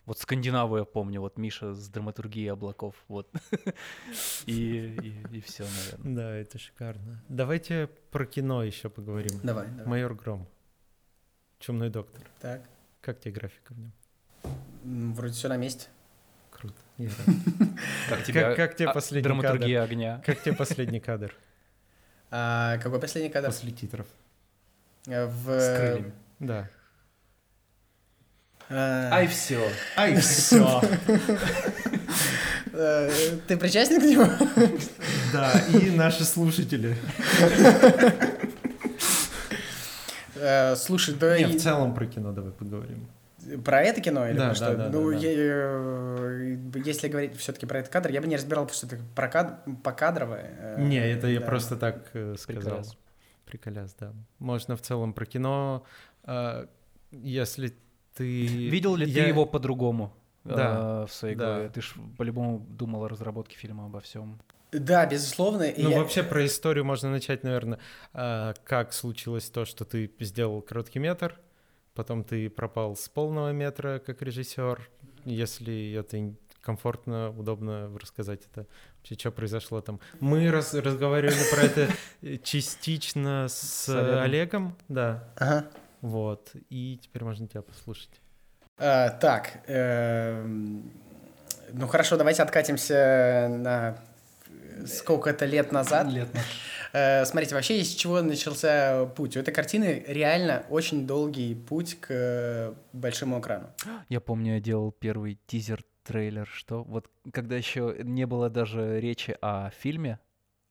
Вот 0.08 0.18
Скандинаву 0.18 0.78
я 0.78 0.86
помню, 0.86 1.20
вот 1.20 1.36
Миша 1.36 1.74
с 1.74 1.86
драматургией 1.90 2.50
облаков, 2.50 2.94
вот. 3.08 3.30
и, 4.46 4.96
и, 5.02 5.36
и 5.36 5.40
все, 5.42 5.64
наверное. 5.64 6.14
Да, 6.16 6.34
это 6.34 6.58
шикарно. 6.58 7.22
Давайте 7.28 7.90
про 8.10 8.24
кино 8.24 8.64
еще 8.64 8.88
поговорим. 8.88 9.38
Давай, 9.42 9.66
давай. 9.66 9.86
Майор 9.86 10.14
Гром. 10.14 10.48
Чумной 11.58 11.90
доктор. 11.90 12.22
Так. 12.40 12.62
Как 13.02 13.20
тебе 13.20 13.32
графика 13.32 13.74
в 13.74 13.78
нем? 13.78 13.92
Вроде 15.14 15.34
все 15.34 15.48
на 15.48 15.58
месте. 15.58 15.88
Круто. 16.52 16.74
Как 18.08 18.24
тебе, 18.24 18.54
как 18.54 18.76
тебе 18.76 18.88
а, 18.88 18.94
последний 18.94 19.24
драматургия 19.24 19.82
огня? 19.82 20.22
Как 20.24 20.40
тебе 20.42 20.56
последний 20.56 21.00
кадр? 21.00 21.34
А, 22.30 22.78
какой 22.78 22.98
последний 22.98 23.30
кадр? 23.30 23.48
После 23.48 23.72
титров. 23.72 24.06
Э, 25.06 25.26
в... 25.26 25.48
С 25.60 25.76
крыльями. 25.78 26.12
Да. 26.40 26.68
Э, 28.70 29.08
ай, 29.10 29.26
все. 29.26 29.66
Ай, 29.96 30.16
все. 30.20 30.82
Э, 32.72 33.10
ты 33.46 33.56
причастен 33.56 34.00
к 34.00 34.04
нему? 34.04 34.26
Да, 35.32 35.52
и 35.72 35.90
наши 35.90 36.24
слушатели. 36.24 36.96
Э, 40.34 40.76
слушай, 40.76 41.14
да... 41.14 41.38
Не, 41.38 41.46
в 41.46 41.60
целом 41.60 41.94
про 41.94 42.06
кино 42.06 42.32
давай 42.32 42.52
поговорим. 42.52 43.08
Про 43.64 43.82
это 43.82 44.02
кино 44.02 44.28
или 44.28 44.36
да, 44.36 44.48
про 44.48 44.54
что? 44.54 44.76
Да, 44.76 44.90
ну, 44.90 45.10
да, 45.10 45.16
я, 45.16 46.82
если 46.84 47.08
говорить 47.08 47.36
все-таки 47.38 47.64
про 47.64 47.78
этот 47.78 47.90
кадр, 47.90 48.10
я 48.10 48.20
бы 48.20 48.26
не 48.26 48.36
разбирал, 48.36 48.66
потому 48.66 48.76
что 48.76 48.86
это 48.86 48.98
про 49.14 49.28
кад... 49.28 49.64
покадровое. 49.82 50.76
Не, 50.76 50.98
это 50.98 51.22
да. 51.22 51.28
я 51.28 51.40
просто 51.40 51.76
так 51.76 52.12
сказал. 52.38 52.84
Приколяс, 53.46 53.96
да. 53.98 54.12
Можно 54.38 54.76
в 54.76 54.82
целом 54.82 55.14
про 55.14 55.24
кино. 55.24 55.84
Если 57.10 57.74
ты... 58.18 58.68
Видел 58.68 58.96
ли 58.96 59.06
я... 59.06 59.22
ты 59.22 59.28
его 59.28 59.46
по-другому 59.46 60.12
да, 60.44 61.02
э, 61.02 61.06
в 61.06 61.12
своей 61.12 61.36
да. 61.36 61.46
голове? 61.46 61.68
Ты 61.70 61.80
ж 61.80 61.94
по-любому 62.16 62.58
думал 62.68 63.04
о 63.04 63.08
разработке 63.08 63.56
фильма, 63.56 63.86
обо 63.86 64.00
всем. 64.00 64.40
Да, 64.72 65.06
безусловно. 65.06 65.66
Ну, 65.76 65.90
я... 65.90 65.98
вообще 65.98 66.22
про 66.22 66.44
историю 66.44 66.84
можно 66.84 67.10
начать, 67.10 67.44
наверное, 67.44 67.78
э, 68.12 68.54
как 68.64 68.92
случилось 68.92 69.48
то, 69.50 69.64
что 69.64 69.84
ты 69.84 70.10
сделал 70.20 70.60
короткий 70.60 70.98
метр, 70.98 71.38
потом 71.94 72.24
ты 72.24 72.50
пропал 72.50 72.96
с 72.96 73.08
полного 73.08 73.52
метра 73.52 74.02
как 74.04 74.20
режиссер. 74.20 74.90
Если 75.24 75.92
это 75.92 76.34
комфортно, 76.60 77.30
удобно 77.30 77.90
рассказать 77.98 78.42
это. 78.50 78.66
Вообще, 78.98 79.14
что 79.14 79.30
произошло 79.30 79.80
там? 79.80 80.00
Мы 80.20 80.50
раз, 80.50 80.74
разговаривали 80.74 81.36
про 81.50 81.62
это 81.62 81.88
частично 82.42 83.46
с. 83.48 83.88
Олегом, 83.88 84.76
да. 84.88 85.32
Ага. 85.36 85.70
Вот, 86.00 86.52
и 86.70 86.98
теперь 87.02 87.24
можно 87.24 87.46
тебя 87.48 87.62
послушать. 87.62 88.20
А, 88.78 89.10
так, 89.10 89.62
э, 89.66 90.44
ну 91.72 91.86
хорошо, 91.88 92.16
давайте 92.16 92.42
откатимся 92.42 93.48
на 93.50 93.98
сколько-то 94.86 95.44
лет 95.44 95.72
назад. 95.72 96.08
Лет 96.08 96.28
э, 96.92 97.24
Смотрите, 97.24 97.54
вообще 97.54 97.80
из 97.80 97.88
чего 97.94 98.22
начался 98.22 99.06
путь? 99.16 99.36
У 99.36 99.40
этой 99.40 99.52
картины 99.52 100.04
реально 100.06 100.64
очень 100.68 101.06
долгий 101.06 101.54
путь 101.54 101.98
к 102.00 102.74
большому 102.92 103.40
экрану. 103.40 103.68
Я 104.08 104.20
помню, 104.20 104.54
я 104.54 104.60
делал 104.60 104.92
первый 104.92 105.38
тизер 105.46 105.84
трейлер, 106.04 106.46
что 106.46 106.84
вот 106.84 107.10
когда 107.32 107.56
еще 107.56 107.96
не 108.02 108.26
было 108.26 108.48
даже 108.48 109.00
речи 109.00 109.36
о 109.42 109.70
фильме, 109.70 110.18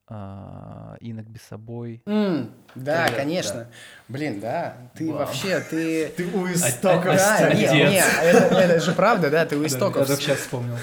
а, 0.09 0.95
Инок 1.01 1.27
без 1.27 1.41
собой. 1.41 2.01
Mm, 2.05 2.49
да, 2.75 3.03
Привет, 3.03 3.19
конечно. 3.19 3.53
Да. 3.53 3.67
Блин, 4.07 4.39
да. 4.39 4.77
Ты 4.95 5.09
Вау. 5.09 5.19
вообще, 5.19 5.59
ты... 5.59 6.07
Ты 6.15 6.25
у 6.27 6.47
истоков 6.47 7.15
Да, 7.15 7.53
нет, 7.53 7.73
нет, 7.73 8.05
это, 8.23 8.55
это 8.55 8.79
же 8.79 8.93
правда, 8.93 9.29
да, 9.29 9.45
ты 9.45 9.57
у 9.57 9.65
истоков. 9.65 10.01
Я 10.01 10.05
только 10.05 10.21
сейчас 10.21 10.39
вспомнил. 10.39 10.77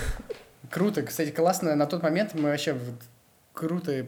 Круто, 0.70 1.02
кстати, 1.02 1.30
классно. 1.30 1.74
На 1.74 1.87
тот 1.87 2.02
момент 2.02 2.34
мы 2.34 2.50
вообще 2.50 2.76
круто 3.54 4.04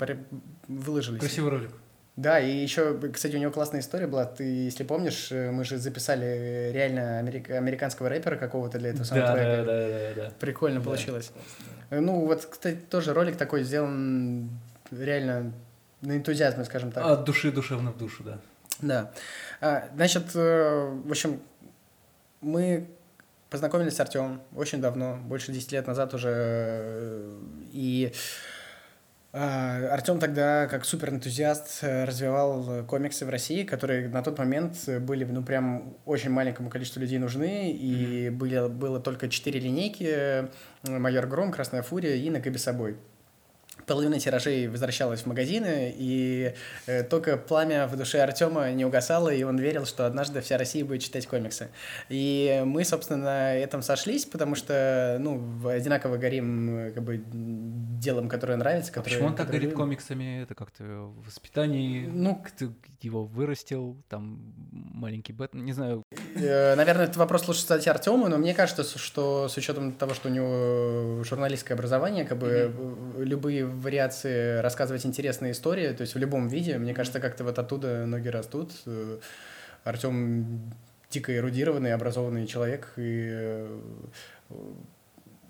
выложились. 0.68 1.20
Красивый 1.20 1.50
ролик. 1.50 1.70
Да, 2.16 2.40
и 2.40 2.50
еще, 2.50 2.98
кстати, 3.12 3.36
у 3.36 3.38
него 3.38 3.52
классная 3.52 3.80
история 3.80 4.06
была. 4.06 4.24
Ты, 4.24 4.42
если 4.42 4.84
помнишь, 4.84 5.28
мы 5.30 5.64
же 5.64 5.76
записали 5.76 6.70
реально 6.72 7.18
америк... 7.18 7.50
американского 7.50 8.08
рэпера 8.08 8.36
какого-то 8.36 8.78
для 8.78 8.90
этого 8.90 9.04
саундтрека. 9.04 9.36
Да, 9.36 9.56
да, 9.56 9.64
да, 9.64 9.88
да, 9.88 10.22
да. 10.22 10.32
Прикольно 10.40 10.80
да. 10.80 10.84
получилось. 10.84 11.30
Ну, 11.90 12.26
вот, 12.26 12.46
кстати, 12.46 12.78
тоже 12.90 13.12
ролик 13.14 13.36
такой 13.36 13.62
сделан 13.62 14.50
реально 14.90 15.52
на 16.00 16.16
энтузиазме, 16.16 16.64
скажем 16.64 16.92
так. 16.92 17.04
От 17.04 17.24
души 17.24 17.52
душевно 17.52 17.92
в 17.92 17.98
душу, 17.98 18.22
да. 18.22 18.38
Да. 18.80 19.12
А, 19.60 19.88
значит, 19.94 20.34
э, 20.34 21.00
в 21.04 21.10
общем, 21.10 21.40
мы 22.40 22.88
познакомились 23.50 23.94
с 23.94 24.00
Артемом 24.00 24.42
очень 24.54 24.80
давно, 24.80 25.16
больше 25.16 25.52
10 25.52 25.72
лет 25.72 25.86
назад 25.86 26.12
уже, 26.14 27.32
и 27.72 28.12
А, 29.38 29.88
Артем 29.92 30.18
тогда, 30.18 30.66
как 30.66 30.86
суперэнтузиаст, 30.86 31.80
э, 31.82 32.04
развивал 32.04 32.86
комиксы 32.86 33.26
в 33.26 33.28
России, 33.28 33.64
которые 33.64 34.08
на 34.08 34.22
тот 34.22 34.38
момент 34.38 34.88
были, 35.00 35.24
ну, 35.24 35.42
прям 35.42 35.94
очень 36.06 36.30
маленькому 36.30 36.70
количеству 36.70 37.00
людей 37.00 37.18
нужны, 37.18 37.70
и 37.70 38.30
были, 38.30 38.66
было 38.68 38.98
только 38.98 39.28
четыре 39.28 39.60
линейки, 39.60 40.48
«Майор 40.84 41.26
Гром», 41.26 41.52
«Красная 41.52 41.82
фурия» 41.82 42.14
и 42.14 42.30
«На 42.30 42.40
собой» 42.58 42.96
половина 43.86 44.18
тиражей 44.18 44.68
возвращалась 44.68 45.22
в 45.22 45.26
магазины, 45.26 45.94
и 45.96 46.54
э, 46.86 47.04
только 47.04 47.36
пламя 47.36 47.86
в 47.86 47.96
душе 47.96 48.20
Артема 48.20 48.70
не 48.72 48.84
угасало, 48.84 49.32
и 49.32 49.42
он 49.44 49.58
верил, 49.58 49.86
что 49.86 50.06
однажды 50.06 50.40
вся 50.40 50.58
Россия 50.58 50.84
будет 50.84 51.02
читать 51.02 51.26
комиксы. 51.26 51.68
И 52.08 52.62
мы, 52.66 52.84
собственно, 52.84 53.24
на 53.24 53.54
этом 53.54 53.82
сошлись, 53.82 54.24
потому 54.24 54.54
что, 54.54 55.18
ну, 55.20 55.68
одинаково 55.68 56.16
горим 56.16 56.92
как 56.94 57.04
бы 57.04 57.22
делом, 57.24 58.28
которое 58.28 58.56
нравится. 58.56 58.92
А 58.96 59.02
почему 59.02 59.28
он 59.28 59.36
так 59.36 59.46
горит 59.48 59.62
любим. 59.62 59.76
комиксами? 59.76 60.42
Это 60.42 60.54
как-то 60.54 60.84
в 60.84 61.26
воспитании? 61.26 62.06
Ну, 62.06 62.42
ты 62.58 62.70
его 63.00 63.24
вырастил, 63.24 63.96
там 64.08 64.54
маленький 64.72 65.32
Бэтмен, 65.32 65.64
не 65.64 65.72
знаю. 65.72 66.02
Э, 66.34 66.74
наверное, 66.74 67.04
этот 67.04 67.16
вопрос 67.16 67.46
лучше 67.46 67.62
задать 67.62 67.86
Артему, 67.86 68.28
но 68.28 68.38
мне 68.38 68.54
кажется, 68.54 68.84
что 68.98 69.48
с 69.48 69.56
учетом 69.56 69.92
того, 69.92 70.14
что 70.14 70.28
у 70.28 70.32
него 70.32 71.22
журналистское 71.22 71.76
образование, 71.76 72.24
как 72.24 72.38
бы 72.38 72.46
mm-hmm. 72.48 73.24
любые 73.24 73.66
вариации 73.80 74.60
рассказывать 74.60 75.06
интересные 75.06 75.52
истории, 75.52 75.92
то 75.92 76.02
есть 76.02 76.14
в 76.14 76.18
любом 76.18 76.48
виде, 76.48 76.78
мне 76.78 76.94
кажется, 76.94 77.20
как-то 77.20 77.44
вот 77.44 77.58
оттуда 77.58 78.06
ноги 78.06 78.28
растут. 78.28 78.72
Э, 78.86 79.18
Артем 79.84 80.72
дико 81.10 81.36
эрудированный, 81.36 81.94
образованный 81.94 82.46
человек, 82.46 82.92
и 82.96 83.28
э, 83.30 83.80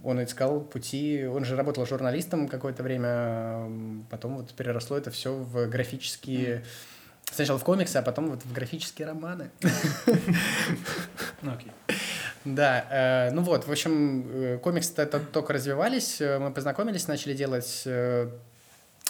он 0.05 0.22
искал 0.22 0.61
пути, 0.61 1.27
он 1.27 1.45
же 1.45 1.57
работал 1.57 1.87
журналистом 1.87 2.49
какое-то 2.49 2.83
время, 2.83 3.68
потом 4.11 4.37
вот 4.37 4.53
переросло 4.55 4.97
это 4.97 5.11
все 5.11 5.35
в 5.35 5.66
графические... 5.68 6.64
Сначала 7.33 7.59
в 7.59 7.64
комиксы, 7.64 7.97
а 7.97 8.03
потом 8.03 8.31
вот 8.31 8.45
в 8.45 8.53
графические 8.53 9.09
романы. 9.09 9.51
Ну, 11.43 11.53
окей. 11.53 11.72
Да, 12.47 12.85
э, 12.91 13.31
ну 13.33 13.43
вот, 13.43 13.67
в 13.67 13.73
общем, 13.73 14.25
э, 14.33 14.59
комиксы 14.59 14.93
-то 14.93 15.19
только 15.33 15.53
развивались, 15.53 16.21
э, 16.21 16.39
мы 16.39 16.53
познакомились, 16.53 17.09
начали 17.09 17.35
делать 17.35 17.83
э, 17.87 18.29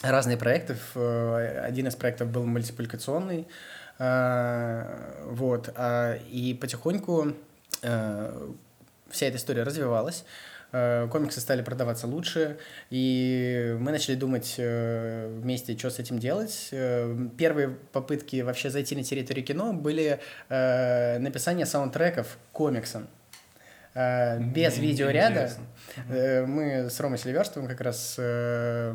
разные 0.02 0.38
проекты. 0.38 0.74
Один 0.94 1.86
из 1.86 1.96
проектов 1.96 2.28
был 2.28 2.46
мультипликационный, 2.46 3.46
э, 3.98 4.84
вот, 5.26 5.68
э, 5.76 6.18
и 6.30 6.54
потихоньку 6.54 7.34
э, 7.82 8.48
вся 9.10 9.26
эта 9.26 9.36
история 9.36 9.64
развивалась 9.64 10.24
э, 10.72 11.06
комиксы 11.12 11.40
стали 11.40 11.60
продаваться 11.60 12.06
лучше, 12.06 12.56
и 12.88 13.76
мы 13.78 13.90
начали 13.90 14.14
думать 14.14 14.54
э, 14.56 15.28
вместе, 15.42 15.76
что 15.76 15.90
с 15.90 15.98
этим 15.98 16.18
делать. 16.18 16.70
Первые 17.36 17.68
попытки 17.92 18.40
вообще 18.40 18.70
зайти 18.70 18.96
на 18.96 19.04
территорию 19.04 19.44
кино 19.44 19.74
были 19.74 20.20
написание 20.48 21.66
саундтреков 21.66 22.26
к 22.26 22.56
комиксам. 22.56 23.08
Э, 23.96 24.38
без 24.38 24.76
видеоряда. 24.76 25.50
Э, 26.10 26.44
мы 26.44 26.90
с 26.90 27.00
Ромой 27.00 27.16
Селиверстовым 27.16 27.66
как 27.66 27.80
раз 27.80 28.16
э, 28.18 28.94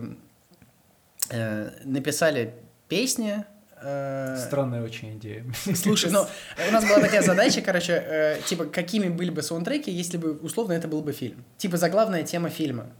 написали 1.84 2.54
песни, 2.88 3.43
Странная 3.82 4.84
очень 4.84 5.18
идея. 5.18 5.43
Слушай, 5.76 6.12
ну, 6.12 6.28
у 6.68 6.72
нас 6.72 6.88
была 6.88 6.99
такая 6.99 7.24
задача, 7.24 7.62
короче, 7.62 8.38
типа, 8.45 8.66
какими 8.66 9.10
были 9.10 9.32
бы 9.32 9.41
саундтреки, 9.41 9.89
если 9.89 10.18
бы, 10.18 10.34
условно, 10.34 10.74
это 10.74 10.88
был 10.88 11.02
бы 11.02 11.14
фильм. 11.14 11.43
Типа, 11.58 11.78
заглавная 11.78 12.22
тема 12.22 12.49
фильма 12.49 12.91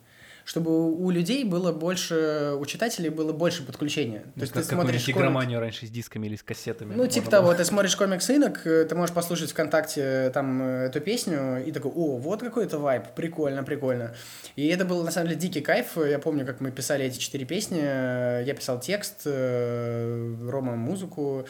чтобы 0.46 0.92
у 0.92 1.10
людей 1.10 1.44
было 1.44 1.72
больше, 1.72 2.56
у 2.60 2.66
читателей 2.66 3.10
было 3.10 3.34
больше 3.34 3.64
подключения. 3.64 4.20
То 4.20 4.32
ну, 4.36 4.42
есть 4.42 4.54
ты 4.54 4.64
смотришь 4.64 5.10
игроманию 5.10 5.60
комик... 5.60 5.74
раньше 5.74 5.88
с 5.88 5.90
дисками 5.90 6.28
или 6.28 6.36
с 6.36 6.44
кассетами. 6.44 6.94
Ну, 6.96 7.08
типа 7.08 7.30
того, 7.30 7.54
ты 7.54 7.66
смотришь 7.66 7.96
комикс 7.96 8.30
инок, 8.30 8.66
э, 8.66 8.86
ты 8.86 8.96
можешь 8.96 9.14
послушать 9.14 9.52
ВКонтакте 9.52 10.30
там 10.34 10.62
э, 10.62 10.86
эту 10.88 11.02
песню 11.02 11.64
и 11.66 11.72
такой, 11.72 11.92
о, 11.92 12.18
вот 12.18 12.42
какой-то 12.42 12.80
вайп, 12.80 13.10
прикольно, 13.16 13.64
прикольно. 13.64 14.16
И 14.56 14.68
это 14.68 14.86
был, 14.86 15.04
на 15.04 15.12
самом 15.12 15.30
деле, 15.30 15.40
дикий 15.40 15.62
кайф. 15.62 15.98
Я 15.98 16.20
помню, 16.20 16.46
как 16.46 16.62
мы 16.62 16.72
писали 16.72 17.06
эти 17.06 17.18
четыре 17.18 17.46
песни. 17.46 17.80
Я 17.80 18.54
писал 18.54 18.80
текст, 18.80 19.22
э, 19.26 20.36
Рома 20.50 20.76
музыку. 20.76 21.46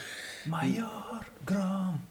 Майор 0.46 1.26
Гром. 1.46 2.02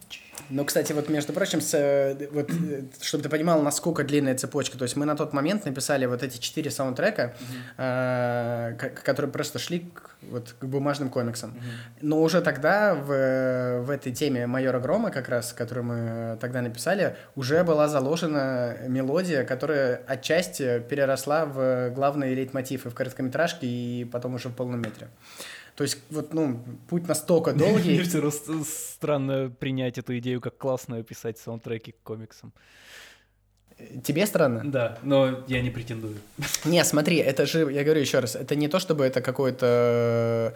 Ну, 0.50 0.64
кстати, 0.64 0.92
вот, 0.92 1.08
между 1.08 1.32
прочим, 1.32 1.60
с, 1.60 1.74
э, 1.74 2.28
вот, 2.32 2.50
э, 2.50 2.82
чтобы 3.00 3.22
ты 3.22 3.28
понимал, 3.28 3.62
насколько 3.62 4.02
длинная 4.02 4.34
цепочка, 4.34 4.76
то 4.76 4.82
есть 4.82 4.96
мы 4.96 5.06
на 5.06 5.16
тот 5.16 5.32
момент 5.32 5.64
написали 5.64 6.06
вот 6.06 6.22
эти 6.22 6.38
четыре 6.38 6.70
саундтрека, 6.70 7.34
mm-hmm. 7.78 8.74
э, 8.78 8.90
которые 9.04 9.30
просто 9.30 9.58
шли 9.58 9.90
к, 9.94 10.16
вот, 10.22 10.54
к 10.58 10.64
бумажным 10.64 11.08
комиксам. 11.08 11.50
Mm-hmm. 11.50 11.98
Но 12.02 12.20
уже 12.20 12.40
тогда 12.40 12.94
в, 12.94 13.82
в 13.82 13.90
этой 13.90 14.12
теме 14.12 14.46
«Майора 14.46 14.80
Грома», 14.80 15.10
как 15.10 15.28
раз, 15.28 15.52
которую 15.52 15.84
мы 15.84 16.38
тогда 16.40 16.62
написали, 16.62 17.16
уже 17.36 17.62
была 17.62 17.86
заложена 17.88 18.76
мелодия, 18.88 19.44
которая 19.44 20.02
отчасти 20.06 20.80
переросла 20.80 21.46
в 21.46 21.90
главные 21.90 22.34
лейтмотивы 22.34 22.90
в 22.90 22.94
короткометражке 22.94 23.66
и 23.66 24.04
потом 24.04 24.34
уже 24.34 24.48
в 24.48 24.54
полном 24.54 24.82
метре. 24.82 25.08
То 25.80 25.84
есть, 25.84 25.96
вот, 26.10 26.34
ну, 26.34 26.62
путь 26.90 27.08
настолько 27.08 27.52
долгий. 27.54 28.02
Мне 28.02 28.64
странно 28.64 29.48
принять 29.48 29.96
эту 29.96 30.18
идею 30.18 30.42
как 30.42 30.58
классную, 30.58 31.04
писать 31.04 31.38
саундтреки 31.38 31.92
к 31.92 32.02
комиксам. 32.02 32.52
Тебе 34.04 34.26
странно? 34.26 34.60
Да, 34.62 34.98
но 35.02 35.42
я 35.48 35.62
не 35.62 35.70
претендую. 35.70 36.16
Не, 36.66 36.84
смотри, 36.84 37.16
это 37.16 37.46
же, 37.46 37.72
я 37.72 37.82
говорю 37.82 38.02
еще 38.02 38.18
раз, 38.18 38.36
это 38.36 38.56
не 38.56 38.68
то, 38.68 38.78
чтобы 38.78 39.06
это 39.06 39.22
какое-то 39.22 40.52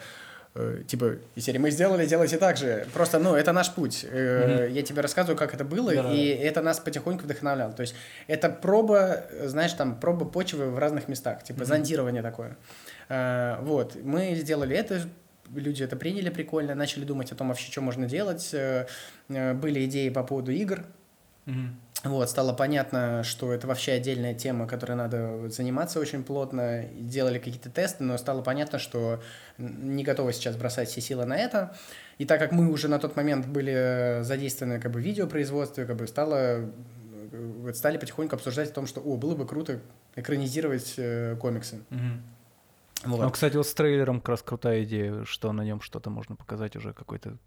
э, 0.53 0.83
типа, 0.87 1.15
серии 1.35 1.57
мы 1.57 1.71
сделали, 1.71 2.05
делайте 2.05 2.37
так 2.37 2.57
же. 2.57 2.85
Просто, 2.93 3.17
ну, 3.17 3.33
это 3.33 3.51
наш 3.51 3.73
путь. 3.73 4.05
Mm-hmm. 4.05 4.69
Я 4.69 4.83
тебе 4.83 5.01
рассказываю, 5.01 5.39
как 5.39 5.55
это 5.55 5.65
было, 5.65 5.91
да, 5.91 6.13
и 6.13 6.27
это 6.27 6.61
нас 6.61 6.79
потихоньку 6.79 7.23
вдохновляло. 7.23 7.73
То 7.73 7.81
есть 7.81 7.95
это 8.27 8.49
проба, 8.49 9.23
знаешь, 9.45 9.73
там, 9.73 9.99
проба 9.99 10.25
почвы 10.25 10.69
в 10.69 10.77
разных 10.77 11.07
местах, 11.07 11.43
типа 11.43 11.61
mm-hmm. 11.61 11.65
зондирование 11.65 12.21
такое. 12.21 12.57
Э, 13.09 13.57
вот, 13.61 13.95
мы 14.03 14.35
сделали 14.35 14.75
это, 14.75 15.01
люди 15.53 15.83
это 15.83 15.95
приняли 15.95 16.29
прикольно, 16.29 16.75
начали 16.75 17.05
думать 17.05 17.31
о 17.31 17.35
том 17.35 17.49
вообще, 17.49 17.71
что 17.71 17.81
можно 17.81 18.07
делать. 18.07 18.53
Э, 18.53 18.87
э, 19.29 19.53
были 19.53 19.85
идеи 19.85 20.09
по 20.09 20.23
поводу 20.23 20.51
игр. 20.51 20.85
Mm-hmm. 21.45 21.69
Вот, 22.05 22.29
стало 22.29 22.53
понятно, 22.53 23.23
что 23.23 23.51
это 23.51 23.65
вообще 23.65 23.93
отдельная 23.93 24.35
тема, 24.35 24.67
которой 24.67 24.93
надо 24.93 25.49
заниматься 25.49 25.99
очень 25.99 26.23
плотно. 26.23 26.85
Делали 26.99 27.39
какие-то 27.39 27.71
тесты, 27.71 28.03
но 28.03 28.17
стало 28.17 28.43
понятно, 28.43 28.77
что 28.77 29.23
не 29.57 30.03
готовы 30.03 30.33
сейчас 30.33 30.55
бросать 30.55 30.89
все 30.89 31.01
силы 31.01 31.25
на 31.25 31.35
это. 31.35 31.75
И 32.19 32.25
так 32.25 32.39
как 32.39 32.51
мы 32.51 32.69
уже 32.69 32.89
на 32.89 32.99
тот 32.99 33.15
момент 33.15 33.47
были 33.47 34.19
задействованы 34.21 34.79
как 34.79 34.91
бы 34.91 34.99
в 34.99 35.03
видеопроизводстве, 35.03 35.85
как 35.85 35.95
бы 35.95 36.07
стало 36.07 36.69
стали 37.73 37.97
потихоньку 37.97 38.35
обсуждать 38.35 38.69
о 38.69 38.73
том, 38.73 38.87
что, 38.87 39.01
о, 39.01 39.17
было 39.17 39.35
бы 39.35 39.45
круто 39.45 39.79
экранизировать 40.15 40.93
э, 40.97 41.35
комиксы. 41.39 41.81
Mm-hmm. 41.89 42.19
Вот. 43.05 43.21
Ну, 43.21 43.29
кстати, 43.29 43.55
вот 43.55 43.67
с 43.67 43.73
трейлером 43.73 44.19
как 44.19 44.29
раз 44.29 44.41
крутая 44.41 44.83
идея, 44.83 45.23
что 45.25 45.51
на 45.51 45.61
нем 45.63 45.81
что-то 45.81 46.09
можно 46.09 46.35
показать 46.35 46.75
уже 46.75 46.93
какой-то 46.93 47.37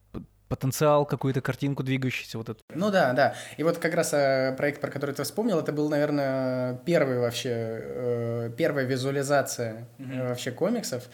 потенциал, 0.49 1.05
какую-то 1.07 1.41
картинку 1.41 1.83
двигающуюся 1.83 2.39
вот 2.39 2.49
эту. 2.49 2.61
Ну 2.75 2.91
да, 2.91 3.13
да. 3.13 3.35
И 3.57 3.63
вот 3.63 3.79
как 3.79 3.95
раз 3.95 4.13
э, 4.13 4.55
проект, 4.57 4.81
про 4.81 4.91
который 4.91 5.15
ты 5.15 5.23
вспомнил, 5.23 5.59
это 5.61 5.73
был, 5.73 5.89
наверное, 5.89 6.75
первый 6.87 7.19
вообще, 7.19 7.51
э, 7.53 8.51
первая 8.57 8.87
визуализация 8.87 9.87
mm-hmm. 9.99 10.29
вообще 10.29 10.51
комиксов. 10.51 11.05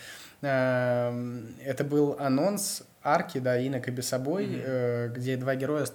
Э, 0.42 1.12
это 1.64 1.84
был 1.84 2.16
анонс 2.18 2.84
арки, 3.02 3.38
да, 3.38 3.58
Инок 3.58 3.88
и 3.88 4.02
собой, 4.02 4.46
mm-hmm. 4.46 5.08
где 5.08 5.36
два 5.36 5.56
героя 5.56 5.86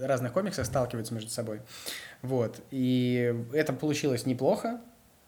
разных 0.00 0.32
комиксов 0.32 0.66
сталкиваются 0.66 1.14
между 1.14 1.30
собой. 1.30 1.60
Вот. 2.22 2.60
И 2.70 3.34
это 3.52 3.72
получилось 3.72 4.26
неплохо. 4.26 4.80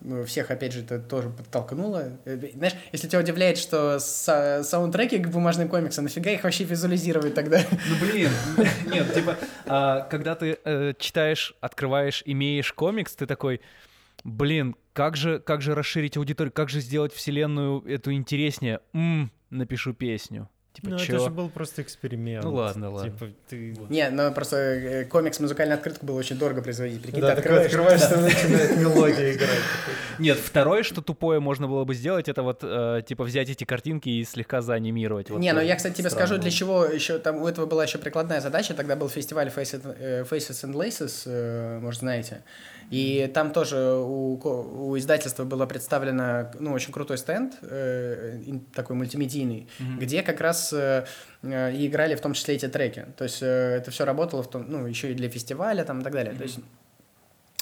Ну, 0.05 0.23
всех, 0.25 0.51
опять 0.51 0.73
же, 0.73 0.81
это 0.81 0.99
тоже 0.99 1.31
подтолкнуло. 1.31 2.19
Э, 2.27 2.39
знаешь, 2.55 2.75
если 2.93 3.09
тебя 3.09 3.21
удивляет, 3.21 3.57
что 3.57 3.99
са 3.99 4.63
саундтреки 4.63 5.19
к 5.19 5.29
бумажным 5.29 5.67
комиксам, 5.69 6.05
нафига 6.05 6.31
их 6.31 6.45
вообще 6.45 6.65
визуализировать 6.65 7.35
тогда? 7.35 7.61
Ну, 7.89 8.07
блин, 8.07 8.31
нет, 8.87 9.15
типа, 9.15 9.37
а, 9.67 10.03
когда 10.03 10.35
ты 10.35 10.59
э, 10.65 10.93
читаешь, 10.99 11.55
открываешь, 11.61 12.23
имеешь 12.27 12.73
комикс, 12.73 13.15
ты 13.15 13.27
такой, 13.27 13.63
блин, 14.25 14.77
как 14.93 15.17
же, 15.17 15.39
как 15.41 15.63
же 15.63 15.75
расширить 15.75 16.17
аудиторию, 16.17 16.53
как 16.53 16.69
же 16.69 16.81
сделать 16.81 17.13
вселенную 17.13 17.83
эту 17.87 18.13
интереснее? 18.13 18.81
М, 18.93 19.31
напишу 19.51 19.95
песню. 19.95 20.49
Типа, 20.75 20.89
ну, 20.89 20.99
чё? 20.99 21.15
это 21.15 21.25
же 21.25 21.31
был 21.31 21.49
просто 21.51 21.83
эксперимент. 21.83 22.45
Ну 22.45 22.53
ладно, 22.53 22.91
ладно. 22.91 23.09
Типа, 23.09 23.31
ты... 23.49 23.77
Не, 23.89 24.11
ну 24.11 24.33
просто 24.33 24.57
э, 24.57 25.05
комикс 25.05 25.39
музыкальную 25.39 25.77
открытку 25.77 26.05
было 26.05 26.19
очень 26.19 26.37
дорого 26.37 26.63
производить. 26.63 27.01
Прикинь, 27.01 27.21
Да, 27.21 27.37
ты 27.37 27.39
открываешь, 27.39 27.67
открываешь, 27.67 28.01
там 28.01 28.23
начинает 28.23 28.77
мелодия 28.77 29.35
играть. 29.35 29.61
Нет, 30.19 30.37
второе, 30.37 30.83
что 30.83 31.01
тупое 31.01 31.39
можно 31.39 31.69
было 31.69 31.85
бы 31.85 31.95
сделать, 31.95 32.29
это 32.29 32.43
вот, 32.43 32.61
э, 32.63 33.03
типа, 33.07 33.23
взять 33.23 33.51
эти 33.51 33.63
картинки 33.63 34.09
и 34.09 34.25
слегка 34.25 34.63
заанимировать. 34.63 35.31
Вот 35.31 35.39
не, 35.39 35.53
ну 35.53 35.61
я, 35.61 35.77
кстати, 35.77 35.95
тебе 35.95 36.11
странно 36.11 36.27
скажу, 36.27 36.43
для 36.43 36.51
чего 36.51 36.85
еще 36.85 37.19
там 37.19 37.37
у 37.43 37.47
этого 37.47 37.67
была 37.67 37.85
еще 37.85 37.99
прикладная 37.99 38.41
задача. 38.41 38.75
Тогда 38.75 38.97
был 38.97 39.09
фестиваль 39.09 39.53
Faces, 39.55 39.97
э, 39.97 40.25
Faces 40.25 40.69
and 40.69 40.75
Laces, 40.75 41.23
э, 41.27 41.79
может, 41.79 42.01
знаете. 42.01 42.43
И 42.91 43.31
там 43.35 43.53
тоже 43.53 43.77
у, 43.77 44.39
у 44.39 44.99
издательства 44.99 45.45
было 45.45 45.67
представлено, 45.67 46.51
ну, 46.59 46.73
очень 46.73 46.93
крутой 46.93 47.19
стенд, 47.19 47.55
э, 47.63 48.41
такой 48.75 48.97
мультимедийный, 48.97 49.69
где 49.99 50.23
как 50.23 50.41
раз 50.41 50.73
э, 50.73 51.05
э, 51.43 51.75
и 51.75 51.87
играли 51.87 52.15
в 52.15 52.21
том 52.21 52.35
числе 52.35 52.55
эти 52.55 52.69
треки. 52.69 53.07
То 53.17 53.25
есть 53.25 53.43
э, 53.43 53.47
это 53.47 53.91
все 53.91 54.05
работало 54.05 54.43
в 54.43 54.51
том, 54.51 54.65
ну, 54.69 54.87
еще 54.87 55.13
и 55.13 55.15
для 55.15 55.29
фестиваля 55.29 55.85
там 55.85 56.01
и 56.01 56.05
так 56.05 56.13
далее. 56.13 56.35
То 56.35 56.43
есть 56.43 56.59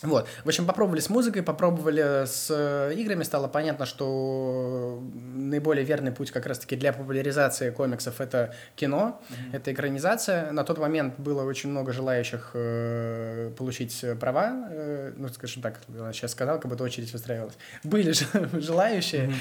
вот. 0.03 0.28
В 0.44 0.48
общем, 0.48 0.66
попробовали 0.66 1.00
с 1.00 1.09
музыкой, 1.09 1.42
попробовали 1.42 2.26
с 2.26 2.48
э, 2.50 2.92
играми. 2.94 3.22
Стало 3.22 3.46
понятно, 3.48 3.86
что 3.86 5.00
наиболее 5.34 5.84
верный 5.84 6.11
путь 6.11 6.30
как 6.32 6.46
раз-таки 6.46 6.76
для 6.76 6.92
популяризации 6.92 7.70
комиксов— 7.70 8.14
это 8.20 8.55
кино, 8.74 9.20
это 9.53 9.72
экранизация. 9.72 10.50
На 10.50 10.64
тот 10.64 10.78
момент 10.78 11.18
было 11.18 11.44
очень 11.44 11.70
много 11.70 11.92
желающих 11.92 12.50
э, 12.55 13.53
получить 13.57 14.05
права. 14.18 14.68
э, 14.70 15.12
ну, 15.16 15.28
скажем 15.28 15.62
так, 15.62 15.80
я 15.88 16.12
сейчас 16.12 16.32
сказал, 16.32 16.59
как 16.59 16.68
будто 16.70 16.84
очередь 16.84 17.12
выстраивалась. 17.12 17.57
Были 17.84 18.12
же 18.12 18.26
желающие 18.61 19.32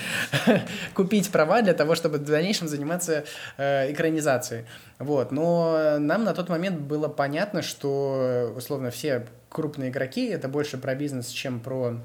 купить 0.93 1.31
права 1.31 1.61
для 1.61 1.73
того, 1.73 1.95
чтобы 1.95 2.19
в 2.19 2.23
дальнейшем 2.23 2.67
заниматься 2.67 3.25
э, 3.57 3.91
экранизацией. 3.91 4.65
Вот. 4.99 5.31
Но 5.31 5.97
нам 5.97 6.23
на 6.23 6.33
тот 6.33 6.49
момент 6.49 6.81
было 6.81 7.07
понятно, 7.07 7.63
что, 7.63 8.17
э, 8.19 8.57
условно, 8.57 8.91
все 8.91 9.25
крупные 9.51 9.89
игроки— 9.89 10.25
это 10.27 10.47
больше 10.47 10.77
про 10.77 10.95
бизнес, 10.95 11.27
чем 11.27 11.59
про 11.59 11.97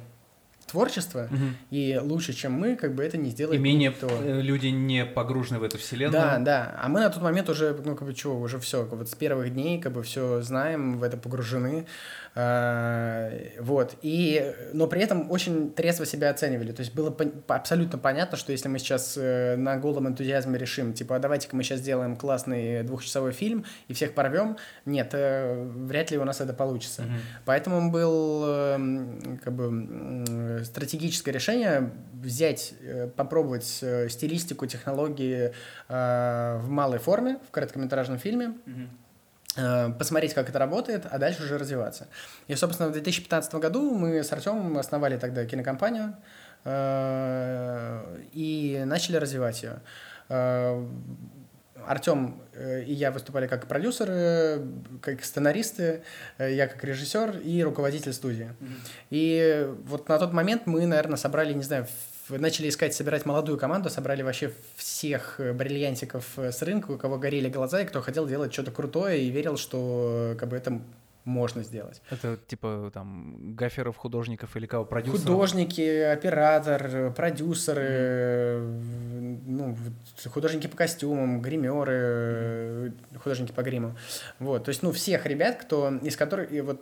творчество, 0.66 1.28
Мгм. 1.30 1.56
и 1.70 1.96
лучше, 2.02 2.32
чем 2.32 2.52
мы, 2.52 2.74
как 2.74 2.92
бы 2.94 3.04
это 3.04 3.16
не 3.16 3.30
сделает 3.30 3.60
И 3.60 3.62
менее 3.62 3.90
никто. 3.90 4.08
э, 4.10 4.40
люди 4.42 4.66
не 4.66 5.04
погружены 5.04 5.60
в 5.60 5.62
эту 5.62 5.78
вселенную. 5.78 6.20
Да, 6.20 6.38
да. 6.38 6.80
А 6.82 6.88
мы 6.88 6.98
на 7.00 7.08
тот 7.08 7.22
момент 7.22 7.48
уже, 7.48 7.72
ну, 7.84 7.94
как 7.94 8.06
бы, 8.08 8.12
чего, 8.14 8.40
уже 8.40 8.58
все, 8.58 8.82
вот 8.84 9.08
с 9.08 9.14
первых 9.14 9.52
дней, 9.54 9.80
как 9.80 9.92
бы, 9.92 10.02
все 10.02 10.42
знаем, 10.42 10.98
в 10.98 11.04
это 11.04 11.16
погружены. 11.16 11.86
А, 12.38 13.30
Вот. 13.60 13.96
И, 14.02 14.54
но 14.74 14.86
при 14.86 15.00
этом 15.00 15.30
очень 15.30 15.72
трезво 15.72 16.04
себя 16.04 16.30
оценивали. 16.30 16.70
То 16.72 16.80
есть 16.80 16.94
было 16.94 17.10
пон- 17.10 17.42
абсолютно 17.48 17.98
понятно, 17.98 18.36
что 18.36 18.52
если 18.52 18.68
мы 18.68 18.78
сейчас 18.78 19.16
э, 19.16 19.56
на 19.56 19.78
голом 19.78 20.06
энтузиазме 20.06 20.58
решим, 20.58 20.92
типа, 20.92 21.16
а 21.16 21.18
давайте-ка 21.18 21.56
мы 21.56 21.62
сейчас 21.62 21.80
сделаем 21.80 22.14
классный 22.14 22.82
двухчасовой 22.82 23.32
фильм 23.32 23.64
и 23.88 23.94
всех 23.94 24.12
порвем, 24.12 24.58
нет, 24.84 25.10
э, 25.14 25.64
вряд 25.64 26.10
ли 26.10 26.18
у 26.18 26.24
нас 26.24 26.42
это 26.42 26.52
получится. 26.52 27.02
Мгм. 27.02 27.12
Поэтому 27.46 27.90
был 27.90 28.44
эм, 28.46 29.40
как 29.42 29.54
бы 29.54 30.62
стратегическое 30.64 31.32
решение 31.32 31.90
взять, 32.12 32.74
э, 32.82 33.08
попробовать 33.08 33.78
э, 33.80 34.08
стилистику, 34.10 34.66
технологии 34.66 35.52
э, 35.88 36.58
в 36.58 36.68
малой 36.68 36.98
форме, 36.98 37.38
в 37.48 37.50
короткометражном 37.50 38.18
фильме, 38.18 38.48
Мгм. 38.66 38.90
Э, 39.56 39.90
посмотреть, 39.98 40.34
как 40.34 40.48
это 40.48 40.58
работает, 40.58 41.06
а 41.10 41.18
дальше 41.18 41.44
уже 41.44 41.58
развиваться. 41.58 42.06
И, 42.48 42.54
собственно, 42.54 42.88
в 42.88 42.92
2015 42.92 43.54
году 43.56 43.94
мы 43.94 44.22
с 44.22 44.32
Артемом 44.32 44.78
основали 44.78 45.16
тогда 45.16 45.44
кинокомпанию 45.44 46.14
э, 46.64 48.18
и 48.32 48.82
начали 48.86 49.16
развивать 49.16 49.62
ее. 49.62 49.80
Артем 51.86 52.42
э, 52.54 52.82
и 52.82 52.92
я 52.92 53.12
выступали 53.12 53.46
как 53.46 53.66
продюсеры, 53.66 54.66
как 55.00 55.24
сценаристы, 55.24 56.02
я 56.38 56.66
как 56.66 56.82
режиссер 56.82 57.38
и 57.38 57.62
руководитель 57.62 58.12
студии. 58.12 58.50
И 59.10 59.68
вот 59.84 60.08
на 60.08 60.18
тот 60.18 60.32
момент 60.32 60.66
мы, 60.66 60.84
наверное, 60.86 61.16
собрали, 61.16 61.52
не 61.52 61.62
знаю, 61.62 61.86
начали 62.28 62.68
искать, 62.68 62.94
собирать 62.94 63.26
молодую 63.26 63.58
команду, 63.58 63.90
собрали 63.90 64.22
вообще 64.22 64.52
всех 64.76 65.40
э, 65.40 65.52
бриллиантиков 65.52 66.38
э, 66.38 66.52
с 66.52 66.62
рынка, 66.62 66.92
у 66.92 66.98
кого 66.98 67.18
горели 67.18 67.48
глаза, 67.48 67.82
и 67.82 67.86
кто 67.86 68.00
хотел 68.00 68.26
делать 68.26 68.52
что-то 68.52 68.70
крутое 68.70 69.22
и 69.22 69.30
верил, 69.30 69.56
что 69.56 70.32
э, 70.32 70.36
как 70.36 70.48
бы 70.48 70.56
это 70.56 70.80
можно 71.26 71.64
сделать. 71.64 72.00
Это 72.08 72.38
типа 72.46 72.90
там 72.94 73.54
гаферов, 73.56 73.96
художников 73.96 74.56
или 74.56 74.66
кого? 74.66 74.84
Продюсеров? 74.84 75.22
Художники, 75.22 76.00
оператор, 76.00 77.12
продюсеры, 77.12 77.82
э, 77.82 79.36
ну, 79.46 79.76
художники 80.32 80.68
по 80.68 80.76
костюмам, 80.76 81.42
гримеры, 81.42 81.92
э, 81.92 82.90
художники 83.18 83.52
по 83.52 83.62
гриму. 83.62 83.96
Вот, 84.38 84.64
то 84.64 84.68
есть, 84.68 84.82
ну, 84.82 84.92
всех 84.92 85.26
ребят, 85.26 85.56
кто, 85.56 85.96
из 85.96 86.16
которых, 86.16 86.52
и 86.52 86.60
вот 86.60 86.80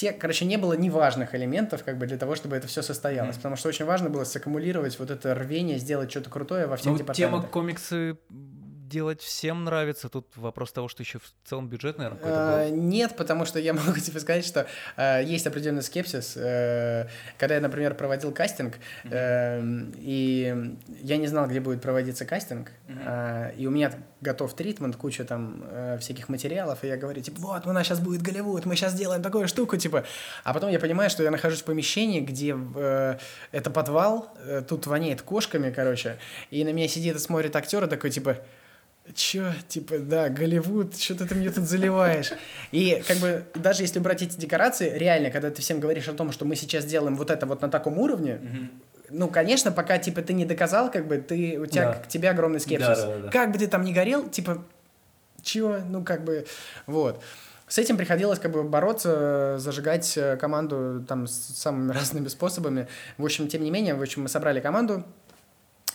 все, 0.00 0.12
короче, 0.12 0.46
не 0.46 0.56
было 0.56 0.72
неважных 0.72 1.34
элементов, 1.34 1.84
как 1.84 1.98
бы, 1.98 2.06
для 2.06 2.16
того, 2.16 2.34
чтобы 2.34 2.56
это 2.56 2.66
все 2.66 2.80
состоялось. 2.80 3.36
Потому 3.36 3.56
что 3.56 3.68
очень 3.68 3.84
важно 3.84 4.08
было 4.08 4.24
саккумулировать 4.24 4.98
вот 4.98 5.10
это 5.10 5.34
рвение, 5.34 5.76
сделать 5.76 6.10
что-то 6.10 6.30
крутое 6.30 6.66
во 6.66 6.76
всех 6.78 6.92
Ну, 6.92 6.96
тема 6.96 7.04
департаментах. 7.12 7.50
комиксы 7.50 8.16
делать 8.90 9.22
всем 9.22 9.64
нравится. 9.64 10.08
Тут 10.08 10.36
вопрос 10.36 10.72
того, 10.72 10.88
что 10.88 11.02
еще 11.02 11.18
в 11.18 11.32
целом 11.44 11.68
бюджет, 11.68 11.96
наверное, 11.96 12.18
какой-то 12.18 12.68
был. 12.68 12.82
Нет, 12.82 13.16
потому 13.16 13.46
что 13.46 13.58
я 13.58 13.72
могу 13.74 13.98
тебе 13.98 14.20
сказать, 14.20 14.44
что 14.44 14.66
э, 14.96 15.22
есть 15.24 15.46
определенный 15.46 15.82
скепсис. 15.82 16.34
Э, 16.36 17.06
когда 17.38 17.54
я, 17.54 17.60
например, 17.60 17.94
проводил 17.94 18.32
кастинг, 18.32 18.74
э, 19.04 19.62
и 19.96 20.76
я 21.02 21.16
не 21.16 21.26
знал, 21.28 21.46
где 21.46 21.60
будет 21.60 21.80
проводиться 21.80 22.26
кастинг, 22.26 22.72
а, 23.06 23.50
и 23.56 23.66
у 23.66 23.70
меня 23.70 23.92
готов 24.20 24.54
тритмент, 24.54 24.96
куча 24.96 25.24
там 25.24 25.64
э, 25.70 25.98
всяких 26.00 26.28
материалов, 26.28 26.84
и 26.84 26.88
я 26.88 26.96
говорю, 26.96 27.22
типа, 27.22 27.38
вот, 27.40 27.66
у 27.66 27.72
нас 27.72 27.86
сейчас 27.86 28.00
будет 28.00 28.22
Голливуд, 28.22 28.66
мы 28.66 28.76
сейчас 28.76 28.92
сделаем 28.92 29.22
такую 29.22 29.48
штуку, 29.48 29.76
типа. 29.76 30.04
А 30.44 30.52
потом 30.52 30.70
я 30.70 30.78
понимаю, 30.78 31.10
что 31.10 31.22
я 31.22 31.30
нахожусь 31.30 31.62
в 31.62 31.64
помещении, 31.64 32.20
где 32.20 32.56
э, 32.76 33.18
это 33.52 33.70
подвал, 33.70 34.32
э, 34.44 34.62
тут 34.66 34.86
воняет 34.86 35.22
кошками, 35.22 35.70
короче, 35.70 36.18
и 36.50 36.64
на 36.64 36.72
меня 36.72 36.88
сидит 36.88 37.16
и 37.16 37.18
смотрит 37.18 37.56
актер, 37.56 37.84
и 37.84 37.88
такой, 37.88 38.10
типа, 38.10 38.38
Чё, 39.14 39.52
типа, 39.68 39.98
да, 39.98 40.28
Голливуд, 40.28 40.96
что-то 40.96 41.26
ты 41.26 41.34
мне 41.34 41.50
тут 41.50 41.64
заливаешь. 41.64 42.32
И 42.70 43.02
как 43.06 43.16
бы 43.18 43.44
даже 43.54 43.82
если 43.82 43.98
убрать 43.98 44.22
эти 44.22 44.36
декорации, 44.36 44.96
реально, 44.96 45.30
когда 45.30 45.50
ты 45.50 45.62
всем 45.62 45.80
говоришь 45.80 46.08
о 46.08 46.12
том, 46.12 46.32
что 46.32 46.44
мы 46.44 46.54
сейчас 46.56 46.84
делаем 46.84 47.16
вот 47.16 47.30
это 47.30 47.46
вот 47.46 47.62
на 47.62 47.68
таком 47.68 47.98
уровне, 47.98 48.40
ну, 49.08 49.26
конечно, 49.28 49.72
пока, 49.72 49.98
типа, 49.98 50.22
ты 50.22 50.32
не 50.32 50.44
доказал, 50.44 50.90
как 50.90 51.08
бы, 51.08 51.18
ты, 51.18 51.58
у 51.58 51.66
тебя, 51.66 51.86
Да. 51.86 51.94
к 51.94 52.06
тебе 52.08 52.30
огромный 52.30 52.60
скепсис. 52.60 52.98
Да-да-да. 52.98 53.28
Как 53.30 53.50
бы 53.50 53.58
ты 53.58 53.66
там 53.66 53.82
ни 53.82 53.92
горел, 53.92 54.28
типа, 54.28 54.62
чего, 55.42 55.78
ну, 55.88 56.04
как 56.04 56.24
бы, 56.24 56.46
вот. 56.86 57.20
С 57.66 57.78
этим 57.78 57.96
приходилось 57.96 58.38
как 58.40 58.50
бы 58.52 58.62
бороться, 58.64 59.56
зажигать 59.58 60.16
э, 60.16 60.36
команду 60.36 61.04
там 61.06 61.26
с 61.26 61.32
самыми 61.32 61.92
разными 61.98 62.28
способами. 62.28 62.86
В 63.16 63.24
общем, 63.24 63.48
тем 63.48 63.62
не 63.64 63.70
менее, 63.70 63.94
в 63.94 64.02
общем, 64.02 64.22
мы 64.22 64.28
собрали 64.28 64.60
команду, 64.60 65.04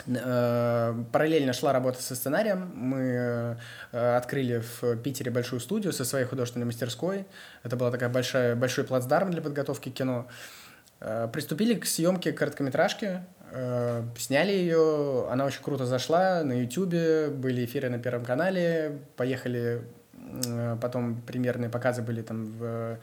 Параллельно 0.06 1.54
шла 1.54 1.74
работа 1.74 2.02
со 2.02 2.16
сценарием. 2.16 2.72
Мы 2.76 3.58
э, 3.92 4.16
открыли 4.18 4.62
в 4.82 4.98
Питере 4.98 5.32
большую 5.32 5.60
студию 5.60 5.94
со 5.94 6.06
своей 6.06 6.26
художественной 6.26 6.66
мастерской. 6.66 7.26
Это 7.64 7.76
была 7.76 7.92
такая 7.92 8.10
большая, 8.10 8.56
большой 8.56 8.84
плацдарм 8.84 9.32
для 9.32 9.42
подготовки 9.42 9.90
кино. 9.90 10.28
Э, 11.00 11.28
Приступили 11.32 11.74
к 11.76 11.86
съемке 11.86 12.34
короткометражки, 12.34 13.22
э, 13.52 14.04
сняли 14.18 14.52
ее, 14.52 15.28
она 15.32 15.46
очень 15.46 15.64
круто 15.64 15.86
зашла 15.86 16.44
на 16.44 16.54
YouTube, 16.54 17.34
были 17.36 17.66
эфиры 17.66 17.90
на 17.90 17.98
Первом 17.98 18.26
канале, 18.26 19.00
поехали, 19.16 19.82
э, 20.46 20.78
потом 20.82 21.22
премьерные 21.22 21.70
показы 21.70 22.02
были 22.02 22.22
там 22.22 22.46
в 22.46 22.64
э, 22.64 22.98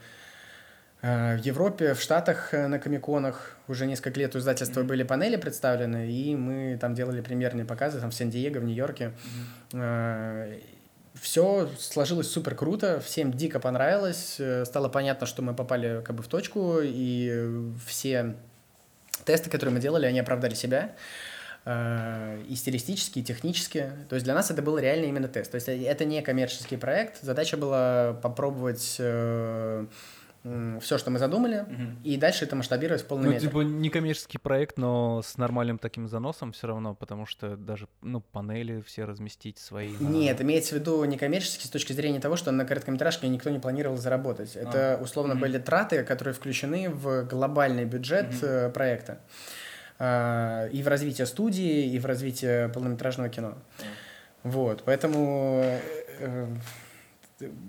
в 1.03 1.39
Европе, 1.43 1.93
в 1.93 2.01
Штатах 2.01 2.53
э, 2.53 2.67
на 2.67 2.79
комиконах 2.79 3.57
уже 3.67 3.85
несколько 3.85 4.19
лет 4.19 4.35
у 4.35 4.39
издательства 4.39 4.83
были 4.83 5.03
панели 5.03 5.35
представлены, 5.35 6.09
и 6.09 6.35
мы 6.35 6.77
там 6.79 6.95
делали 6.95 7.21
премьерные 7.21 7.65
показы 7.65 7.99
там 7.99 8.09
в 8.09 8.13
Сан-Диего, 8.15 8.59
в 8.59 8.63
Нью-Йорке. 8.63 9.11
Все 11.13 11.69
сложилось 11.77 12.29
супер 12.29 12.55
круто, 12.55 12.99
всем 12.99 13.31
дико 13.31 13.59
понравилось, 13.59 14.37
э, 14.39 14.65
стало 14.65 14.89
понятно, 14.89 15.27
что 15.27 15.41
мы 15.41 15.53
попали 15.53 16.01
как 16.03 16.15
бы 16.15 16.23
в 16.23 16.27
точку, 16.27 16.79
и 16.81 17.29
э, 17.31 17.71
все 17.85 18.35
тесты, 19.23 19.49
которые 19.49 19.75
мы 19.75 19.79
делали, 19.79 20.07
они 20.07 20.19
оправдали 20.19 20.55
себя 20.55 20.95
э, 21.65 22.41
и 22.49 22.55
стилистически, 22.55 23.19
и 23.19 23.23
технически. 23.23 23.91
То 24.09 24.15
есть 24.15 24.25
для 24.25 24.33
нас 24.33 24.49
это 24.49 24.63
был 24.63 24.79
реально 24.79 25.05
именно 25.05 25.27
тест. 25.27 25.51
То 25.51 25.55
есть 25.55 25.69
э, 25.69 25.83
это 25.83 26.03
не 26.03 26.21
коммерческий 26.23 26.77
проект. 26.77 27.21
Задача 27.21 27.57
была 27.57 28.13
попробовать 28.13 28.99
все, 30.81 30.97
что 30.97 31.09
мы 31.09 31.19
задумали, 31.19 31.65
и 32.03 32.17
дальше 32.17 32.43
это 32.45 32.55
масштабировать 32.57 33.01
в 33.03 33.05
полной 33.05 33.25
Ну, 33.25 33.31
мере. 33.31 33.41
типа 33.41 33.61
не 33.61 33.89
коммерческий 33.89 34.37
проект, 34.37 34.77
но 34.77 35.21
с 35.23 35.37
нормальным 35.37 35.77
таким 35.77 36.07
заносом 36.09 36.51
все 36.51 36.67
равно, 36.67 36.95
потому 36.95 37.25
что 37.25 37.55
даже, 37.55 37.87
ну, 38.01 38.19
панели 38.19 38.81
все 38.81 39.05
разместить 39.05 39.57
свои. 39.57 39.93
на- 39.97 40.09
Нет, 40.09 40.41
имеется 40.41 40.75
в 40.75 40.79
виду 40.79 41.03
не 41.05 41.17
коммерческий 41.17 41.65
с 41.65 41.69
точки 41.69 41.93
зрения 41.93 42.19
того, 42.19 42.35
что 42.35 42.51
на 42.51 42.65
короткометражке 42.65 43.27
никто 43.29 43.49
не 43.49 43.59
планировал 43.59 43.95
заработать. 43.97 44.55
Это 44.57 44.99
условно 45.01 45.35
были 45.35 45.57
траты, 45.59 46.03
которые 46.03 46.33
включены 46.33 46.89
в 46.89 47.23
глобальный 47.23 47.85
бюджет 47.85 48.27
э, 48.41 48.69
проекта. 48.69 49.19
А, 49.99 50.67
И 50.67 50.83
в 50.83 50.87
развитие 50.87 51.25
студии, 51.27 51.93
и 51.93 51.99
в 51.99 52.05
развитие 52.05 52.67
полнометражного 52.69 53.29
кино. 53.29 53.55
Вот, 54.43 54.83
поэтому 54.83 55.63
э, 56.19 56.47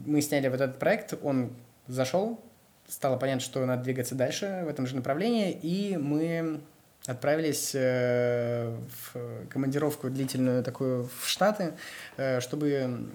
мы 0.07 0.21
сняли 0.23 0.49
вот 0.49 0.61
этот 0.61 0.79
проект, 0.81 1.15
он 1.23 1.53
зашел, 1.87 2.41
стало 2.89 3.17
понятно, 3.17 3.41
что 3.41 3.65
надо 3.67 3.83
двигаться 3.83 4.15
дальше 4.15 4.63
в 4.65 4.69
этом 4.69 4.87
же 4.87 4.97
направлении, 4.97 5.53
и 5.53 5.97
мы 5.97 6.61
отправились 7.07 7.73
э, 7.75 8.75
в 9.13 9.47
командировку 9.49 10.09
длительную 10.09 10.63
такую 10.63 11.09
в 11.21 11.29
Штаты, 11.29 11.75
э, 12.17 12.41
чтобы 12.41 13.07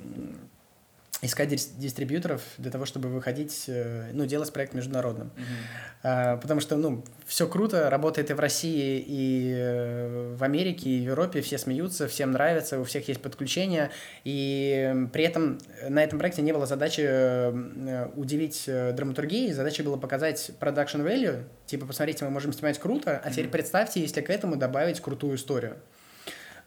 искать 1.22 1.49
дистрибьюторов 1.78 2.41
для 2.57 2.72
того, 2.72 2.86
чтобы 2.86 3.09
выходить, 3.09 3.65
э, 3.67 4.11
ну, 4.13 4.26
делать 4.26 4.53
проект 4.53 4.74
международным. 4.74 5.32
Mm-hmm. 5.36 6.41
Потому 6.41 6.61
что, 6.61 6.78
ну, 6.78 7.03
все 7.26 7.47
круто, 7.47 7.89
работает 7.89 8.32
и 8.32 8.34
в 8.34 8.39
России, 8.39 9.03
и 9.05 9.53
э, 9.53 10.36
в 10.38 10.43
Америке, 10.43 10.89
и 10.89 11.01
в 11.01 11.03
Европе, 11.03 11.41
все 11.41 11.57
смеются, 11.57 12.07
всем 12.07 12.32
нравится, 12.32 12.80
у 12.80 12.86
всех 12.86 13.07
есть 13.09 13.22
подключения, 13.22 13.91
и 14.24 15.07
при 15.11 15.26
этом 15.26 15.59
на 15.89 16.01
этом 16.01 16.20
проекте 16.20 16.41
не 16.41 16.53
было 16.53 16.65
задачи 16.65 17.01
э, 17.05 18.07
удивить 18.15 18.63
драматургии, 18.65 19.51
задача 19.51 19.84
была 19.84 19.97
показать 19.97 20.51
production 20.59 21.05
value, 21.05 21.43
типа, 21.65 21.86
посмотрите, 21.86 22.24
мы 22.24 22.32
можем 22.32 22.53
снимать 22.53 22.80
круто, 22.80 23.22
а 23.22 23.30
теперь 23.30 23.45
mm-hmm. 23.45 23.49
представьте, 23.49 23.99
если 23.99 24.22
к 24.22 24.30
этому 24.30 24.55
добавить 24.55 25.01
крутую 25.01 25.36
историю. 25.36 25.78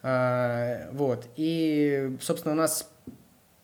Вот, 0.03 1.29
и, 1.37 2.17
собственно, 2.21 2.55
у 2.55 2.57
нас 2.57 2.92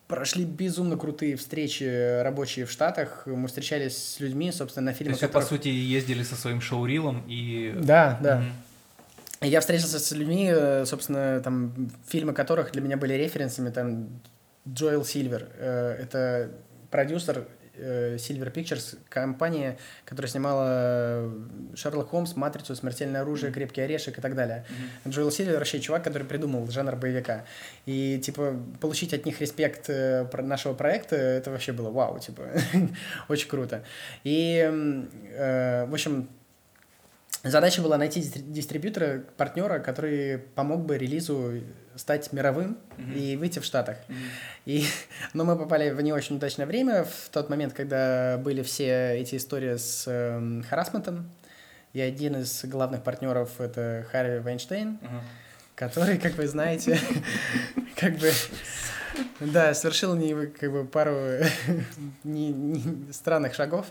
прошли 0.08 0.44
безумно 0.44 0.96
крутые 0.96 1.36
встречи 1.36 2.20
рабочие 2.22 2.64
в 2.64 2.70
Штатах. 2.70 3.24
Мы 3.26 3.46
встречались 3.46 3.96
с 3.96 4.20
людьми, 4.20 4.50
собственно, 4.50 4.86
на 4.86 4.92
фильмах. 4.94 5.18
То 5.18 5.24
есть, 5.24 5.32
которых... 5.32 5.48
по 5.48 5.54
сути, 5.54 5.68
ездили 5.68 6.22
со 6.24 6.34
своим 6.34 6.60
шоурилом 6.60 7.22
и. 7.28 7.74
Да, 7.78 8.18
да. 8.20 8.38
Mm-hmm. 8.38 9.48
Я 9.48 9.60
встретился 9.60 10.00
с 10.00 10.10
людьми, 10.12 10.50
э, 10.52 10.84
собственно, 10.84 11.40
там 11.40 11.90
фильмы 12.08 12.32
которых 12.32 12.72
для 12.72 12.82
меня 12.82 12.96
были 12.96 13.14
референсами, 13.14 13.70
там 13.70 14.08
Джоэл 14.66 15.04
Сильвер. 15.04 15.48
Э, 15.58 15.96
это 16.00 16.50
продюсер 16.90 17.46
Silver 17.78 18.52
Pictures, 18.52 18.98
компания, 19.08 19.78
которая 20.04 20.30
снимала 20.30 21.32
Шерлок 21.74 22.10
Холмс, 22.10 22.36
Матрицу, 22.36 22.74
Смертельное 22.74 23.22
оружие, 23.22 23.52
Крепкий 23.52 23.80
орешек 23.82 24.18
и 24.18 24.20
так 24.20 24.34
далее. 24.34 24.64
Mm-hmm. 24.68 25.10
Джоэл 25.10 25.30
Сильвер 25.30 25.58
вообще 25.58 25.80
чувак, 25.80 26.04
который 26.04 26.24
придумал 26.24 26.68
жанр 26.70 26.96
боевика. 26.96 27.44
И, 27.86 28.18
типа, 28.18 28.56
получить 28.80 29.14
от 29.14 29.24
них 29.26 29.40
респект 29.40 29.88
э, 29.88 30.26
нашего 30.42 30.74
проекта, 30.74 31.16
это 31.16 31.50
вообще 31.50 31.72
было 31.72 31.90
вау, 31.90 32.18
типа, 32.18 32.42
очень 33.28 33.48
круто. 33.48 33.84
И, 34.24 34.58
э, 35.34 35.86
в 35.86 35.92
общем, 35.92 36.28
Задача 37.44 37.82
была 37.82 37.96
найти 37.98 38.20
дистрибьютора, 38.20 39.24
партнера, 39.36 39.78
который 39.78 40.38
помог 40.38 40.84
бы 40.84 40.98
релизу 40.98 41.60
стать 41.94 42.32
мировым 42.32 42.78
mm-hmm. 42.96 43.14
и 43.14 43.36
выйти 43.36 43.60
в 43.60 43.64
Штатах. 43.64 43.98
Mm-hmm. 44.08 44.14
И, 44.66 44.86
но 45.34 45.44
мы 45.44 45.56
попали 45.56 45.90
в 45.90 46.00
не 46.00 46.12
очень 46.12 46.36
удачное 46.36 46.66
время, 46.66 47.04
в 47.04 47.28
тот 47.30 47.48
момент, 47.48 47.74
когда 47.74 48.38
были 48.38 48.62
все 48.62 49.12
эти 49.18 49.36
истории 49.36 49.76
с 49.76 50.04
э, 50.06 50.62
харасментом. 50.68 51.30
И 51.92 52.00
один 52.00 52.36
из 52.36 52.64
главных 52.64 53.02
партнеров 53.02 53.60
это 53.60 54.04
Харви 54.10 54.40
Вайнштейн, 54.40 54.98
mm-hmm. 55.00 55.20
который, 55.76 56.18
как 56.18 56.34
вы 56.34 56.48
знаете, 56.48 56.98
как 57.96 58.18
бы 58.18 58.30
да, 59.40 59.74
совершил 59.74 60.14
не, 60.14 60.46
как 60.46 60.72
бы 60.72 60.84
пару 60.84 61.14
не, 62.24 62.52
не 62.52 63.12
странных 63.12 63.54
шагов. 63.54 63.86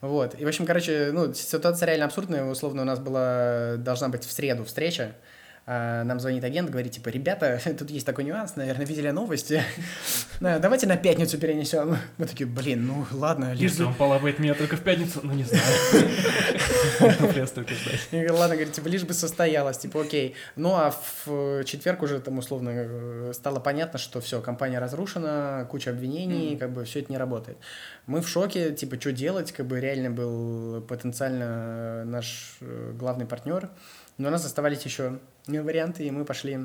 Вот. 0.00 0.38
И, 0.38 0.44
в 0.44 0.48
общем, 0.48 0.66
короче, 0.66 1.10
ну, 1.12 1.32
ситуация 1.34 1.86
реально 1.86 2.06
абсурдная. 2.06 2.44
Условно, 2.44 2.82
у 2.82 2.84
нас 2.84 2.98
была, 2.98 3.76
должна 3.76 4.08
быть 4.08 4.24
в 4.24 4.32
среду 4.32 4.64
встреча. 4.64 5.14
Нам 5.70 6.18
звонит 6.18 6.42
агент, 6.42 6.68
говорит, 6.68 6.92
типа, 6.92 7.10
ребята, 7.10 7.60
тут 7.78 7.90
есть 7.90 8.06
такой 8.06 8.24
нюанс, 8.24 8.56
наверное, 8.56 8.86
видели 8.86 9.10
новости. 9.10 9.62
Давайте 10.40 10.86
на 10.86 10.96
пятницу 10.96 11.38
перенесем. 11.38 11.96
Мы 12.18 12.26
такие, 12.26 12.48
блин, 12.48 12.86
ну 12.86 13.06
ладно. 13.12 13.52
Если 13.54 13.84
он 13.84 13.94
половает 13.94 14.38
меня 14.38 14.54
только 14.54 14.76
в 14.76 14.80
пятницу, 14.80 15.20
ну 15.22 15.32
не 15.32 15.44
знаю. 15.44 15.62
Ладно, 18.30 18.56
говорит, 18.56 18.72
типа, 18.72 18.88
лишь 18.88 19.04
бы 19.04 19.14
состоялось, 19.14 19.78
типа, 19.78 20.02
окей. 20.02 20.34
Ну 20.56 20.74
а 20.74 20.94
в 21.24 21.64
четверг 21.64 22.02
уже 22.02 22.20
там 22.20 22.38
условно 22.38 22.70
э, 22.72 23.32
стало 23.34 23.60
понятно, 23.60 23.98
что 23.98 24.20
все, 24.20 24.40
компания 24.40 24.78
разрушена, 24.78 25.66
куча 25.70 25.90
обвинений, 25.90 26.56
как 26.56 26.72
бы 26.72 26.84
все 26.84 27.00
это 27.00 27.12
не 27.12 27.18
работает. 27.18 27.58
Мы 28.06 28.20
в 28.20 28.28
шоке, 28.28 28.72
типа, 28.72 29.00
что 29.00 29.12
делать, 29.12 29.52
как 29.52 29.66
бы 29.66 29.80
реально 29.80 30.10
был 30.10 30.82
потенциально 30.82 32.04
наш 32.04 32.56
э, 32.60 32.92
главный 32.94 33.26
партнер. 33.26 33.70
Но 34.18 34.28
у 34.28 34.30
нас 34.30 34.44
оставались 34.44 34.82
еще 34.82 35.18
варианты, 35.46 36.04
и 36.04 36.10
мы 36.10 36.24
пошли 36.24 36.58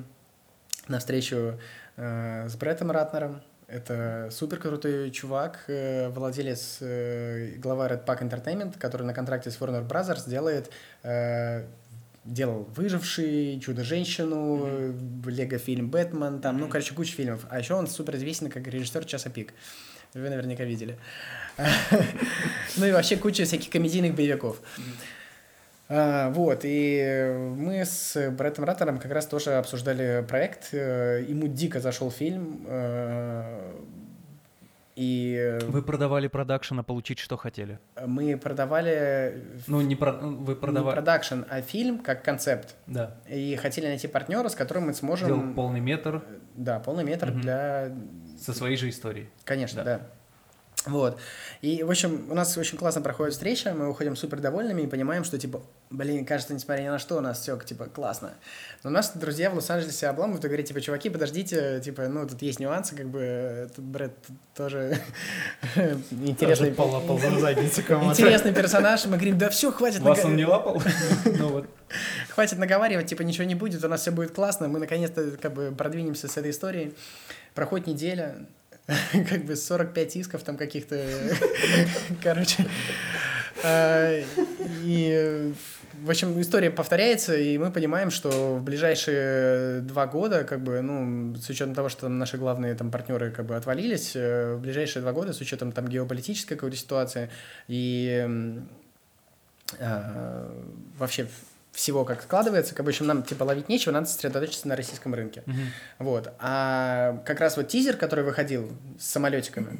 на 0.87 0.99
встречу 0.99 1.59
э, 1.97 2.47
с 2.47 2.55
Бреттом 2.55 2.91
Ратнером. 2.91 3.41
Это 3.67 4.29
супер 4.31 4.59
крутой 4.59 5.09
чувак, 5.11 5.63
э, 5.67 6.09
владелец, 6.09 6.77
э, 6.81 7.55
глава 7.57 7.89
Red 7.89 8.05
Pack 8.05 8.21
Entertainment, 8.21 8.77
который 8.77 9.03
на 9.03 9.13
контракте 9.13 9.49
с 9.49 9.57
Warner 9.59 9.87
Brothers 9.87 10.29
делает 10.29 10.69
э, 11.03 11.65
делал 12.25 12.67
«Выживший», 12.75 13.59
«Чудо-женщину», 13.59 14.65
mm-hmm. 14.65 15.29
«Лего-фильм 15.29 15.89
Бэтмен», 15.89 16.41
там, 16.41 16.55
mm-hmm. 16.55 16.59
ну, 16.59 16.67
короче, 16.67 16.93
куча 16.93 17.13
фильмов. 17.13 17.45
А 17.49 17.59
еще 17.59 17.75
он 17.75 17.87
супер 17.87 18.15
известен 18.15 18.49
как 18.49 18.67
режиссер 18.67 19.05
«Часа 19.05 19.29
пик». 19.29 19.53
Вы 20.13 20.29
наверняка 20.29 20.63
видели. 20.63 20.97
Ну 22.77 22.85
и 22.85 22.91
вообще 22.91 23.15
куча 23.15 23.45
всяких 23.45 23.69
комедийных 23.69 24.15
боевиков. 24.15 24.61
А, 25.87 26.31
вот, 26.31 26.61
и 26.63 27.53
мы 27.57 27.85
с 27.85 28.31
Бреттом 28.31 28.65
Раттером 28.65 28.97
как 28.97 29.11
раз 29.11 29.27
тоже 29.27 29.53
обсуждали 29.53 30.25
проект. 30.27 30.73
Э, 30.73 31.23
ему 31.27 31.47
дико 31.47 31.79
зашел 31.79 32.09
фильм. 32.09 32.65
Э, 32.67 33.71
и... 34.95 35.59
Вы 35.67 35.81
продавали 35.81 36.27
продакшн, 36.27 36.79
а 36.79 36.83
получить 36.83 37.19
что 37.19 37.37
хотели? 37.37 37.79
Мы 38.03 38.37
продавали... 38.37 39.43
Ну, 39.67 39.81
не 39.81 39.95
про... 39.95 40.13
вы 40.13 40.55
продавали... 40.55 40.95
Не 40.95 40.95
продакшн, 40.95 41.41
а 41.49 41.61
фильм 41.61 41.99
как 41.99 42.23
концепт. 42.23 42.75
Да. 42.87 43.17
И 43.29 43.55
хотели 43.57 43.87
найти 43.87 44.07
партнера, 44.07 44.47
с 44.47 44.55
которым 44.55 44.85
мы 44.87 44.93
сможем... 44.93 45.27
Сделать 45.27 45.53
полный 45.53 45.81
метр. 45.81 46.23
Да, 46.55 46.79
полный 46.79 47.03
метр 47.03 47.29
угу. 47.29 47.39
для... 47.39 47.91
Со 48.39 48.53
своей 48.53 48.77
же 48.77 48.89
историей. 48.89 49.29
Конечно, 49.43 49.83
да. 49.83 49.97
да. 49.97 50.07
Вот. 50.85 51.17
И, 51.61 51.83
в 51.83 51.89
общем, 51.89 52.27
у 52.29 52.35
нас 52.35 52.55
очень 52.57 52.77
классно 52.77 53.01
проходит 53.01 53.33
встреча, 53.33 53.73
мы 53.73 53.89
уходим 53.89 54.15
супер 54.15 54.39
довольными 54.39 54.83
и 54.83 54.87
понимаем, 54.87 55.23
что, 55.23 55.39
типа, 55.39 55.61
блин, 55.89 56.25
кажется, 56.25 56.53
несмотря 56.53 56.83
ни 56.83 56.89
на 56.89 56.99
что, 56.99 57.17
у 57.17 57.21
нас 57.21 57.39
все, 57.39 57.57
типа, 57.57 57.85
классно. 57.85 58.33
Но 58.83 58.91
у 58.91 58.93
нас 58.93 59.11
друзья 59.15 59.49
в 59.49 59.55
Лос-Анджелесе 59.55 60.07
обламывают 60.07 60.45
и 60.45 60.47
говорят, 60.47 60.67
типа, 60.67 60.81
чуваки, 60.81 61.09
подождите, 61.09 61.81
типа, 61.83 62.07
ну, 62.07 62.27
тут 62.27 62.41
есть 62.41 62.59
нюансы, 62.59 62.95
как 62.95 63.07
бы, 63.07 63.69
тут 63.75 63.83
Брэд 63.85 64.13
тоже 64.53 65.01
интересный... 66.11 66.69
Интересный 66.69 68.53
персонаж, 68.53 69.05
мы 69.05 69.13
говорим, 69.17 69.37
да 69.37 69.49
все, 69.49 69.71
хватит... 69.71 70.01
Вас 70.01 70.23
он 70.23 70.35
не 70.35 70.45
лапал? 70.45 70.81
Ну 71.25 71.49
вот. 71.49 71.67
Хватит 72.29 72.59
наговаривать, 72.59 73.07
типа, 73.07 73.23
ничего 73.23 73.45
не 73.45 73.55
будет, 73.55 73.83
у 73.83 73.87
нас 73.87 74.01
все 74.01 74.11
будет 74.11 74.35
классно, 74.35 74.67
мы 74.67 74.79
наконец-то, 74.79 75.31
как 75.41 75.53
бы, 75.53 75.73
продвинемся 75.75 76.27
с 76.27 76.37
этой 76.37 76.51
историей. 76.51 76.93
Проходит 77.55 77.87
неделя, 77.87 78.35
как 79.29 79.45
бы 79.45 79.55
45 79.55 80.15
исков 80.17 80.43
там 80.43 80.57
каких-то, 80.57 81.03
короче. 82.23 82.65
А, 83.63 84.21
и, 84.83 85.53
в 86.01 86.09
общем, 86.09 86.39
история 86.39 86.69
повторяется, 86.69 87.35
и 87.35 87.57
мы 87.57 87.71
понимаем, 87.71 88.11
что 88.11 88.55
в 88.55 88.63
ближайшие 88.63 89.81
два 89.81 90.05
года, 90.05 90.43
как 90.43 90.61
бы, 90.61 90.81
ну, 90.81 91.35
с 91.35 91.49
учетом 91.49 91.73
того, 91.73 91.89
что 91.89 92.09
наши 92.09 92.37
главные 92.37 92.75
там 92.75 92.91
партнеры 92.91 93.31
как 93.31 93.45
бы 93.47 93.55
отвалились, 93.55 94.11
э, 94.15 94.55
в 94.55 94.61
ближайшие 94.61 95.01
два 95.01 95.13
года, 95.13 95.33
с 95.33 95.41
учетом 95.41 95.71
там 95.71 95.87
геополитической 95.87 96.55
какой-то 96.55 96.77
ситуации 96.77 97.31
и 97.67 98.27
э, 99.79 100.49
вообще 100.99 101.27
всего 101.75 102.05
как 102.05 102.23
складывается, 102.23 102.73
как 102.73 102.85
бы 102.85 102.91
еще 102.91 103.03
нам 103.03 103.21
типа 103.21 103.43
ловить 103.43 103.69
нечего, 103.69 103.91
надо 103.91 104.07
сосредоточиться 104.07 104.67
на 104.67 104.75
российском 104.75 105.13
рынке. 105.13 105.43
Uh-huh. 105.45 105.65
Вот. 105.99 106.33
А 106.39 107.21
как 107.25 107.41
раз 107.41 107.57
вот 107.57 107.67
тизер, 107.67 107.97
который 107.97 108.23
выходил 108.23 108.71
с 108.97 109.05
самолетиками, 109.07 109.79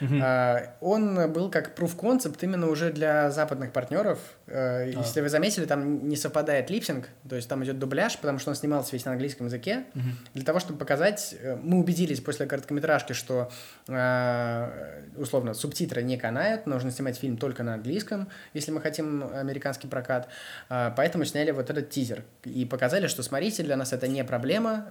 Uh-huh. 0.00 0.68
Он 0.80 1.32
был 1.32 1.50
как 1.50 1.78
proof 1.78 1.96
concept 1.96 2.38
именно 2.40 2.68
уже 2.68 2.90
для 2.92 3.30
западных 3.30 3.72
партнеров. 3.72 4.18
Uh. 4.46 4.90
Если 4.96 5.20
вы 5.20 5.28
заметили, 5.28 5.66
там 5.66 6.08
не 6.08 6.16
совпадает 6.16 6.70
липсинг, 6.70 7.08
то 7.28 7.36
есть 7.36 7.48
там 7.48 7.62
идет 7.64 7.78
дубляж, 7.78 8.16
потому 8.18 8.38
что 8.38 8.50
он 8.50 8.56
снимался 8.56 8.92
весь 8.92 9.04
на 9.04 9.12
английском 9.12 9.46
языке. 9.46 9.84
Uh-huh. 9.94 10.00
Для 10.34 10.44
того, 10.44 10.58
чтобы 10.60 10.78
показать, 10.78 11.36
э, 11.40 11.56
мы 11.56 11.78
убедились 11.78 12.20
после 12.20 12.46
короткометражки, 12.46 13.12
что 13.12 13.50
э, 13.88 15.02
условно 15.16 15.54
субтитры 15.54 16.02
не 16.02 16.16
канают, 16.16 16.66
нужно 16.66 16.90
снимать 16.90 17.18
фильм 17.18 17.36
только 17.36 17.62
на 17.62 17.74
английском, 17.74 18.28
если 18.54 18.72
мы 18.72 18.80
хотим 18.80 19.24
американский 19.34 19.88
прокат. 19.88 20.28
Поэтому 20.68 21.24
сняли 21.24 21.50
вот 21.50 21.70
этот 21.70 21.90
тизер 21.90 22.22
и 22.44 22.64
показали, 22.64 23.06
что 23.06 23.22
смотрите, 23.22 23.62
для 23.62 23.76
нас 23.76 23.92
это 23.92 24.08
не 24.08 24.24
проблема. 24.24 24.86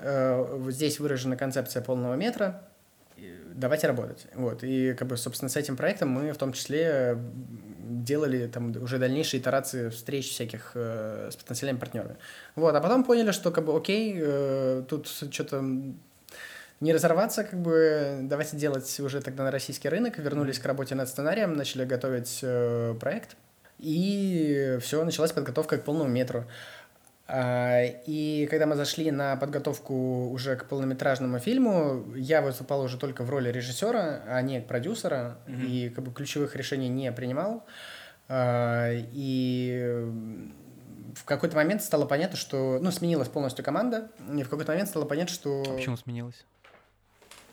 Здесь 0.69 0.99
выражена 0.99 1.35
концепция 1.35 1.81
полного 1.81 2.15
метра 2.15 2.61
давайте 3.53 3.87
работать. 3.87 4.25
Вот. 4.33 4.63
И, 4.63 4.93
как 4.93 5.07
бы, 5.07 5.17
собственно, 5.17 5.49
с 5.49 5.55
этим 5.55 5.75
проектом 5.75 6.09
мы 6.09 6.31
в 6.31 6.37
том 6.37 6.53
числе 6.53 7.17
делали 7.89 8.47
там 8.47 8.73
уже 8.81 8.97
дальнейшие 8.97 9.41
итерации 9.41 9.89
встреч 9.89 10.29
всяких 10.29 10.71
э, 10.75 11.29
с 11.31 11.35
потенциальными 11.35 11.79
партнерами. 11.79 12.15
Вот. 12.55 12.75
А 12.75 12.81
потом 12.81 13.03
поняли, 13.03 13.31
что, 13.31 13.51
как 13.51 13.65
бы, 13.65 13.75
окей, 13.75 14.15
э, 14.17 14.83
тут 14.87 15.07
что-то 15.07 15.63
не 16.79 16.93
разорваться, 16.93 17.43
как 17.43 17.59
бы 17.61 18.19
давайте 18.21 18.55
делать 18.55 18.99
уже 18.99 19.21
тогда 19.21 19.43
на 19.43 19.51
российский 19.51 19.89
рынок, 19.89 20.17
вернулись 20.17 20.59
к 20.59 20.65
работе 20.65 20.95
над 20.95 21.09
сценарием, 21.09 21.53
начали 21.53 21.83
готовить 21.83 22.39
э, 22.41 22.95
проект, 22.99 23.35
и 23.79 24.77
все, 24.81 25.03
началась 25.03 25.31
подготовка 25.31 25.77
к 25.77 25.83
полному 25.83 26.09
метру. 26.09 26.45
А, 26.45 26.47
и 27.31 28.47
когда 28.49 28.65
мы 28.65 28.75
зашли 28.75 29.11
на 29.11 29.35
подготовку 29.35 30.29
уже 30.31 30.55
к 30.55 30.65
полнометражному 30.65 31.37
фильму, 31.39 32.03
я 32.15 32.41
выступал 32.41 32.81
уже 32.81 32.97
только 32.97 33.23
в 33.23 33.29
роли 33.29 33.51
режиссера, 33.51 34.23
а 34.27 34.41
не 34.41 34.61
продюсера, 34.61 35.37
mm-hmm. 35.45 35.65
и 35.67 35.89
как 35.89 36.03
бы 36.05 36.11
ключевых 36.11 36.55
решений 36.55 36.89
не 36.89 37.11
принимал. 37.11 37.65
А, 38.27 38.89
и 38.91 40.07
в 41.15 41.23
какой-то 41.25 41.55
момент 41.55 41.83
стало 41.83 42.05
понятно, 42.05 42.37
что... 42.37 42.79
Ну, 42.81 42.91
сменилась 42.91 43.27
полностью 43.27 43.63
команда, 43.63 44.09
и 44.33 44.43
в 44.43 44.49
какой-то 44.49 44.71
момент 44.71 44.89
стало 44.89 45.05
понятно, 45.05 45.33
что... 45.33 45.63
А 45.67 45.75
почему 45.75 45.97
сменилась? 45.97 46.45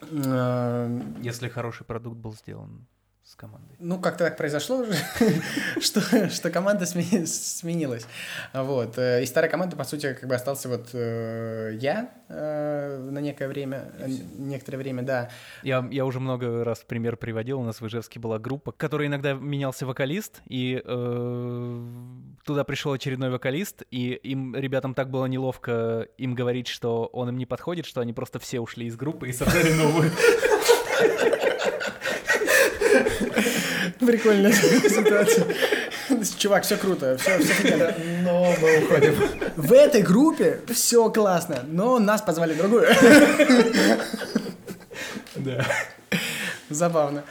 А, 0.03 0.89
Если 1.21 1.49
хороший 1.49 1.85
продукт 1.85 2.17
был 2.17 2.35
сделан 2.35 2.87
с 3.27 3.35
командой? 3.35 3.75
Ну, 3.81 3.99
как-то 3.99 4.25
так 4.25 4.37
произошло 4.37 4.79
уже, 4.79 4.95
что, 5.81 6.31
что 6.31 6.51
команда 6.51 6.87
смени, 6.87 7.27
сменилась. 7.27 8.07
Вот. 8.55 8.99
Э, 8.99 9.23
и 9.23 9.27
старая 9.27 9.51
команда, 9.51 9.75
по 9.75 9.83
сути, 9.83 10.15
как 10.15 10.29
бы 10.29 10.35
остался 10.37 10.69
вот 10.69 10.91
э, 10.93 11.77
я 11.81 12.11
э, 12.29 13.09
на 13.11 13.19
некое 13.19 13.49
время, 13.49 13.91
э, 13.99 14.07
некоторое 14.39 14.79
время, 14.79 15.03
да. 15.03 15.31
Я, 15.65 15.87
я 15.91 16.05
уже 16.05 16.21
много 16.21 16.63
раз 16.63 16.85
пример 16.87 17.17
приводил, 17.17 17.61
у 17.61 17.65
нас 17.65 17.81
в 17.81 17.87
Ижевске 17.89 18.21
была 18.21 18.39
группа, 18.39 18.71
в 18.71 18.77
которой 18.77 19.09
иногда 19.09 19.33
менялся 19.33 19.87
вокалист, 19.87 20.43
и 20.47 20.81
э, 20.85 21.85
туда 22.45 22.63
пришел 22.63 22.93
очередной 22.93 23.31
вокалист, 23.31 23.83
и 23.91 24.13
им, 24.13 24.55
ребятам 24.55 24.95
так 24.95 25.11
было 25.11 25.27
неловко 25.27 26.07
им 26.17 26.37
говорить, 26.37 26.69
что 26.69 27.07
он 27.07 27.31
им 27.31 27.39
не 27.39 27.47
подходит, 27.47 27.87
что 27.87 28.01
они 28.01 28.13
просто 28.13 28.39
все 28.39 28.61
ушли 28.61 28.87
из 28.87 28.95
группы 28.95 29.29
и 29.29 29.33
создали 29.33 29.73
новую. 29.73 30.13
Прикольная 34.01 34.53
ситуация. 34.53 35.47
Чувак, 36.39 36.65
все 36.65 36.77
круто, 36.77 37.17
все, 37.19 37.39
все 37.39 37.53
фигня. 37.53 37.95
Но 38.23 38.55
мы 38.61 38.79
уходим. 38.79 39.15
В 39.57 39.73
этой 39.73 40.03
группе 40.03 40.61
все 40.73 41.11
классно, 41.11 41.65
но 41.67 41.99
нас 41.99 42.23
позвали 42.23 42.55
другую. 42.55 42.87
Да. 45.37 45.67
Забавно. 46.71 47.25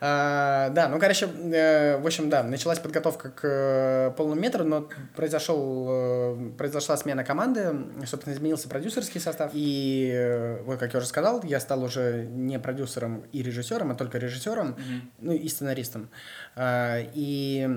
А, 0.00 0.70
да, 0.70 0.88
ну, 0.88 0.98
короче, 0.98 1.26
э, 1.26 1.98
в 1.98 2.06
общем, 2.06 2.30
да, 2.30 2.42
началась 2.42 2.78
подготовка 2.78 3.30
к 3.30 3.40
э, 3.46 4.10
полному 4.16 4.40
метру, 4.40 4.64
но 4.64 4.88
произошел, 5.14 5.86
э, 5.90 6.50
произошла 6.56 6.96
смена 6.96 7.22
команды, 7.22 7.74
собственно, 8.06 8.32
изменился 8.32 8.68
продюсерский 8.68 9.20
состав, 9.20 9.50
и 9.52 10.10
э, 10.14 10.62
вот, 10.62 10.78
как 10.78 10.94
я 10.94 10.98
уже 10.98 11.06
сказал, 11.06 11.42
я 11.44 11.60
стал 11.60 11.82
уже 11.84 12.26
не 12.30 12.58
продюсером 12.58 13.24
и 13.32 13.42
режиссером, 13.42 13.90
а 13.90 13.94
только 13.94 14.16
режиссером, 14.16 14.68
mm-hmm. 14.70 15.00
ну, 15.18 15.32
и 15.32 15.48
сценаристом. 15.48 16.08
А, 16.56 16.98
и 17.12 17.68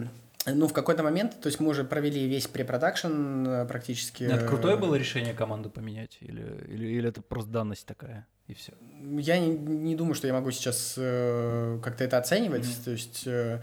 ну, 0.46 0.68
в 0.68 0.74
какой-то 0.74 1.04
момент, 1.04 1.40
то 1.40 1.48
есть 1.48 1.60
мы 1.60 1.70
уже 1.70 1.84
провели 1.84 2.28
весь 2.28 2.48
препродакшн 2.48 3.48
э, 3.48 3.66
практически. 3.66 4.26
Это 4.26 4.46
крутое 4.46 4.76
было 4.76 4.96
решение 4.96 5.34
команду 5.34 5.70
поменять? 5.70 6.18
Или, 6.20 6.44
или, 6.68 6.86
или 6.88 7.10
это 7.10 7.22
просто 7.22 7.52
данность 7.52 7.86
такая, 7.86 8.28
и 8.48 8.54
все? 8.54 8.74
Я 9.02 9.40
не, 9.40 9.50
не 9.56 9.96
думаю, 9.96 10.16
что 10.16 10.28
я 10.28 10.34
могу 10.34 10.52
сейчас 10.52 10.96
э, 10.98 11.80
как-то 11.82 12.04
это 12.04 12.18
оценивать. 12.18 12.66
Mm-hmm. 12.66 12.84
То 12.84 12.92
есть 12.92 13.24
э, 13.26 13.62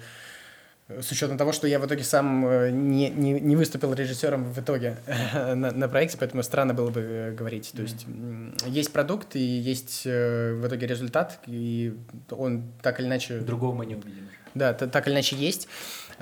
с 0.89 1.13
учетом 1.13 1.37
того, 1.37 1.53
что 1.53 1.67
я 1.67 1.79
в 1.81 1.87
итоге 1.87 2.03
сам 2.03 2.47
э, 2.47 2.71
не, 2.71 3.11
не, 3.11 3.39
не 3.39 3.57
выступил 3.57 3.93
режиссером 3.93 4.45
в 4.45 4.59
итоге 4.59 4.97
на, 5.35 5.73
на 5.73 5.89
проекте, 5.89 6.17
поэтому 6.17 6.43
странно 6.43 6.73
было 6.73 6.89
бы 6.89 7.01
э, 7.01 7.33
говорить. 7.33 7.73
То 7.77 7.83
есть 7.83 8.07
mm-hmm. 8.07 8.71
есть 8.71 8.91
продукт 8.91 9.37
и 9.37 9.41
есть 9.41 10.07
в 10.07 10.67
итоге 10.67 10.87
результат, 10.87 11.41
и 11.47 11.95
он 12.31 12.73
так 12.81 13.01
или 13.01 13.07
иначе... 13.07 13.41
Другого 13.41 13.75
мы 13.75 13.85
не 13.85 13.97
увидим. 13.97 14.31
Да, 14.55 14.73
так 14.73 15.07
или 15.07 15.15
иначе 15.15 15.37
есть. 15.37 15.69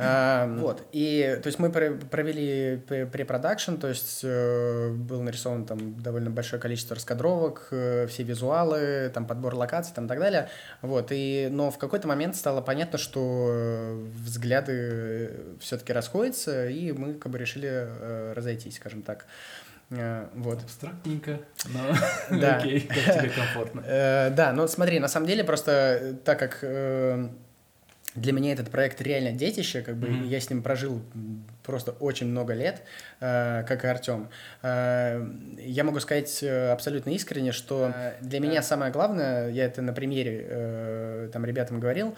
А, 0.01 0.47
вот, 0.47 0.87
и, 0.93 1.41
то 1.43 1.49
есть 1.49 1.59
мы 1.59 1.71
провели 1.71 2.77
препродакшн, 2.87 3.75
то 3.75 3.89
есть 3.89 4.21
э, 4.23 4.91
был 4.93 5.23
нарисован 5.23 5.67
там 5.67 6.01
довольно 6.01 6.31
большое 6.31 6.63
количество 6.63 6.95
раскадровок, 6.95 7.67
э, 7.73 8.07
все 8.07 8.23
визуалы, 8.23 9.11
там 9.13 9.27
подбор 9.27 9.57
локаций, 9.57 9.93
там 9.93 10.05
и 10.05 10.09
так 10.09 10.21
далее, 10.21 10.51
вот, 10.83 11.09
и, 11.11 11.49
но 11.51 11.73
в 11.73 11.79
какой-то 11.79 12.07
момент 12.07 12.37
стало 12.37 12.61
понятно, 12.61 12.97
что 12.97 13.49
э, 13.51 14.07
взгляды 14.25 15.33
все-таки 15.59 15.93
расходятся, 15.93 16.69
и 16.69 16.93
мы 16.93 17.15
как 17.15 17.33
бы 17.33 17.39
решили 17.39 18.35
разойтись, 18.35 18.77
скажем 18.77 19.03
так. 19.03 19.27
Вот. 19.91 20.63
Абстрактненько, 20.63 21.41
но 21.73 22.39
да. 22.39 22.57
окей, 22.59 22.83
как 22.83 23.21
тебе 23.21 23.31
комфортно. 23.31 23.83
Да, 23.83 24.53
ну 24.55 24.69
смотри, 24.69 25.01
на 25.01 25.09
самом 25.09 25.27
деле 25.27 25.43
просто 25.45 26.19
так 26.25 26.39
как 26.39 26.63
для 28.21 28.33
меня 28.33 28.53
этот 28.53 28.71
проект 28.71 29.01
реально 29.01 29.33
детище, 29.33 29.83
как 29.83 29.97
бы 29.97 30.09
mm-hmm. 30.09 30.27
я 30.27 30.41
с 30.41 30.51
ним 30.51 30.63
прожил 30.63 31.03
просто 31.63 31.93
очень 31.93 32.27
много 32.27 32.55
лет, 32.55 32.83
э, 33.21 33.65
как 33.67 33.85
и 33.85 33.89
Артем. 33.89 34.29
Э, 34.63 35.25
я 35.59 35.85
могу 35.85 36.01
сказать 36.01 36.43
э, 36.43 36.71
абсолютно 36.71 37.11
искренне, 37.11 37.53
что 37.53 37.93
для 38.21 38.41
меня 38.41 38.63
самое 38.63 38.93
главное, 38.93 39.51
я 39.51 39.65
это 39.65 39.83
на 39.83 39.93
примере 39.93 41.29
там 41.33 41.45
ребятам 41.45 41.81
говорил, 41.81 42.17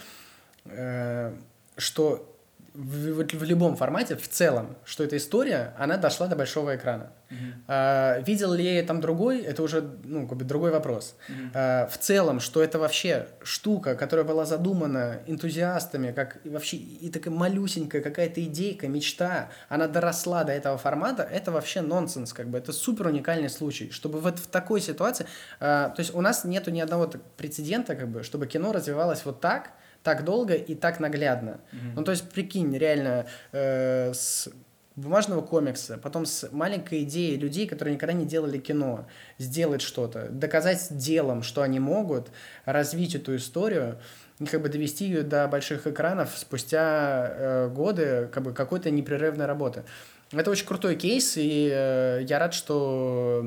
что 1.76 2.29
в, 2.74 3.22
в, 3.22 3.34
в 3.34 3.42
любом 3.42 3.76
формате, 3.76 4.16
в 4.16 4.28
целом, 4.28 4.76
что 4.84 5.04
эта 5.04 5.16
история, 5.16 5.74
она 5.78 5.96
дошла 5.96 6.26
до 6.26 6.36
большого 6.36 6.76
экрана. 6.76 7.10
Uh-huh. 7.30 7.36
А, 7.68 8.20
видел 8.20 8.52
ли 8.52 8.64
я 8.64 8.82
там 8.82 9.00
другой, 9.00 9.40
это 9.40 9.62
уже, 9.62 9.82
ну, 10.04 10.26
как 10.26 10.38
бы 10.38 10.44
другой 10.44 10.70
вопрос. 10.70 11.14
Uh-huh. 11.28 11.50
А, 11.54 11.86
в 11.86 11.98
целом, 11.98 12.40
что 12.40 12.62
это 12.62 12.78
вообще 12.78 13.28
штука, 13.42 13.94
которая 13.94 14.24
была 14.24 14.44
задумана 14.44 15.20
энтузиастами, 15.26 16.12
как 16.12 16.38
и 16.44 16.48
вообще 16.48 16.76
и 16.76 17.10
такая 17.10 17.34
малюсенькая 17.34 18.02
какая-то 18.02 18.42
идейка, 18.42 18.88
мечта, 18.88 19.50
она 19.68 19.86
доросла 19.88 20.44
до 20.44 20.52
этого 20.52 20.78
формата, 20.78 21.22
это 21.22 21.52
вообще 21.52 21.80
нонсенс, 21.80 22.32
как 22.32 22.48
бы, 22.48 22.58
это 22.58 22.72
супер 22.72 23.06
уникальный 23.08 23.50
случай, 23.50 23.90
чтобы 23.90 24.20
вот 24.20 24.38
в 24.38 24.46
такой 24.46 24.80
ситуации, 24.80 25.26
а, 25.60 25.90
то 25.90 26.00
есть 26.00 26.14
у 26.14 26.20
нас 26.20 26.44
нету 26.44 26.70
ни 26.70 26.80
одного 26.80 27.10
прецедента, 27.36 27.96
как 27.96 28.08
бы, 28.08 28.22
чтобы 28.22 28.46
кино 28.46 28.72
развивалось 28.72 29.24
вот 29.24 29.40
так, 29.40 29.72
так 30.02 30.24
долго 30.24 30.54
и 30.54 30.74
так 30.74 31.00
наглядно. 31.00 31.60
Mm-hmm. 31.72 31.92
Ну, 31.96 32.04
то 32.04 32.10
есть, 32.12 32.30
прикинь, 32.30 32.76
реально, 32.76 33.26
э, 33.52 34.12
с 34.12 34.48
бумажного 34.96 35.40
комикса, 35.40 35.98
потом 35.98 36.26
с 36.26 36.50
маленькой 36.52 37.04
идеей 37.04 37.36
людей, 37.36 37.66
которые 37.66 37.94
никогда 37.94 38.12
не 38.12 38.26
делали 38.26 38.58
кино, 38.58 39.06
сделать 39.38 39.82
что-то, 39.82 40.28
доказать 40.28 40.88
делом, 40.90 41.42
что 41.42 41.62
они 41.62 41.80
могут, 41.80 42.30
развить 42.64 43.14
эту 43.14 43.36
историю, 43.36 43.98
и 44.38 44.46
как 44.46 44.62
бы 44.62 44.68
довести 44.68 45.04
ее 45.04 45.22
до 45.22 45.46
больших 45.48 45.86
экранов 45.86 46.30
спустя 46.36 47.26
э, 47.28 47.68
годы 47.68 48.28
как 48.32 48.42
бы 48.42 48.52
какой-то 48.52 48.90
непрерывной 48.90 49.46
работы. 49.46 49.84
Это 50.32 50.50
очень 50.50 50.66
крутой 50.66 50.96
кейс, 50.96 51.36
и 51.36 51.70
э, 51.72 52.22
я 52.26 52.38
рад, 52.38 52.54
что 52.54 53.44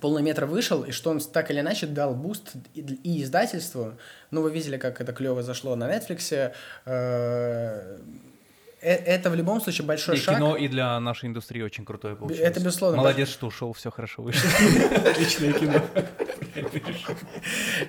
полный 0.00 0.22
метр 0.22 0.44
вышел, 0.46 0.82
и 0.82 0.90
что 0.90 1.10
он 1.10 1.20
так 1.20 1.50
или 1.50 1.60
иначе 1.60 1.86
дал 1.86 2.14
буст 2.14 2.52
и 2.74 3.22
издательству. 3.22 3.94
Ну, 4.30 4.42
вы 4.42 4.50
видели, 4.50 4.76
как 4.76 5.00
это 5.00 5.12
клево 5.12 5.42
зашло 5.42 5.76
на 5.76 5.90
Netflix. 5.90 6.52
Э, 8.82 8.94
это 8.94 9.30
в 9.30 9.34
любом 9.34 9.60
случае 9.62 9.86
большой 9.86 10.16
и 10.16 10.20
шаг. 10.20 10.36
кино 10.36 10.54
и 10.54 10.68
для 10.68 11.00
нашей 11.00 11.28
индустрии 11.30 11.62
очень 11.62 11.86
крутое 11.86 12.14
получилось. 12.14 12.46
Это 12.46 12.60
безусловно. 12.60 12.98
Молодец, 12.98 13.30
что 13.30 13.46
ушел, 13.46 13.72
все 13.72 13.90
хорошо 13.90 14.22
вышло. 14.22 14.50
Отличное 15.04 15.52
кино. 15.54 15.80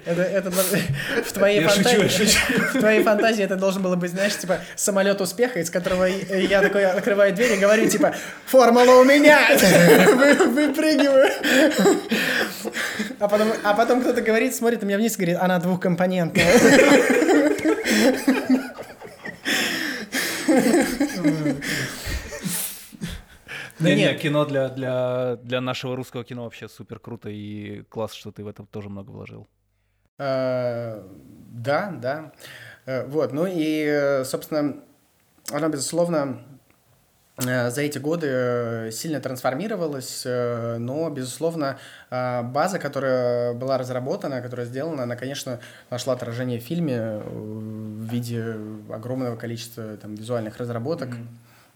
Это, 0.05 0.21
это 0.21 0.49
в 0.49 1.31
твоей 1.33 1.61
я 1.61 1.67
фантазии. 1.67 2.07
Шучу, 2.07 2.25
шучу. 2.25 2.39
В 2.73 2.79
твоей 2.79 3.03
фантазии 3.03 3.43
это 3.43 3.57
должен 3.57 3.81
было 3.81 3.97
быть, 3.97 4.11
знаешь, 4.11 4.37
типа 4.37 4.59
самолет 4.75 5.19
успеха, 5.19 5.59
из 5.59 5.69
которого 5.69 6.05
я 6.05 6.61
такой 6.61 6.85
открываю 6.85 7.35
дверь 7.35 7.53
и 7.53 7.57
говорю, 7.57 7.89
типа, 7.89 8.15
формула 8.45 9.01
у 9.01 9.03
меня! 9.03 9.39
Выпрыгиваю. 10.47 11.29
А 13.19 13.27
потом, 13.27 13.51
а 13.63 13.73
потом 13.73 14.01
кто-то 14.01 14.21
говорит, 14.21 14.55
смотрит 14.55 14.81
на 14.81 14.85
меня 14.85 14.97
вниз 14.97 15.13
и 15.13 15.17
говорит, 15.17 15.37
она 15.39 15.59
двухкомпонентная. 15.59 16.45
Да 23.79 23.93
нет, 23.93 24.19
кино 24.19 24.45
для, 24.45 24.69
для, 24.69 25.35
для 25.43 25.61
нашего 25.61 25.95
русского 25.95 26.23
кино 26.23 26.45
вообще 26.45 26.67
супер 26.67 26.99
круто, 26.99 27.29
и 27.29 27.83
класс, 27.89 28.13
что 28.13 28.31
ты 28.31 28.43
в 28.43 28.47
этом 28.47 28.65
тоже 28.65 28.89
много 28.89 29.11
вложил. 29.11 29.47
А, 30.17 31.07
да, 31.51 31.91
да. 31.91 32.31
Э, 32.87 33.05
вот, 33.05 33.33
ну 33.33 33.45
и, 33.47 34.23
собственно, 34.25 34.83
она, 35.51 35.69
безусловно, 35.69 36.41
э, 36.49 36.56
за 37.37 37.81
эти 37.81 37.99
годы 37.99 38.89
сильно 38.91 39.19
трансформировалась, 39.19 40.23
э, 40.25 40.77
но, 40.79 41.09
безусловно, 41.09 41.77
база, 42.09 42.79
которая 42.79 43.53
была 43.53 43.77
разработана, 43.77 44.41
которая 44.41 44.65
сделана, 44.65 45.03
она, 45.03 45.15
конечно, 45.15 45.59
нашла 45.91 46.13
отражение 46.13 46.59
в 46.59 46.63
фильме 46.63 47.19
в 47.19 48.05
виде 48.09 48.55
огромного 48.89 49.35
количества 49.35 49.97
там, 49.97 50.15
визуальных 50.15 50.57
разработок. 50.57 51.09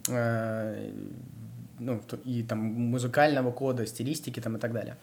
Mm-hmm 0.08 1.42
ну, 1.82 2.00
и 2.26 2.44
там 2.44 2.60
музыкального 2.60 3.52
кода, 3.52 3.86
стилистики 3.86 4.40
там 4.40 4.58
и 4.58 4.60
так 4.60 4.72
далее. 4.72 4.96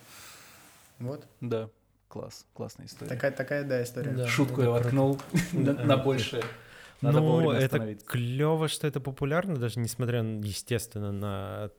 Вот. 1.00 1.24
Да. 1.40 1.68
Класс, 2.08 2.46
классная 2.54 2.86
история. 2.86 3.10
Такая, 3.10 3.32
такая, 3.32 3.64
да, 3.64 3.82
история. 3.82 4.12
Да. 4.12 4.26
Шутку 4.26 4.62
я 4.62 4.70
воткнул 4.70 5.20
на, 5.52 5.72
на 5.72 5.96
большее. 5.96 6.42
Надо 7.00 7.20
ну, 7.20 7.50
это 7.50 7.94
клево, 7.94 8.68
что 8.68 8.86
это 8.86 9.00
популярно, 9.00 9.56
даже 9.56 9.78
несмотря, 9.78 10.22
естественно, 10.22 11.12
на 11.12 11.70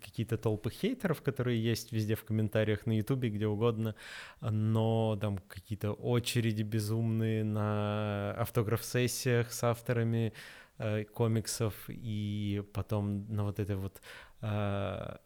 какие-то 0.00 0.36
толпы 0.36 0.70
хейтеров, 0.70 1.22
которые 1.22 1.62
есть 1.62 1.92
везде 1.92 2.14
в 2.14 2.24
комментариях 2.24 2.86
на 2.86 2.96
Ютубе, 2.96 3.30
где 3.30 3.46
угодно, 3.46 3.94
но 4.40 5.16
там 5.20 5.38
какие-то 5.38 5.92
очереди 5.92 6.62
безумные 6.62 7.44
на 7.44 8.32
автограф-сессиях 8.32 9.52
с 9.52 9.62
авторами 9.62 10.32
э, 10.78 11.04
комиксов, 11.04 11.74
и 11.88 12.62
потом 12.72 13.32
на 13.32 13.44
вот 13.44 13.60
это 13.60 13.76
вот 13.76 14.00
э, 14.40 14.46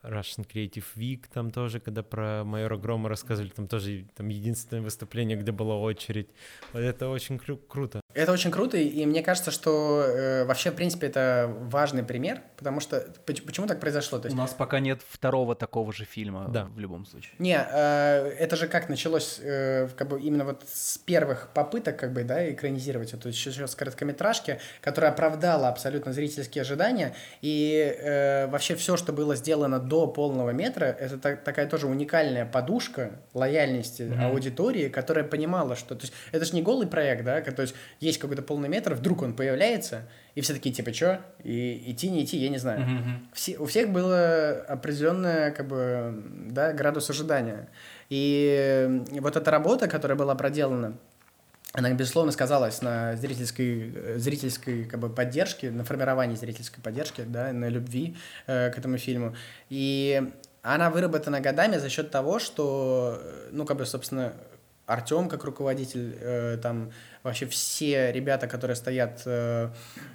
Russian 0.02 0.46
Creative 0.46 0.84
Week, 0.96 1.24
там 1.32 1.50
тоже, 1.50 1.80
когда 1.80 2.02
про 2.02 2.44
майора 2.44 2.76
Грома 2.76 3.08
рассказывали, 3.08 3.50
там 3.50 3.66
тоже 3.66 4.06
там 4.14 4.28
единственное 4.28 4.82
выступление, 4.82 5.38
где 5.38 5.52
была 5.52 5.78
очередь. 5.78 6.28
Вот 6.72 6.80
Это 6.80 7.08
очень 7.08 7.36
кру- 7.36 7.62
круто. 7.66 8.00
Это 8.14 8.30
очень 8.32 8.50
круто, 8.52 8.76
и 8.76 9.04
мне 9.06 9.22
кажется, 9.22 9.50
что 9.50 10.04
э, 10.06 10.44
вообще, 10.44 10.70
в 10.70 10.74
принципе, 10.74 11.08
это 11.08 11.52
важный 11.62 12.04
пример, 12.04 12.42
потому 12.56 12.78
что 12.80 13.04
поч- 13.26 13.42
почему 13.44 13.66
так 13.66 13.80
произошло? 13.80 14.18
То 14.18 14.24
У 14.24 14.28
есть, 14.28 14.36
нас 14.36 14.52
пока 14.54 14.78
нет 14.78 15.00
второго 15.08 15.56
такого 15.56 15.92
же 15.92 16.04
фильма 16.04 16.46
Да. 16.48 16.64
в 16.66 16.78
любом 16.78 17.06
случае. 17.06 17.32
не, 17.40 17.56
э, 17.58 18.28
это 18.38 18.54
же 18.56 18.68
как 18.68 18.88
началось, 18.88 19.40
э, 19.42 19.88
как 19.96 20.08
бы 20.08 20.20
именно 20.20 20.44
вот 20.44 20.62
с 20.72 20.96
первых 20.98 21.48
попыток, 21.54 21.96
как 21.98 22.12
бы, 22.12 22.22
да, 22.22 22.50
экранизировать 22.52 23.12
это, 23.12 23.28
еще, 23.28 23.50
еще 23.50 23.66
с 23.66 23.74
короткометражки, 23.74 24.60
которая 24.80 25.10
оправдала 25.10 25.68
абсолютно 25.68 26.12
зрительские 26.12 26.62
ожидания, 26.62 27.14
и 27.42 27.96
э, 27.98 28.46
вообще 28.46 28.76
все, 28.76 28.96
что 28.96 29.12
было 29.12 29.34
сделано 29.34 29.80
до 29.80 30.06
полного 30.06 30.50
метра, 30.50 30.84
это 30.84 31.18
та- 31.18 31.36
такая 31.36 31.66
тоже 31.68 31.88
уникальная 31.88 32.46
подушка 32.46 33.10
лояльности 33.34 34.08
аудитории, 34.22 34.88
которая 34.88 35.24
понимала, 35.24 35.74
что, 35.74 35.96
то 35.96 36.02
есть, 36.02 36.12
это 36.30 36.44
же 36.44 36.54
не 36.54 36.62
голый 36.62 36.86
проект, 36.86 37.24
да, 37.24 37.40
то 37.40 37.62
есть 37.62 37.74
есть 38.04 38.18
какой-то 38.18 38.42
полный 38.42 38.68
метр, 38.68 38.94
вдруг 38.94 39.22
он 39.22 39.34
появляется, 39.34 40.02
и 40.34 40.40
все 40.40 40.52
такие, 40.52 40.74
типа, 40.74 40.92
что? 40.92 41.20
И 41.42 41.90
идти, 41.90 42.10
не 42.10 42.24
идти, 42.24 42.36
я 42.36 42.48
не 42.48 42.58
знаю. 42.58 42.86
Все, 43.32 43.56
у 43.58 43.66
всех 43.66 43.90
было 43.90 44.64
определенное, 44.68 45.50
как 45.50 45.66
бы, 45.68 46.22
да, 46.50 46.72
градус 46.72 47.10
ожидания. 47.10 47.68
И 48.10 49.02
вот 49.20 49.36
эта 49.36 49.50
работа, 49.50 49.88
которая 49.88 50.16
была 50.16 50.34
проделана, 50.34 50.96
она, 51.74 51.92
безусловно, 51.92 52.30
сказалась 52.30 52.82
на 52.82 53.16
зрительской, 53.16 53.92
э, 53.92 54.18
зрительской 54.18 54.84
как 54.84 55.00
бы, 55.00 55.08
поддержке, 55.10 55.72
на 55.72 55.82
формировании 55.82 56.36
зрительской 56.36 56.80
поддержки, 56.80 57.24
да, 57.26 57.52
на 57.52 57.68
любви 57.68 58.16
э, 58.46 58.70
к 58.70 58.78
этому 58.78 58.96
фильму. 58.96 59.34
И 59.70 60.22
она 60.62 60.88
выработана 60.88 61.40
годами 61.40 61.78
за 61.78 61.88
счет 61.88 62.12
того, 62.12 62.38
что, 62.38 63.18
э, 63.20 63.48
ну, 63.50 63.64
как 63.64 63.76
бы, 63.76 63.86
собственно, 63.86 64.34
Артем 64.86 65.28
как 65.28 65.44
руководитель, 65.44 66.16
э, 66.20 66.58
там 66.62 66.90
вообще 67.22 67.46
все 67.46 68.12
ребята, 68.12 68.46
которые 68.46 68.76
стоят 68.76 69.22
э, 69.24 69.70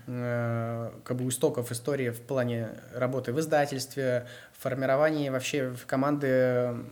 э, 0.07 0.91
как 1.03 1.17
бы 1.17 1.25
у 1.25 1.29
истоков 1.29 1.71
истории 1.71 2.11
в 2.11 2.21
плане 2.21 2.69
работы 2.93 3.33
в 3.33 3.39
издательстве, 3.39 4.27
формировании 4.59 5.29
вообще 5.29 5.69
в 5.69 5.85
команды 5.85 6.27
э, 6.27 6.83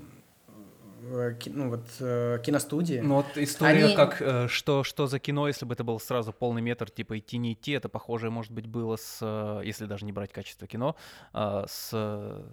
ну, 1.45 1.69
вот, 1.69 1.85
э, 1.99 2.39
киностудии. 2.43 2.99
Ну 2.99 3.15
вот 3.15 3.37
история, 3.37 3.85
Они- 3.85 3.95
как 3.95 4.21
э, 4.21 4.47
что, 4.47 4.83
что 4.83 5.07
за 5.07 5.19
кино, 5.19 5.47
если 5.47 5.65
бы 5.65 5.73
это 5.73 5.83
был 5.83 5.99
сразу 5.99 6.33
полный 6.33 6.61
метр, 6.61 6.89
типа 6.89 7.19
идти 7.19 7.37
не 7.37 7.53
идти, 7.53 7.73
это 7.73 7.89
похоже, 7.89 8.31
может 8.31 8.51
быть, 8.51 8.67
было 8.67 8.95
с, 8.95 9.19
э, 9.21 9.61
если 9.63 9.85
даже 9.85 10.05
не 10.05 10.11
брать 10.11 10.33
качество 10.33 10.67
кино, 10.67 10.95
а, 11.33 11.65
с 11.67 11.91
э, 11.93 12.43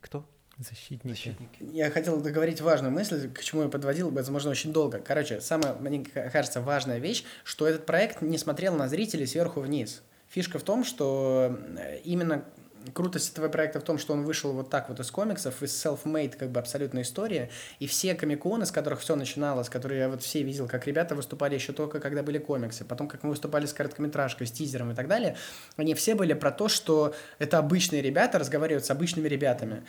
кто? 0.00 0.24
Защитники. 0.58 1.08
Защитники. 1.14 1.64
Я 1.72 1.90
хотел 1.90 2.20
договорить 2.20 2.60
важную 2.60 2.92
мысль, 2.92 3.30
к 3.30 3.42
чему 3.42 3.62
я 3.62 3.68
подводил, 3.68 4.10
возможно, 4.10 4.50
очень 4.50 4.72
долго. 4.72 4.98
Короче, 4.98 5.40
самая, 5.40 5.74
мне 5.74 6.04
ка- 6.04 6.30
кажется, 6.30 6.60
важная 6.60 6.98
вещь, 6.98 7.24
что 7.44 7.66
этот 7.68 7.86
проект 7.86 8.22
не 8.22 8.38
смотрел 8.38 8.74
на 8.74 8.88
зрителей 8.88 9.26
сверху 9.26 9.60
вниз. 9.60 10.02
Фишка 10.28 10.58
в 10.58 10.64
том, 10.64 10.84
что 10.84 11.56
э, 11.78 11.98
именно 12.04 12.44
крутость 12.92 13.32
этого 13.32 13.48
проекта 13.48 13.80
в 13.80 13.82
том, 13.82 13.98
что 13.98 14.12
он 14.12 14.24
вышел 14.24 14.52
вот 14.52 14.70
так 14.70 14.88
вот 14.88 15.00
из 15.00 15.10
комиксов, 15.10 15.62
из 15.62 15.70
self-made 15.84 16.36
как 16.36 16.50
бы 16.50 16.60
абсолютной 16.60 17.02
истории, 17.02 17.50
и 17.78 17.86
все 17.86 18.14
комиконы, 18.14 18.66
с 18.66 18.72
которых 18.72 19.00
все 19.00 19.16
начиналось, 19.16 19.68
которые 19.68 20.00
я 20.00 20.08
вот 20.08 20.22
все 20.22 20.42
видел, 20.42 20.68
как 20.68 20.86
ребята 20.86 21.14
выступали 21.14 21.54
еще 21.54 21.72
только 21.72 22.00
когда 22.00 22.22
были 22.22 22.38
комиксы, 22.38 22.84
потом 22.84 23.08
как 23.08 23.22
мы 23.22 23.30
выступали 23.30 23.66
с 23.66 23.72
короткометражкой, 23.72 24.46
с 24.46 24.52
тизером 24.52 24.92
и 24.92 24.94
так 24.94 25.08
далее, 25.08 25.36
они 25.76 25.94
все 25.94 26.14
были 26.14 26.34
про 26.34 26.50
то, 26.50 26.68
что 26.68 27.14
это 27.38 27.58
обычные 27.58 28.02
ребята 28.02 28.38
разговаривают 28.38 28.84
с 28.84 28.90
обычными 28.90 29.28
ребятами. 29.28 29.84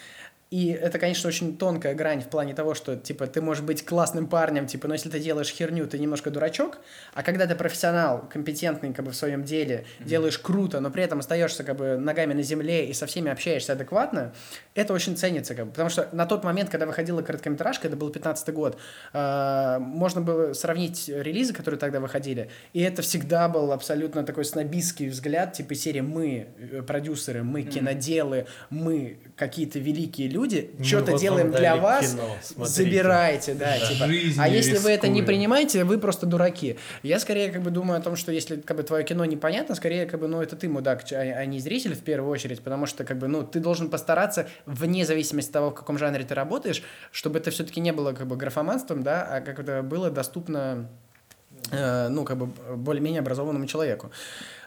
И 0.52 0.70
это, 0.70 0.98
конечно, 0.98 1.28
очень 1.28 1.58
тонкая 1.58 1.94
грань 1.94 2.22
в 2.22 2.28
плане 2.28 2.56
того, 2.56 2.74
что, 2.74 2.96
типа, 2.96 3.28
ты 3.28 3.40
можешь 3.40 3.64
быть 3.64 3.86
классным 3.86 4.28
парнем, 4.28 4.66
типа, 4.66 4.88
но 4.88 4.96
если 4.96 5.08
ты 5.08 5.20
делаешь 5.20 5.52
херню, 5.52 5.86
ты 5.86 6.00
немножко 6.00 6.32
дурачок, 6.32 6.80
а 7.14 7.22
когда 7.22 7.46
ты 7.46 7.54
профессионал, 7.54 8.28
компетентный, 8.28 8.92
как 8.92 9.06
бы, 9.06 9.12
в 9.12 9.16
своем 9.16 9.44
деле, 9.44 9.86
делаешь 10.00 10.40
круто, 10.40 10.80
но 10.80 10.90
при 10.90 11.04
этом 11.04 11.20
остаешься, 11.20 11.64
как 11.64 11.78
бы, 11.78 11.98
ногами 11.98 12.34
на 12.34 12.42
земле 12.42 12.88
и 12.88 12.94
со 12.94 13.06
всеми 13.06 13.30
общаешься 13.30 13.74
адекватно, 13.74 14.34
это 14.74 14.92
очень 14.94 15.16
ценится, 15.16 15.54
как 15.54 15.66
бы, 15.66 15.72
потому 15.72 15.92
что 15.92 16.10
на 16.14 16.26
тот 16.26 16.44
момент, 16.44 16.72
когда 16.72 16.88
выходила 16.88 17.22
короткометражка, 17.22 17.88
это 17.88 17.96
был 17.96 18.10
15 18.10 18.52
год, 18.52 18.80
э, 19.14 19.78
можно 19.80 20.22
было 20.22 20.54
сравнить 20.54 21.10
релизы, 21.10 21.54
которые 21.54 21.80
тогда 21.80 22.00
выходили, 22.00 22.50
и 22.74 22.82
это 22.82 23.04
всегда 23.04 23.50
был 23.50 23.72
абсолютно 23.72 24.24
такой 24.24 24.46
снобистский 24.46 25.10
взгляд, 25.10 25.54
типа, 25.54 25.76
серии 25.76 26.02
«мы, 26.02 26.48
э, 26.58 26.82
продюсеры, 26.82 27.44
мы 27.44 27.62
киноделы, 27.62 28.48
мы 28.72 29.20
какие-то 29.36 29.78
великие 29.78 30.28
люди, 30.28 30.39
Мы 30.78 30.84
что-то 30.84 31.18
делаем 31.18 31.52
для 31.52 31.76
вас, 31.76 32.12
кино, 32.12 32.38
смотрите». 32.42 32.84
забирайте, 32.84 33.54
да, 33.54 33.78
типа. 33.80 34.08
Жизнью 34.08 34.44
А 34.44 34.48
если 34.48 34.78
вы 34.78 34.92
это 34.92 35.08
не 35.08 35.22
принимаете, 35.22 35.84
вы 35.84 35.98
просто 35.98 36.26
дураки. 36.26 36.78
Я 37.04 37.20
скорее 37.20 37.52
как 37.52 37.62
бы 37.62 37.72
думаю 37.72 38.00
о 38.00 38.02
том, 38.02 38.16
что 38.16 38.32
если 38.32 38.58
как 38.58 38.78
бы 38.78 38.84
твое 38.84 39.04
кино 39.04 39.26
непонятно, 39.26 39.76
скорее 39.76 40.06
как 40.06 40.20
бы, 40.20 40.28
ну 40.28 40.42
это 40.42 40.56
ты 40.56 40.70
мудак, 40.70 41.04
а, 41.12 41.16
а 41.16 41.46
не 41.46 41.60
зритель 41.60 41.96
в 41.96 42.02
первую 42.02 42.32
очередь, 42.32 42.62
потому 42.62 42.86
что 42.86 43.04
как 43.04 43.18
бы, 43.18 43.28
ну 43.28 43.44
ты 43.44 43.60
должен 43.60 43.90
постараться 43.90 44.48
вне 44.66 45.06
зависимости 45.06 45.50
от 45.50 45.54
того, 45.54 45.70
в 45.72 45.76
каком 45.76 45.98
жанре 45.98 46.24
ты 46.24 46.34
работаешь, 46.36 46.84
чтобы 47.12 47.40
это 47.40 47.52
все-таки 47.52 47.80
не 47.80 47.92
было 47.92 48.14
как 48.14 48.28
бы 48.28 48.36
графоманством, 48.36 49.04
да, 49.04 49.24
а 49.24 49.42
как 49.42 49.60
это 49.60 49.84
было 49.84 50.10
доступно 50.10 50.90
э, 51.72 52.08
ну, 52.10 52.26
как 52.26 52.38
бы 52.38 52.48
более-менее 52.76 53.20
образованному 53.20 53.66
человеку. 53.66 54.12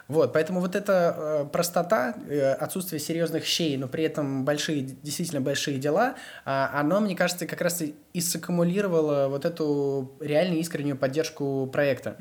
Вот, 0.09 0.33
поэтому 0.33 0.59
вот 0.59 0.75
эта 0.75 1.15
э, 1.17 1.45
простота, 1.51 2.13
э, 2.29 2.51
отсутствие 2.53 2.99
серьезных 2.99 3.45
щей, 3.45 3.77
но 3.77 3.87
при 3.87 4.03
этом 4.03 4.43
большие, 4.43 4.81
действительно 4.81 5.39
большие 5.41 5.77
дела, 5.77 6.15
а, 6.45 6.71
оно, 6.79 6.99
мне 6.99 7.15
кажется, 7.15 7.45
как 7.47 7.61
раз 7.61 7.81
и 7.81 7.95
и 8.13 8.21
саккумулировало 8.21 9.27
вот 9.27 9.43
эту 9.43 10.11
реально 10.19 10.57
искреннюю 10.57 10.95
поддержку 10.97 11.67
проекта. 11.73 12.15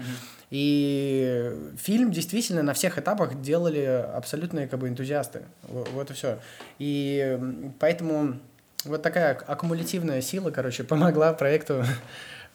И 0.50 1.52
фильм 1.76 2.12
действительно 2.12 2.62
на 2.62 2.72
всех 2.72 2.98
этапах 2.98 3.40
делали 3.42 3.80
абсолютные 4.14 4.68
как 4.68 4.78
бы 4.80 4.88
энтузиасты. 4.88 5.42
Во- 5.64 5.84
Вот 5.92 6.10
и 6.10 6.14
все. 6.14 6.38
И 6.78 7.38
поэтому 7.78 8.38
вот 8.84 9.02
такая 9.02 9.32
ак- 9.32 9.44
аккумулятивная 9.46 10.22
сила, 10.22 10.50
короче, 10.50 10.84
помогла 10.84 11.32
проекту. 11.34 11.84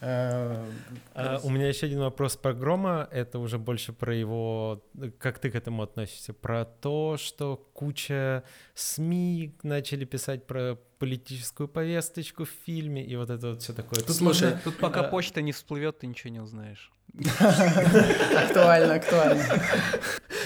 э, 0.02 0.66
А, 1.14 1.40
у 1.44 1.50
меня 1.50 1.68
еще 1.68 1.86
один 1.88 2.00
вопрос 2.00 2.36
про 2.38 2.54
Грома. 2.54 3.08
Это 3.12 3.40
уже 3.40 3.58
больше 3.58 3.94
про 3.94 4.14
его... 4.16 4.84
Как 5.20 5.40
ты 5.40 5.50
к 5.52 5.56
этому 5.56 5.84
относишься? 5.84 6.34
Про 6.34 6.66
то, 6.66 7.18
что 7.18 7.58
куча 7.74 8.44
СМИ 8.74 9.56
начали 9.64 10.06
писать 10.06 10.46
про 10.48 10.78
политическую 11.00 11.68
повесточку 11.68 12.46
в 12.46 12.50
фильме 12.66 13.06
и 13.06 13.16
вот 13.16 13.30
это 13.30 13.50
вот 13.50 13.62
все 13.62 13.74
такое. 13.74 14.00
Тут 14.02 14.16
Слушай, 14.16 14.50
можно- 14.52 14.62
Тут 14.64 14.78
пока 14.80 15.02
А, 15.02 15.04
почта 15.04 15.42
не 15.42 15.52
всплывет, 15.52 16.00
ты 16.00 16.08
ничего 16.08 16.32
не 16.34 16.40
узнаешь. 16.40 16.92
Актуально, 17.40 18.96
актуально. 18.96 19.44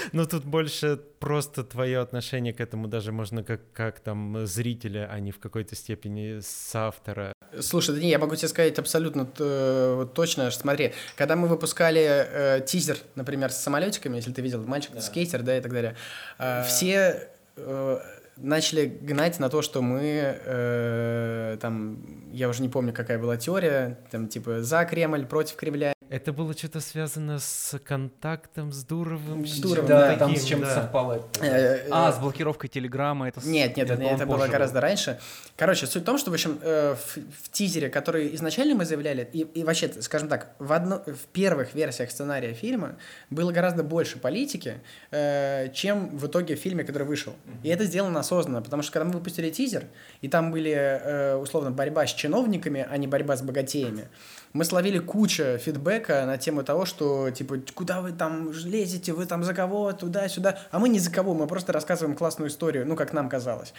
Ну, 0.12 0.26
тут 0.26 0.44
больше 0.44 0.98
просто 1.18 1.64
твое 1.64 1.98
отношение 2.00 2.52
к 2.52 2.60
этому 2.60 2.88
даже 2.88 3.12
можно 3.12 3.42
как, 3.44 3.60
как 3.72 4.00
там 4.00 4.46
зрителя, 4.46 5.08
а 5.10 5.20
не 5.20 5.30
в 5.30 5.38
какой-то 5.38 5.74
степени 5.76 6.40
соавтора. 6.40 7.32
Слушай, 7.60 7.94
да 7.96 8.00
не, 8.00 8.10
я 8.10 8.18
могу 8.18 8.34
тебе 8.36 8.48
сказать 8.48 8.78
абсолютно 8.78 9.26
т- 9.26 9.94
вот 9.94 10.14
точно. 10.14 10.50
Смотри, 10.50 10.92
когда 11.16 11.36
мы 11.36 11.48
выпускали 11.48 12.00
э, 12.02 12.60
тизер, 12.66 12.98
например, 13.14 13.52
с 13.52 13.58
самолетиками, 13.58 14.16
если 14.16 14.32
ты 14.32 14.42
видел, 14.42 14.64
мальчик 14.64 15.00
скейтер, 15.00 15.42
да, 15.42 15.56
и 15.58 15.60
так 15.60 15.72
далее, 15.72 15.96
э, 16.38 16.64
все 16.64 17.28
э, 17.56 17.98
начали 18.36 18.86
гнать 18.86 19.38
на 19.38 19.48
то, 19.48 19.62
что 19.62 19.82
мы 19.82 20.00
э, 20.44 21.58
там, 21.60 21.98
я 22.32 22.48
уже 22.48 22.62
не 22.62 22.68
помню, 22.68 22.92
какая 22.92 23.18
была 23.18 23.36
теория, 23.36 23.98
там 24.10 24.28
типа 24.28 24.62
за 24.62 24.84
Кремль, 24.84 25.26
против 25.26 25.56
Кремля. 25.56 25.91
Это 26.12 26.34
было 26.34 26.52
что-то 26.52 26.80
связано 26.80 27.38
с 27.38 27.78
контактом 27.78 28.70
с 28.70 28.84
Дуровым. 28.84 29.46
С 29.46 29.60
Дуровым, 29.60 29.86
Да, 29.86 30.08
да, 30.08 30.16
там 30.18 30.28
таким, 30.28 30.44
с 30.44 30.46
чем-то 30.46 30.66
да. 30.66 30.74
совпало. 30.74 31.26
Э, 31.40 31.46
э, 31.46 31.88
А, 31.90 32.12
с 32.12 32.18
блокировкой 32.18 32.68
Телеграма 32.68 33.28
это... 33.28 33.40
Нет, 33.48 33.78
нет, 33.78 33.90
это, 33.90 34.02
это 34.02 34.26
было 34.26 34.46
гораздо 34.46 34.82
раньше. 34.82 35.18
Короче, 35.56 35.86
суть 35.86 36.02
в 36.02 36.04
том, 36.04 36.18
что, 36.18 36.30
в 36.30 36.34
общем, 36.34 36.58
э, 36.60 36.96
в, 36.96 37.16
в 37.16 37.50
тизере, 37.50 37.88
который 37.88 38.34
изначально 38.34 38.74
мы 38.74 38.84
заявляли, 38.84 39.26
и, 39.32 39.38
и 39.38 39.64
вообще, 39.64 39.90
скажем 40.02 40.28
так, 40.28 40.54
в, 40.58 40.74
одно, 40.74 41.02
в 41.06 41.26
первых 41.32 41.72
версиях 41.74 42.10
сценария 42.10 42.52
фильма 42.52 42.96
было 43.30 43.50
гораздо 43.50 43.82
больше 43.82 44.18
политики, 44.18 44.82
э, 45.12 45.70
чем 45.72 46.18
в 46.18 46.26
итоге 46.26 46.56
в 46.56 46.58
фильме, 46.58 46.84
который 46.84 47.06
вышел. 47.06 47.32
И 47.62 47.70
это 47.70 47.84
сделано 47.84 48.20
осознанно, 48.20 48.60
потому 48.60 48.82
что 48.82 48.92
когда 48.92 49.06
мы 49.06 49.12
выпустили 49.12 49.48
тизер, 49.48 49.84
и 50.20 50.28
там 50.28 50.50
были, 50.50 50.72
э, 50.72 51.36
условно, 51.36 51.70
борьба 51.70 52.06
с 52.06 52.12
чиновниками, 52.12 52.86
а 52.86 52.98
не 52.98 53.06
борьба 53.06 53.34
с 53.34 53.40
богатеями, 53.40 54.08
мы 54.52 54.64
словили 54.64 54.98
кучу 54.98 55.58
фидбэка 55.58 56.24
на 56.26 56.36
тему 56.36 56.62
того, 56.62 56.84
что, 56.84 57.30
типа, 57.30 57.60
куда 57.74 58.00
вы 58.00 58.12
там 58.12 58.52
лезете, 58.52 59.12
вы 59.12 59.26
там 59.26 59.44
за 59.44 59.54
кого, 59.54 59.92
туда-сюда. 59.92 60.58
А 60.70 60.78
мы 60.78 60.88
не 60.88 60.98
за 60.98 61.10
кого, 61.10 61.34
мы 61.34 61.46
просто 61.46 61.72
рассказываем 61.72 62.16
классную 62.16 62.50
историю, 62.50 62.86
ну, 62.86 62.94
как 62.96 63.12
нам 63.12 63.28
казалось. 63.28 63.72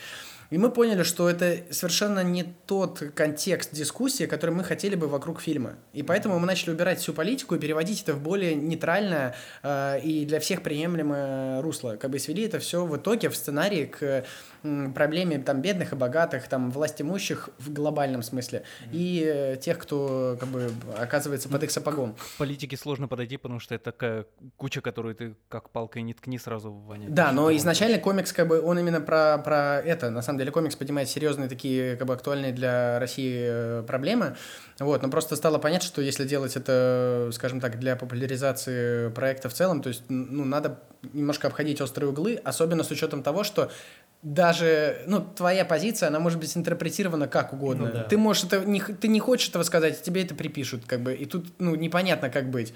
И 0.54 0.58
мы 0.60 0.70
поняли, 0.70 1.02
что 1.02 1.28
это 1.28 1.64
совершенно 1.72 2.24
не 2.24 2.44
тот 2.44 3.00
контекст 3.16 3.74
дискуссии, 3.74 4.26
который 4.26 4.52
мы 4.52 4.64
хотели 4.64 4.94
бы 4.94 5.08
вокруг 5.08 5.42
фильма. 5.42 5.78
И 5.94 6.04
поэтому 6.04 6.38
мы 6.38 6.46
начали 6.46 6.70
убирать 6.70 7.00
всю 7.00 7.12
политику 7.12 7.56
и 7.56 7.60
переводить 7.60 8.04
это 8.04 8.14
в 8.14 8.22
более 8.22 8.54
нейтральное 8.54 9.34
э, 9.64 10.02
и 10.02 10.26
для 10.26 10.40
всех 10.40 10.62
приемлемое 10.62 11.60
русло. 11.64 11.96
Как 11.96 12.12
бы 12.12 12.20
свели 12.20 12.44
это 12.44 12.60
все 12.60 12.86
в 12.86 12.96
итоге 12.96 13.30
в 13.30 13.36
сценарии 13.36 13.86
к 13.86 14.26
проблеме 14.94 15.40
там 15.40 15.62
бедных 15.62 15.94
и 15.94 15.96
богатых, 15.96 16.48
там 16.48 16.72
власть 16.72 17.02
имущих 17.02 17.50
в 17.60 17.74
глобальном 17.74 18.24
смысле 18.24 18.64
и 18.92 19.24
э, 19.26 19.58
тех, 19.58 19.78
кто 19.78 20.38
как 20.40 20.50
бы 20.50 20.72
оказывается 20.98 21.50
под 21.50 21.64
их 21.64 21.72
сапогом. 21.72 22.16
К 22.16 22.38
политике 22.38 22.78
сложно 22.78 23.08
подойти, 23.08 23.38
потому 23.38 23.60
что 23.60 23.76
это 23.76 23.86
такая 23.86 24.26
куча, 24.56 24.82
которую 24.82 25.16
ты 25.16 25.36
как 25.50 25.70
палкой 25.70 26.04
не 26.04 26.14
ткни, 26.14 26.38
сразу 26.38 26.72
воняет. 26.72 27.14
Да, 27.14 27.32
но 27.32 27.54
изначально 27.56 28.00
комикс, 28.00 28.32
как 28.32 28.48
бы, 28.48 28.62
он 28.62 28.80
именно 28.80 29.02
про, 29.02 29.38
про 29.40 29.82
это. 29.82 30.10
На 30.10 30.22
самом 30.22 30.40
деле, 30.40 30.43
комикс 30.52 30.76
поднимает 30.76 31.10
серьезные 31.10 31.50
такие, 31.50 31.96
как 31.96 32.08
бы, 32.08 32.14
актуальные 32.14 32.52
для 32.52 33.00
России 33.00 33.46
э, 33.46 33.84
проблемы. 33.84 34.36
Вот, 34.80 35.02
но 35.02 35.10
просто 35.10 35.36
стало 35.36 35.60
понятно, 35.60 35.88
что 35.88 36.02
если 36.02 36.26
делать 36.26 36.56
это, 36.56 37.30
скажем 37.34 37.60
так, 37.60 37.80
для 37.80 37.96
популяризации 37.96 39.10
проекта 39.10 39.50
в 39.50 39.54
целом, 39.54 39.82
то 39.82 39.90
есть, 39.90 40.04
ну, 40.10 40.46
надо 40.46 40.80
немножко 41.14 41.48
обходить 41.48 41.82
острые 41.82 42.10
углы, 42.10 42.40
особенно 42.44 42.84
с 42.84 42.92
учетом 42.92 43.24
того, 43.24 43.44
что 43.44 43.72
даже, 44.24 45.04
ну, 45.06 45.20
твоя 45.20 45.66
позиция, 45.66 46.08
она 46.08 46.20
может 46.20 46.40
быть 46.40 46.56
интерпретирована 46.56 47.28
как 47.28 47.52
угодно. 47.52 47.88
Ну 47.88 47.92
да. 47.92 48.04
Ты 48.04 48.18
можешь 48.18 48.46
это, 48.46 48.64
не, 48.64 48.80
ты 48.80 49.10
не 49.10 49.20
хочешь 49.20 49.50
этого 49.50 49.64
сказать, 49.64 50.02
тебе 50.02 50.24
это 50.24 50.34
припишут, 50.34 50.84
как 50.88 51.02
бы, 51.02 51.14
и 51.14 51.26
тут, 51.26 51.60
ну, 51.60 51.76
непонятно, 51.76 52.30
как 52.30 52.50
быть. 52.50 52.74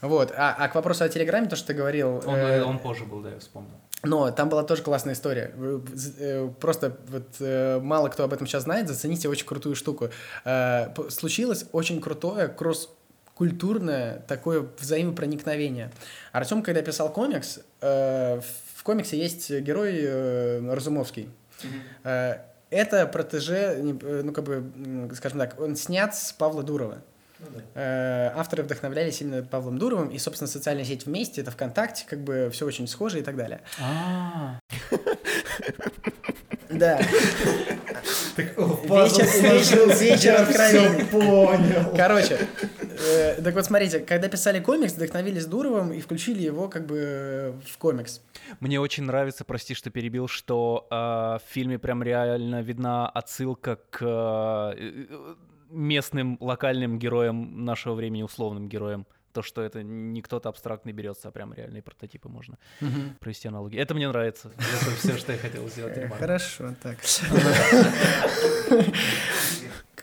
Вот, 0.00 0.32
а, 0.36 0.54
а 0.56 0.68
к 0.68 0.74
вопросу 0.76 1.04
о 1.04 1.08
Телеграме, 1.08 1.48
то, 1.48 1.56
что 1.56 1.68
ты 1.68 1.74
говорил... 1.74 2.22
Он, 2.24 2.36
э, 2.36 2.62
он 2.62 2.78
позже 2.78 3.04
был, 3.04 3.20
да, 3.20 3.30
я 3.30 3.38
вспомнил. 3.40 3.74
Но 4.02 4.30
там 4.30 4.48
была 4.48 4.62
тоже 4.62 4.82
классная 4.82 5.14
история. 5.14 5.52
Э, 6.18 6.50
Просто 6.58 6.96
вот 7.08 7.26
э, 7.40 7.78
мало 7.80 8.08
кто 8.08 8.24
об 8.24 8.32
этом 8.32 8.46
сейчас 8.46 8.62
знает, 8.62 8.88
зацените 8.88 9.28
очень 9.28 9.46
крутую 9.46 9.74
штуку. 9.74 10.08
Э, 10.44 10.88
Случилось 11.10 11.66
очень 11.72 12.00
крутое 12.00 12.48
кросс 12.48 12.90
культурное 13.34 14.22
такое 14.28 14.66
взаимопроникновение. 14.78 15.90
Артем, 16.32 16.62
когда 16.62 16.82
писал 16.82 17.10
комикс, 17.10 17.60
в 17.80 18.82
комиксе 18.82 19.18
есть 19.18 19.50
герой 19.50 20.68
Разумовский. 20.70 21.30
Это 22.02 23.06
протеже, 23.10 23.78
ну 23.80 24.32
как 24.34 24.44
бы, 24.44 25.10
скажем 25.16 25.38
так, 25.38 25.58
он 25.58 25.74
снят 25.74 26.14
с 26.14 26.34
Павла 26.34 26.62
Дурова. 26.62 26.98
Э, 27.74 28.30
Авторы 28.34 28.62
вдохновлялись 28.62 29.20
именно 29.20 29.42
Павлом 29.42 29.78
Дуровым, 29.78 30.08
и, 30.08 30.18
собственно, 30.18 30.48
социальная 30.48 30.84
сеть 30.84 31.06
вместе, 31.06 31.40
это 31.40 31.50
ВКонтакте, 31.50 32.04
как 32.08 32.22
бы 32.22 32.50
все 32.52 32.66
очень 32.66 32.86
схоже 32.88 33.20
и 33.20 33.22
так 33.22 33.36
далее. 33.36 33.60
А, 33.80 34.58
Да. 36.70 37.00
Вечер, 38.36 39.24
вечер, 39.42 39.98
вечер 39.98 40.40
откровений. 40.40 41.04
понял. 41.06 41.92
Короче, 41.96 42.38
э, 42.80 43.42
так 43.42 43.54
вот 43.54 43.64
смотрите, 43.64 44.00
когда 44.00 44.28
писали 44.28 44.60
комикс, 44.60 44.94
вдохновились 44.94 45.46
Дуровым 45.46 45.92
и 45.92 46.00
включили 46.00 46.42
его 46.42 46.68
как 46.68 46.86
бы 46.86 47.54
в 47.66 47.76
комикс. 47.78 48.22
Мне 48.60 48.80
очень 48.80 49.04
нравится, 49.04 49.44
прости, 49.44 49.74
что 49.74 49.90
перебил, 49.90 50.28
что 50.28 50.86
э, 50.90 50.94
в 50.94 51.42
фильме 51.50 51.78
прям 51.78 52.02
реально 52.02 52.62
видна 52.62 53.08
отсылка 53.08 53.78
к 53.90 53.98
э, 54.00 55.34
местным 55.70 56.36
локальным 56.40 56.98
героям 56.98 57.64
нашего 57.64 57.94
времени, 57.94 58.22
условным 58.22 58.68
героям. 58.68 59.06
То, 59.32 59.42
что 59.42 59.62
это 59.62 59.84
не 59.84 60.22
кто-то 60.22 60.48
абстрактный 60.48 60.92
берется, 60.92 61.28
а 61.28 61.30
прям 61.30 61.54
реальные 61.54 61.82
прототипы 61.82 62.28
можно 62.28 62.58
провести 63.20 63.46
аналоги. 63.46 63.78
Это 63.78 63.94
мне 63.94 64.08
нравится. 64.08 64.50
Это 64.56 64.90
все, 64.96 65.16
что 65.16 65.32
я 65.32 65.38
хотел 65.38 65.68
сделать. 65.68 65.96
ремарку. 65.96 66.18
Хорошо, 66.18 66.74
так. 66.82 66.98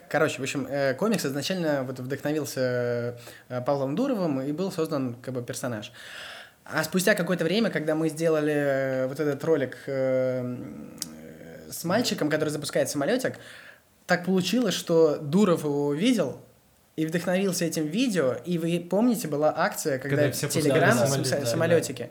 Короче, 0.10 0.38
в 0.40 0.44
общем, 0.44 0.66
э, 0.70 0.94
комикс 0.94 1.26
изначально 1.26 1.84
вот 1.84 2.00
вдохновился 2.00 3.20
э, 3.50 3.62
Павлом 3.62 3.96
Дуровым 3.96 4.40
и 4.40 4.54
был 4.54 4.72
создан 4.72 5.16
как 5.16 5.34
бы 5.34 5.44
персонаж. 5.44 5.92
А 6.64 6.84
спустя 6.84 7.16
какое-то 7.16 7.46
время, 7.46 7.70
когда 7.70 7.96
мы 7.96 8.10
сделали 8.10 8.54
э, 8.54 9.08
вот 9.08 9.20
этот 9.20 9.42
ролик 9.46 9.78
э, 9.86 10.58
э, 11.68 11.72
с 11.72 11.84
мальчиком, 11.86 12.30
который 12.30 12.50
запускает 12.50 12.90
самолетик, 12.90 13.36
так 14.08 14.26
получилось, 14.26 14.74
что 14.74 15.18
Дуров 15.18 15.64
его 15.64 15.88
увидел 15.88 16.40
и 16.96 17.06
вдохновился 17.06 17.66
этим 17.66 17.86
видео. 17.86 18.36
И 18.46 18.58
вы 18.58 18.80
помните, 18.80 19.28
была 19.28 19.54
акция, 19.56 20.00
когда, 20.00 20.24
Когда 20.24 20.32
все 20.32 20.48
Телеграм 20.48 20.98
пускали 20.98 21.46
с- 21.46 21.50
самолет, 21.52 21.88
да, 21.88 21.94
да. 21.94 22.10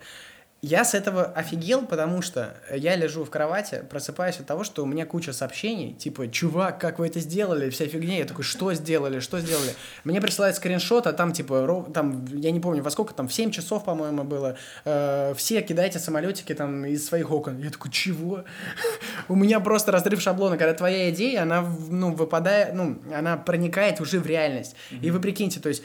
Я 0.63 0.85
с 0.85 0.95
этого 0.95 1.25
офигел, 1.25 1.83
потому 1.85 2.23
что 2.23 2.57
я 2.75 2.97
лежу 2.97 3.25
в 3.25 3.31
кровати, 3.31 3.85
просыпаюсь 3.91 4.41
от 4.41 4.47
того, 4.47 4.65
что 4.65 4.83
у 4.83 4.87
меня 4.87 5.05
куча 5.05 5.35
сообщений, 5.35 5.93
типа, 5.93 6.29
чувак, 6.29 6.81
как 6.81 6.99
вы 6.99 7.09
это 7.09 7.21
сделали, 7.21 7.69
вся 7.69 7.87
фигня. 7.87 8.19
Я 8.19 8.25
такой, 8.25 8.43
что 8.43 8.73
сделали, 8.73 9.21
что 9.21 9.39
сделали? 9.39 9.75
Мне 10.05 10.21
присылают 10.21 10.57
скриншот, 10.57 11.07
а 11.07 11.13
там, 11.13 11.33
типа, 11.33 11.67
ров- 11.67 11.93
там, 11.93 12.25
я 12.33 12.51
не 12.53 12.61
помню, 12.61 12.83
во 12.83 12.91
сколько 12.91 13.13
там, 13.13 13.29
в 13.29 13.35
7 13.35 13.51
часов, 13.51 13.85
по-моему, 13.85 14.25
было. 14.25 14.57
Э, 14.87 15.35
все 15.37 15.61
кидайте 15.61 15.99
самолетики 15.99 16.55
там 16.55 16.87
из 16.87 17.07
своих 17.07 17.31
окон. 17.31 17.59
Я 17.59 17.71
такой, 17.71 17.91
чего? 17.91 18.45
У 19.29 19.37
меня 19.37 19.61
просто 19.61 19.93
разрыв 19.93 20.23
шаблона, 20.23 20.57
когда 20.57 20.73
твоя 20.73 21.11
идея, 21.11 21.43
она, 21.43 21.61
ну, 21.91 22.15
выпадает, 22.15 22.73
ну, 22.73 22.99
она 23.15 23.37
проникает 23.37 24.01
уже 24.01 24.21
в 24.21 24.27
реальность. 24.27 24.75
И 25.03 25.11
вы 25.11 25.21
прикиньте, 25.21 25.61
то 25.61 25.69
есть 25.69 25.83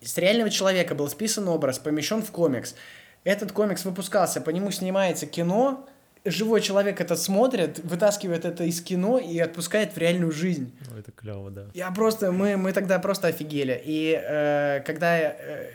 с 0.00 0.16
реального 0.18 0.50
человека 0.50 0.94
был 0.94 1.08
списан 1.08 1.48
образ, 1.48 1.80
помещен 1.80 2.22
в 2.22 2.30
комикс. 2.30 2.76
Этот 3.24 3.52
комикс 3.52 3.84
выпускался, 3.84 4.40
по 4.40 4.50
нему 4.50 4.70
снимается 4.70 5.26
кино, 5.26 5.86
живой 6.24 6.60
человек 6.60 7.00
это 7.00 7.16
смотрит, 7.16 7.80
вытаскивает 7.80 8.44
это 8.44 8.64
из 8.64 8.80
кино 8.80 9.18
и 9.18 9.38
отпускает 9.38 9.94
в 9.94 9.98
реальную 9.98 10.32
жизнь. 10.32 10.74
Ну, 10.90 10.98
это 10.98 11.12
клево, 11.12 11.50
да. 11.50 11.66
Я 11.74 11.90
просто, 11.90 12.32
мы, 12.32 12.56
мы 12.56 12.72
тогда 12.72 12.98
просто 12.98 13.28
офигели. 13.28 13.80
И 13.84 14.18
э, 14.22 14.80
когда 14.86 15.18
э, 15.18 15.32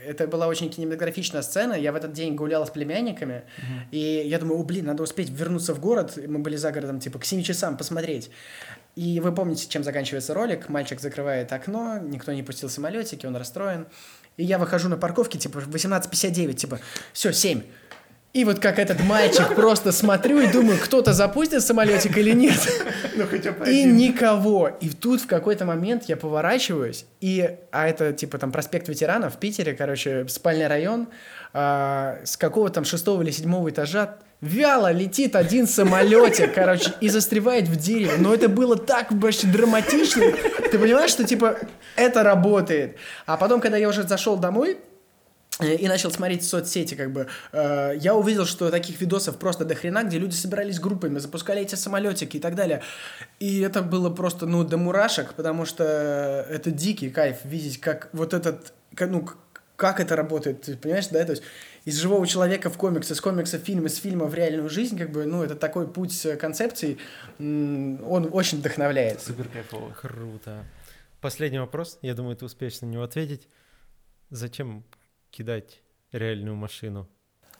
это 0.07 0.27
была 0.27 0.47
очень 0.47 0.69
кинематографичная 0.69 1.43
сцена, 1.43 1.73
я 1.73 1.91
в 1.91 1.95
этот 1.95 2.13
день 2.13 2.35
гулял 2.35 2.65
с 2.65 2.71
племянниками, 2.71 3.43
и 3.91 4.23
я 4.25 4.39
думаю, 4.39 4.59
о, 4.59 4.63
блин, 4.63 4.85
надо 4.85 5.03
успеть 5.03 5.29
вернуться 5.29 5.73
в 5.73 5.79
город, 5.79 6.17
мы 6.27 6.39
были 6.39 6.55
за 6.55 6.71
городом, 6.71 6.99
типа, 6.99 7.19
к 7.19 7.25
7 7.25 7.43
часам 7.43 7.77
посмотреть. 7.77 8.31
И 8.95 9.19
вы 9.19 9.31
помните, 9.31 9.67
чем 9.69 9.83
заканчивается 9.83 10.33
ролик, 10.33 10.67
мальчик 10.67 10.99
закрывает 10.99 11.53
окно, 11.53 11.99
никто 11.99 12.33
не 12.33 12.43
пустил 12.43 12.69
самолетики, 12.69 13.25
он 13.25 13.35
расстроен. 13.35 13.85
И 14.39 14.45
я 14.45 14.57
выхожу 14.57 14.87
на 14.87 14.95
парковке, 14.95 15.37
типа, 15.37 15.59
в 15.59 15.67
18.59, 15.67 16.53
типа, 16.53 16.79
все, 17.11 17.33
7. 17.33 17.61
И 18.31 18.45
вот 18.45 18.59
как 18.59 18.79
этот 18.79 19.03
мальчик 19.03 19.53
просто 19.55 19.91
смотрю 19.91 20.39
и 20.39 20.47
думаю, 20.47 20.79
кто-то 20.79 21.11
запустит 21.11 21.61
самолетик 21.61 22.17
или 22.17 22.31
нет. 22.31 22.57
Ну, 23.15 23.27
хотя 23.27 23.51
бы 23.51 23.69
И 23.69 23.83
никого. 23.83 24.69
И 24.79 24.87
тут 24.91 25.19
в 25.19 25.27
какой-то 25.27 25.65
момент 25.65 26.05
я 26.05 26.15
поворачиваюсь, 26.15 27.05
и, 27.19 27.57
а 27.71 27.85
это 27.85 28.13
типа 28.13 28.37
там 28.37 28.53
проспект 28.53 28.87
ветеранов 28.87 29.35
в 29.35 29.39
Питере, 29.39 29.73
короче, 29.73 30.25
спальный 30.29 30.67
район, 30.67 31.09
а, 31.51 32.19
с 32.23 32.37
какого 32.37 32.69
там 32.69 32.85
шестого 32.85 33.21
или 33.23 33.31
седьмого 33.31 33.69
этажа 33.69 34.19
вяло 34.41 34.91
летит 34.91 35.35
один 35.35 35.67
самолетик, 35.67 36.53
короче, 36.53 36.93
и 37.01 37.09
застревает 37.09 37.67
в 37.67 37.75
дереве. 37.75 38.13
Но 38.17 38.33
это 38.33 38.49
было 38.49 38.77
так 38.77 39.11
вообще 39.11 39.47
драматично. 39.47 40.23
Ты 40.71 40.79
понимаешь, 40.79 41.11
что 41.11 41.23
типа 41.23 41.57
это 41.95 42.23
работает. 42.23 42.97
А 43.25 43.37
потом, 43.37 43.61
когда 43.61 43.77
я 43.77 43.89
уже 43.89 44.03
зашел 44.03 44.37
домой, 44.37 44.77
э, 45.59 45.75
и 45.75 45.87
начал 45.87 46.11
смотреть 46.11 46.47
соцсети, 46.47 46.95
как 46.95 47.11
бы, 47.11 47.27
э, 47.51 47.93
я 47.99 48.15
увидел, 48.15 48.45
что 48.45 48.69
таких 48.69 49.01
видосов 49.01 49.37
просто 49.37 49.65
до 49.65 49.75
хрена, 49.75 50.03
где 50.03 50.17
люди 50.17 50.35
собирались 50.35 50.79
группами, 50.79 51.19
запускали 51.19 51.61
эти 51.61 51.75
самолетики 51.75 52.37
и 52.37 52.39
так 52.39 52.55
далее. 52.55 52.81
И 53.39 53.59
это 53.59 53.81
было 53.81 54.09
просто, 54.09 54.45
ну, 54.45 54.63
до 54.63 54.77
мурашек, 54.77 55.33
потому 55.33 55.65
что 55.65 55.83
это 56.49 56.71
дикий 56.71 57.09
кайф 57.09 57.37
видеть, 57.43 57.79
как 57.81 58.09
вот 58.13 58.33
этот, 58.33 58.73
как, 58.95 59.09
ну, 59.09 59.27
как 59.75 59.99
это 59.99 60.15
работает, 60.15 60.61
ты 60.61 60.75
понимаешь, 60.75 61.07
да, 61.07 61.23
то 61.23 61.31
есть 61.31 61.43
из 61.85 61.97
живого 61.97 62.25
человека 62.27 62.69
в 62.69 62.77
комикс, 62.77 63.11
из 63.11 63.21
комикса 63.21 63.59
в 63.59 63.63
фильм, 63.63 63.85
из 63.85 63.97
фильма 63.97 64.25
в 64.25 64.33
реальную 64.33 64.69
жизнь, 64.69 64.97
как 64.97 65.11
бы, 65.11 65.25
ну, 65.25 65.43
это 65.43 65.55
такой 65.55 65.87
путь 65.87 66.25
э, 66.25 66.35
концепций, 66.35 66.97
он 67.39 68.29
очень 68.31 68.59
вдохновляет. 68.59 69.21
Супер 69.21 69.47
кайфово. 69.47 69.91
Круто. 69.91 70.65
Последний 71.21 71.59
вопрос. 71.59 71.99
Я 72.01 72.13
думаю, 72.13 72.35
ты 72.35 72.45
успеешь 72.45 72.81
на 72.81 72.85
него 72.85 73.03
ответить. 73.03 73.47
зачем 74.29 74.85
кидать 75.31 75.81
реальную 76.11 76.55
машину? 76.55 77.09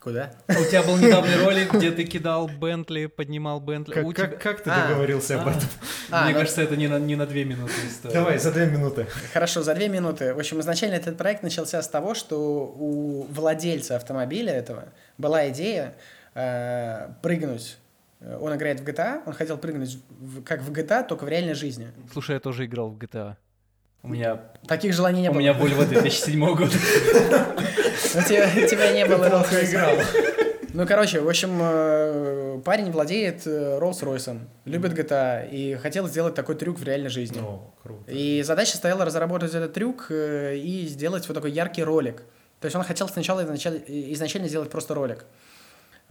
Куда? 0.01 0.31
У 0.47 0.63
тебя 0.63 0.81
был 0.83 0.95
недавний 0.97 1.35
ролик, 1.43 1.73
где 1.73 1.91
ты 1.91 2.05
кидал 2.05 2.47
Бентли, 2.47 3.07
поднимал 3.07 3.59
Бентли. 3.59 3.93
Как, 3.93 4.05
тебя- 4.15 4.27
как 4.27 4.63
ты 4.63 4.69
А, 4.69 4.87
договорился 4.87 5.41
об 5.41 5.47
А, 5.49 5.51
этом? 5.51 5.63
А, 6.09 6.23
Мне 6.23 6.33
ну- 6.33 6.39
кажется, 6.39 6.61
это 6.61 6.77
не 6.77 6.87
на, 6.87 6.99
не 6.99 7.17
на 7.17 7.25
две 7.25 7.43
минуты 7.43 7.73
история. 7.85 8.13
Давай, 8.13 8.37
за 8.39 8.51
две 8.53 8.65
минуты. 8.65 9.07
Хорошо, 9.33 9.61
за 9.61 9.75
две 9.75 9.89
минуты. 9.89 10.33
В 10.33 10.39
общем, 10.39 10.59
изначально 10.61 10.95
этот 10.95 11.17
проект 11.17 11.43
начался 11.43 11.81
с 11.81 11.87
того, 11.89 12.13
что 12.13 12.37
у 12.77 13.23
владельца 13.29 13.97
автомобиля 13.97 14.53
этого 14.53 14.85
была 15.17 15.49
идея 15.49 15.95
э, 16.33 17.09
прыгнуть. 17.21 17.77
Он 18.21 18.55
играет 18.55 18.79
в 18.79 18.83
GTA, 18.85 19.21
он 19.25 19.33
хотел 19.33 19.57
прыгнуть 19.57 19.97
в- 20.09 20.43
как 20.43 20.61
в 20.61 20.71
GTA, 20.71 21.05
только 21.07 21.25
в 21.25 21.29
реальной 21.29 21.53
жизни. 21.55 21.87
Слушай, 22.13 22.35
я 22.35 22.39
тоже 22.39 22.65
играл 22.65 22.89
в 22.89 22.97
GTA. 22.97 23.35
У 24.01 24.07
меня, 24.07 24.39
Таких 24.67 24.93
желаний 24.93 25.21
не 25.21 25.29
у 25.29 25.33
было. 25.33 25.39
меня 25.39 25.51
Volvo 25.53 25.85
2007 25.85 26.39
года. 26.55 26.65
У 26.71 28.21
тебя, 28.27 28.49
у 28.55 28.67
тебя 28.67 28.91
не 28.93 29.05
было 29.05 29.29
Плохо 29.29 29.65
играл. 29.65 29.95
Ну, 30.73 30.85
короче, 30.87 31.19
в 31.19 31.27
общем, 31.27 31.57
э, 31.61 32.61
парень 32.63 32.91
владеет 32.91 33.45
э, 33.47 33.79
Rolls-Royce, 33.81 34.39
любит 34.65 34.93
GTA 34.93 35.49
и 35.49 35.75
хотел 35.75 36.07
сделать 36.07 36.35
такой 36.35 36.55
трюк 36.55 36.79
в 36.79 36.83
реальной 36.83 37.09
жизни. 37.09 37.39
О, 37.41 37.71
круто. 37.81 38.03
И 38.11 38.43
задача 38.43 38.77
стояла 38.77 39.03
разработать 39.03 39.53
этот 39.53 39.73
трюк 39.73 40.07
э, 40.11 40.57
и 40.57 40.85
сделать 40.87 41.27
вот 41.27 41.33
такой 41.33 41.51
яркий 41.51 41.83
ролик. 41.83 42.21
То 42.61 42.65
есть 42.65 42.75
он 42.75 42.83
хотел 42.83 43.09
сначала 43.09 43.43
изначально, 43.43 43.79
изначально 43.87 44.47
сделать 44.47 44.69
просто 44.69 44.93
ролик. 44.93 45.25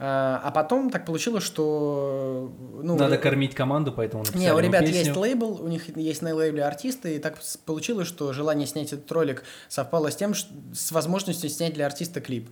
А 0.01 0.41
а 0.45 0.51
потом 0.51 0.89
так 0.89 1.05
получилось, 1.05 1.43
что... 1.43 2.53
Ну, 2.81 2.95
Надо 2.95 3.17
кормить 3.17 3.53
команду, 3.53 3.91
поэтому 3.91 4.23
написали 4.23 4.43
не, 4.45 4.53
у 4.53 4.59
ребят 4.59 4.81
песню. 4.81 4.97
есть 4.97 5.15
лейбл, 5.15 5.61
у 5.61 5.67
них 5.67 5.95
есть 5.97 6.21
на 6.21 6.33
лейбле 6.33 6.63
артисты, 6.63 7.17
и 7.17 7.19
так 7.19 7.37
получилось, 7.65 8.07
что 8.07 8.31
желание 8.31 8.65
снять 8.65 8.93
этот 8.93 9.11
ролик 9.11 9.43
совпало 9.67 10.09
с 10.09 10.15
тем, 10.15 10.33
ш- 10.33 10.47
с 10.73 10.93
возможностью 10.93 11.49
снять 11.49 11.73
для 11.73 11.85
артиста 11.85 12.21
клип. 12.21 12.49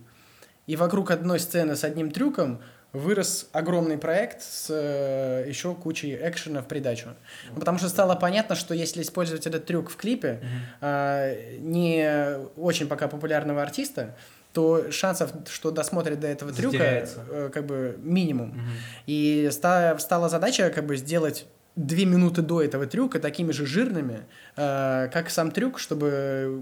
И 0.66 0.76
вокруг 0.76 1.10
одной 1.10 1.40
сцены 1.40 1.74
с 1.74 1.84
одним 1.84 2.10
трюком 2.10 2.60
вырос 2.92 3.48
огромный 3.52 3.96
проект 3.96 4.42
с 4.42 4.66
э, 4.68 5.48
еще 5.48 5.74
кучей 5.74 6.14
экшена 6.20 6.60
в 6.60 6.68
придачу. 6.68 7.08
Потому 7.54 7.78
что 7.78 7.88
стало 7.88 8.14
понятно, 8.14 8.56
что 8.56 8.74
если 8.74 9.00
использовать 9.00 9.46
этот 9.46 9.64
трюк 9.64 9.88
в 9.88 9.96
клипе 9.96 10.42
а, 10.82 11.34
не 11.60 12.38
очень 12.56 12.88
пока 12.88 13.08
популярного 13.08 13.62
артиста, 13.62 14.16
то 14.58 14.90
шансов, 14.90 15.30
что 15.48 15.70
досмотрит 15.70 16.18
до 16.18 16.26
этого 16.26 16.52
трюка, 16.52 16.78
Затеряется. 16.78 17.24
э, 17.30 17.50
как 17.54 17.64
бы 17.66 17.96
минимум. 18.02 18.48
Мгм. 18.48 18.60
И 19.06 19.48
ста- 19.52 19.96
стала 20.00 20.28
задача 20.28 20.70
как 20.70 20.84
бы 20.86 20.96
сделать 20.96 21.46
две 21.76 22.04
минуты 22.06 22.42
до 22.42 22.60
этого 22.60 22.86
трюка 22.86 23.20
такими 23.20 23.52
же 23.52 23.64
жирными, 23.64 24.18
э, 24.56 25.08
как 25.12 25.30
сам 25.30 25.52
трюк, 25.52 25.78
чтобы 25.78 26.60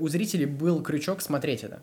у 0.00 0.08
зрителей 0.08 0.44
был 0.44 0.82
крючок 0.82 1.22
смотреть 1.22 1.64
это. 1.64 1.78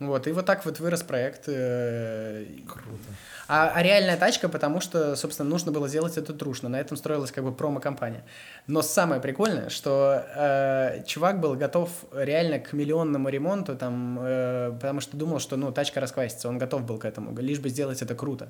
Вот, 0.00 0.26
и 0.26 0.32
вот 0.32 0.44
так 0.44 0.64
вот 0.64 0.80
вырос 0.80 1.02
проект. 1.02 1.44
э, 1.46 2.44
Круто. 2.66 2.98
А, 3.46 3.70
а 3.74 3.82
реальная 3.82 4.16
тачка, 4.16 4.48
потому 4.48 4.80
что, 4.80 5.14
собственно, 5.16 5.48
нужно 5.48 5.70
было 5.70 5.86
сделать 5.88 6.16
это 6.16 6.32
трушно. 6.32 6.68
На 6.68 6.80
этом 6.80 6.96
строилась 6.96 7.30
как 7.30 7.44
бы 7.44 7.52
промо-кампания. 7.52 8.24
Но 8.66 8.82
самое 8.82 9.20
прикольное, 9.20 9.68
что 9.68 10.24
э, 10.34 11.04
чувак 11.06 11.40
был 11.40 11.54
готов 11.54 11.90
реально 12.12 12.58
к 12.58 12.72
миллионному 12.72 13.28
ремонту, 13.28 13.76
там, 13.76 14.18
э, 14.20 14.72
потому 14.72 15.00
что 15.00 15.16
думал, 15.16 15.38
что 15.38 15.56
ну, 15.56 15.70
тачка 15.72 16.00
расквасится. 16.00 16.48
Он 16.48 16.58
готов 16.58 16.84
был 16.84 16.98
к 16.98 17.04
этому, 17.04 17.36
лишь 17.38 17.60
бы 17.60 17.68
сделать 17.68 18.02
это 18.02 18.14
круто. 18.14 18.48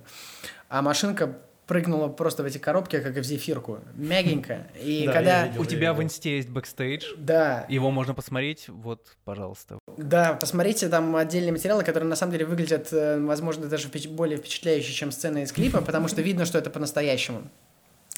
А 0.68 0.80
машинка 0.80 1.36
прыгнула 1.66 2.08
просто 2.08 2.42
в 2.42 2.46
эти 2.46 2.58
коробки, 2.58 3.00
как 3.00 3.16
и 3.16 3.20
в 3.20 3.24
зефирку. 3.24 3.80
Мягенько. 3.94 4.66
И 4.82 5.04
Да, 5.06 5.12
когда... 5.12 5.46
видел. 5.46 5.62
У 5.62 5.64
тебя 5.64 5.94
в 5.94 6.02
инсте 6.02 6.36
есть 6.36 6.48
бэкстейдж. 6.48 7.04
Да, 7.16 7.66
Его 7.68 7.90
можно 7.90 8.14
посмотреть. 8.14 8.68
Вот, 8.68 9.16
пожалуйста. 9.24 9.78
Да, 9.96 10.34
посмотрите 10.34 10.88
там 10.88 11.14
отдельные 11.16 11.52
материалы, 11.52 11.84
которые 11.84 12.08
на 12.08 12.16
самом 12.16 12.32
деле 12.32 12.44
выглядят, 12.44 12.92
э, 12.92 13.18
возможно, 13.20 13.66
даже 13.68 13.88
впеч- 13.88 14.08
более 14.08 14.38
впечатляюще, 14.38 14.92
чем 14.92 15.10
сцены 15.12 15.42
из 15.44 15.52
клипа, 15.52 15.80
потому 15.80 16.08
что 16.08 16.20
видно, 16.22 16.44
что 16.44 16.58
это 16.58 16.70
по-настоящему. 16.70 17.50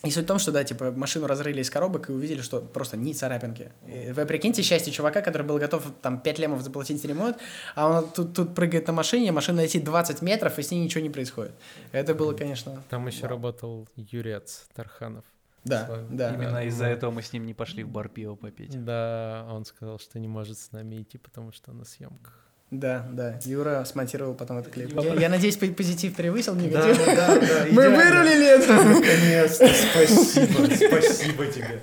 И 0.05 0.11
суть 0.11 0.25
в 0.25 0.27
том, 0.27 0.39
что, 0.39 0.53
да, 0.53 0.63
типа, 0.63 0.93
машину 0.93 1.27
разрыли 1.27 1.63
из 1.63 1.71
коробок 1.71 2.11
и 2.11 2.13
увидели, 2.13 2.43
что 2.43 2.61
просто 2.61 2.97
ни 2.97 3.13
царапинки. 3.13 3.73
И 3.87 4.13
вы 4.13 4.27
прикиньте 4.27 4.63
счастье 4.63 4.93
чувака, 4.93 5.23
который 5.23 5.43
был 5.43 5.59
готов 5.59 5.85
там 6.03 6.21
5 6.21 6.39
лемов 6.39 6.63
заплатить 6.63 7.01
за 7.01 7.09
ремонт, 7.09 7.39
а 7.75 7.89
он 7.89 8.11
тут, 8.11 8.35
тут 8.35 8.55
прыгает 8.55 8.87
на 8.87 8.93
машине, 8.93 9.33
машина 9.33 9.63
летит 9.63 9.85
20 9.85 10.23
метров, 10.23 10.59
и 10.59 10.63
с 10.63 10.71
ней 10.71 10.81
ничего 10.85 11.03
не 11.03 11.11
происходит. 11.11 11.53
Это 11.93 12.15
было, 12.15 12.35
конечно... 12.35 12.83
Там 12.91 13.07
еще 13.07 13.27
работал 13.27 13.89
Юрец 13.97 14.67
Тарханов. 14.75 15.25
Да, 15.65 16.05
да. 16.11 16.35
Именно 16.35 16.67
из-за 16.67 16.87
этого 16.87 17.11
мы 17.11 17.23
с 17.23 17.33
ним 17.33 17.47
не 17.47 17.55
пошли 17.55 17.83
в 17.83 17.89
бар 17.89 18.09
пиво 18.09 18.37
попить. 18.37 18.85
Да, 18.85 19.47
он 19.51 19.65
сказал, 19.65 19.99
что 19.99 20.19
не 20.21 20.29
может 20.29 20.59
с 20.59 20.71
нами 20.73 21.03
идти, 21.03 21.19
потому 21.19 21.53
что 21.53 21.73
на 21.73 21.85
съемках. 21.85 22.46
Да, 22.71 23.07
да. 23.13 23.39
Юра 23.45 23.85
смонтировал 23.85 24.35
потом 24.35 24.59
этот 24.59 24.73
клип. 24.73 24.93
Я, 25.01 25.15
я 25.15 25.29
надеюсь, 25.29 25.57
по- 25.57 25.67
позитив 25.69 26.17
превысил 26.17 26.55
Да, 26.55 26.61
негатив. 26.63 27.07
да, 27.07 27.15
да, 27.15 27.67
Мы 27.71 27.83
идеально. 27.85 27.97
вырулили 27.97 28.47
это! 28.47 28.73
Наконец-то, 28.75 29.69
спасибо, 29.69 30.75
спасибо 30.75 31.47
тебе. 31.47 31.83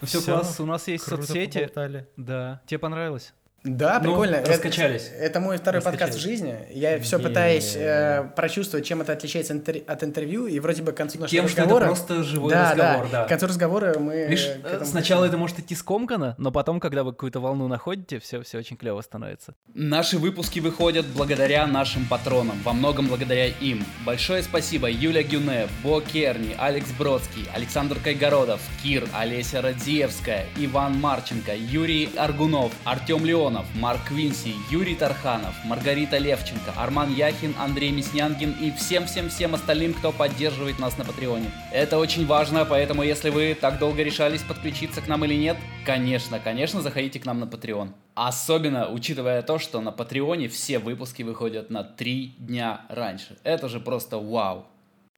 Ну 0.00 0.06
все, 0.06 0.20
Всё, 0.20 0.32
класс, 0.38 0.60
у 0.60 0.64
нас 0.66 0.86
есть 0.88 1.04
Круто 1.04 1.24
соцсети. 1.24 1.58
поболтали. 1.58 2.06
Да. 2.16 2.60
Тебе 2.66 2.78
понравилось? 2.78 3.34
Да, 3.62 4.00
Ну, 4.02 4.10
прикольно. 4.10 4.36
Это- 4.36 4.52
раскачались. 4.52 5.10
Это, 5.18 5.38
мой 5.38 5.58
второй 5.58 5.82
подкаст 5.82 6.14
в 6.14 6.18
жизни. 6.18 6.54
Я 6.70 6.98
все 7.00 7.18
пытаюсь 7.18 7.74
э, 7.76 8.24
прочувствовать, 8.34 8.86
чем 8.86 9.02
это 9.02 9.12
отличается 9.12 9.52
интер- 9.52 9.84
от 9.86 10.02
интервью, 10.02 10.46
и 10.46 10.58
вроде 10.60 10.82
бы 10.82 10.92
к 10.92 10.96
концу 10.96 11.18
нашего 11.18 11.28
Тем, 11.28 11.46
что 11.48 11.60
это 11.60 11.62
разговора... 11.64 11.84
просто 11.86 12.22
живой 12.22 12.50
да, 12.50 12.70
разговор, 12.72 13.08
да, 13.10 13.18
да. 13.20 13.24
К 13.26 13.28
концу 13.28 13.46
разговора 13.48 13.98
мы... 13.98 14.26
Видишь, 14.28 14.46
к 14.46 14.64
э, 14.64 14.68
этому 14.68 14.84
сначала 14.86 15.20
пришли. 15.22 15.28
это 15.28 15.38
может 15.38 15.58
идти 15.58 15.74
скомканно, 15.74 16.34
но 16.38 16.50
потом, 16.50 16.80
когда 16.80 17.04
вы 17.04 17.12
какую-то 17.12 17.40
волну 17.40 17.68
находите, 17.68 18.18
все, 18.18 18.40
все 18.42 18.58
очень 18.58 18.78
клево 18.78 19.02
становится. 19.02 19.54
Наши 19.74 20.16
выпуски 20.16 20.60
выходят 20.60 21.04
благодаря 21.06 21.66
нашим 21.66 22.06
патронам, 22.06 22.58
во 22.64 22.72
многом 22.72 23.08
благодаря 23.08 23.46
им. 23.46 23.84
Большое 24.06 24.42
спасибо 24.42 24.90
Юля 24.90 25.22
Гюне, 25.22 25.68
Бо 25.82 26.00
Керни, 26.00 26.54
Алекс 26.58 26.90
Бродский, 26.92 27.46
Александр 27.54 27.98
Кайгородов, 28.02 28.60
Кир, 28.82 29.06
Олеся 29.12 29.60
Радзиевская, 29.60 30.46
Иван 30.56 30.98
Марченко, 30.98 31.54
Юрий 31.54 32.08
Аргунов, 32.16 32.72
Артем 32.84 33.24
Леонов, 33.50 33.66
Марк 33.74 34.00
Квинси, 34.08 34.54
Юрий 34.70 34.94
Тарханов, 34.94 35.54
Маргарита 35.64 36.18
Левченко, 36.18 36.72
Арман 36.76 37.12
Яхин, 37.12 37.54
Андрей 37.58 37.90
Мяснянгин 37.90 38.52
и 38.60 38.70
всем-всем-всем 38.70 39.54
остальным, 39.54 39.92
кто 39.92 40.12
поддерживает 40.12 40.78
нас 40.78 40.96
на 40.98 41.04
Патреоне. 41.04 41.50
Это 41.72 41.98
очень 41.98 42.26
важно, 42.26 42.64
поэтому 42.64 43.02
если 43.02 43.30
вы 43.30 43.56
так 43.60 43.78
долго 43.78 44.02
решались 44.02 44.42
подключиться 44.42 45.00
к 45.00 45.08
нам 45.08 45.24
или 45.24 45.34
нет, 45.34 45.56
конечно, 45.84 46.38
конечно, 46.38 46.80
заходите 46.80 47.18
к 47.18 47.26
нам 47.26 47.40
на 47.40 47.44
Patreon. 47.44 47.92
Особенно 48.14 48.88
учитывая 48.88 49.42
то, 49.42 49.58
что 49.58 49.80
на 49.80 49.90
Патреоне 49.90 50.48
все 50.48 50.78
выпуски 50.78 51.24
выходят 51.24 51.70
на 51.70 51.82
три 51.82 52.36
дня 52.38 52.82
раньше. 52.88 53.36
Это 53.42 53.68
же 53.68 53.80
просто 53.80 54.18
вау. 54.18 54.66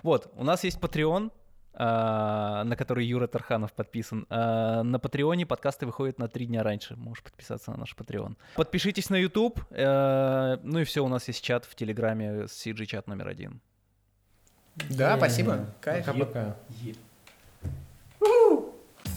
Вот, 0.02 0.32
у 0.36 0.44
нас 0.44 0.64
есть 0.64 0.78
Patreon, 0.78 1.30
на 1.78 2.74
который 2.76 3.06
Юра 3.06 3.26
Тарханов 3.26 3.72
подписан. 3.72 4.26
А, 4.28 4.82
На 4.82 4.98
Патреоне 4.98 5.46
подкасты 5.46 5.86
выходят 5.86 6.18
на 6.18 6.28
три 6.28 6.46
дня 6.46 6.62
раньше. 6.62 6.96
Можешь 6.96 7.22
подписаться 7.24 7.70
на 7.70 7.78
наш 7.78 7.94
Patreon. 7.96 8.36
Подпишитесь 8.56 9.10
на 9.10 9.16
YouTube. 9.16 9.60
э, 9.70 10.58
Ну 10.62 10.78
и 10.80 10.84
все, 10.84 11.02
у 11.04 11.08
нас 11.08 11.28
есть 11.28 11.42
чат 11.42 11.64
в 11.64 11.74
Телеграме, 11.74 12.44
CG 12.44 12.84
чат 12.86 13.06
номер 13.08 13.28
один. 13.28 13.60
Да, 14.90 15.16
спасибо. 15.16 15.66
Кайф. 15.80 16.06
Пока-пока. 16.06 16.56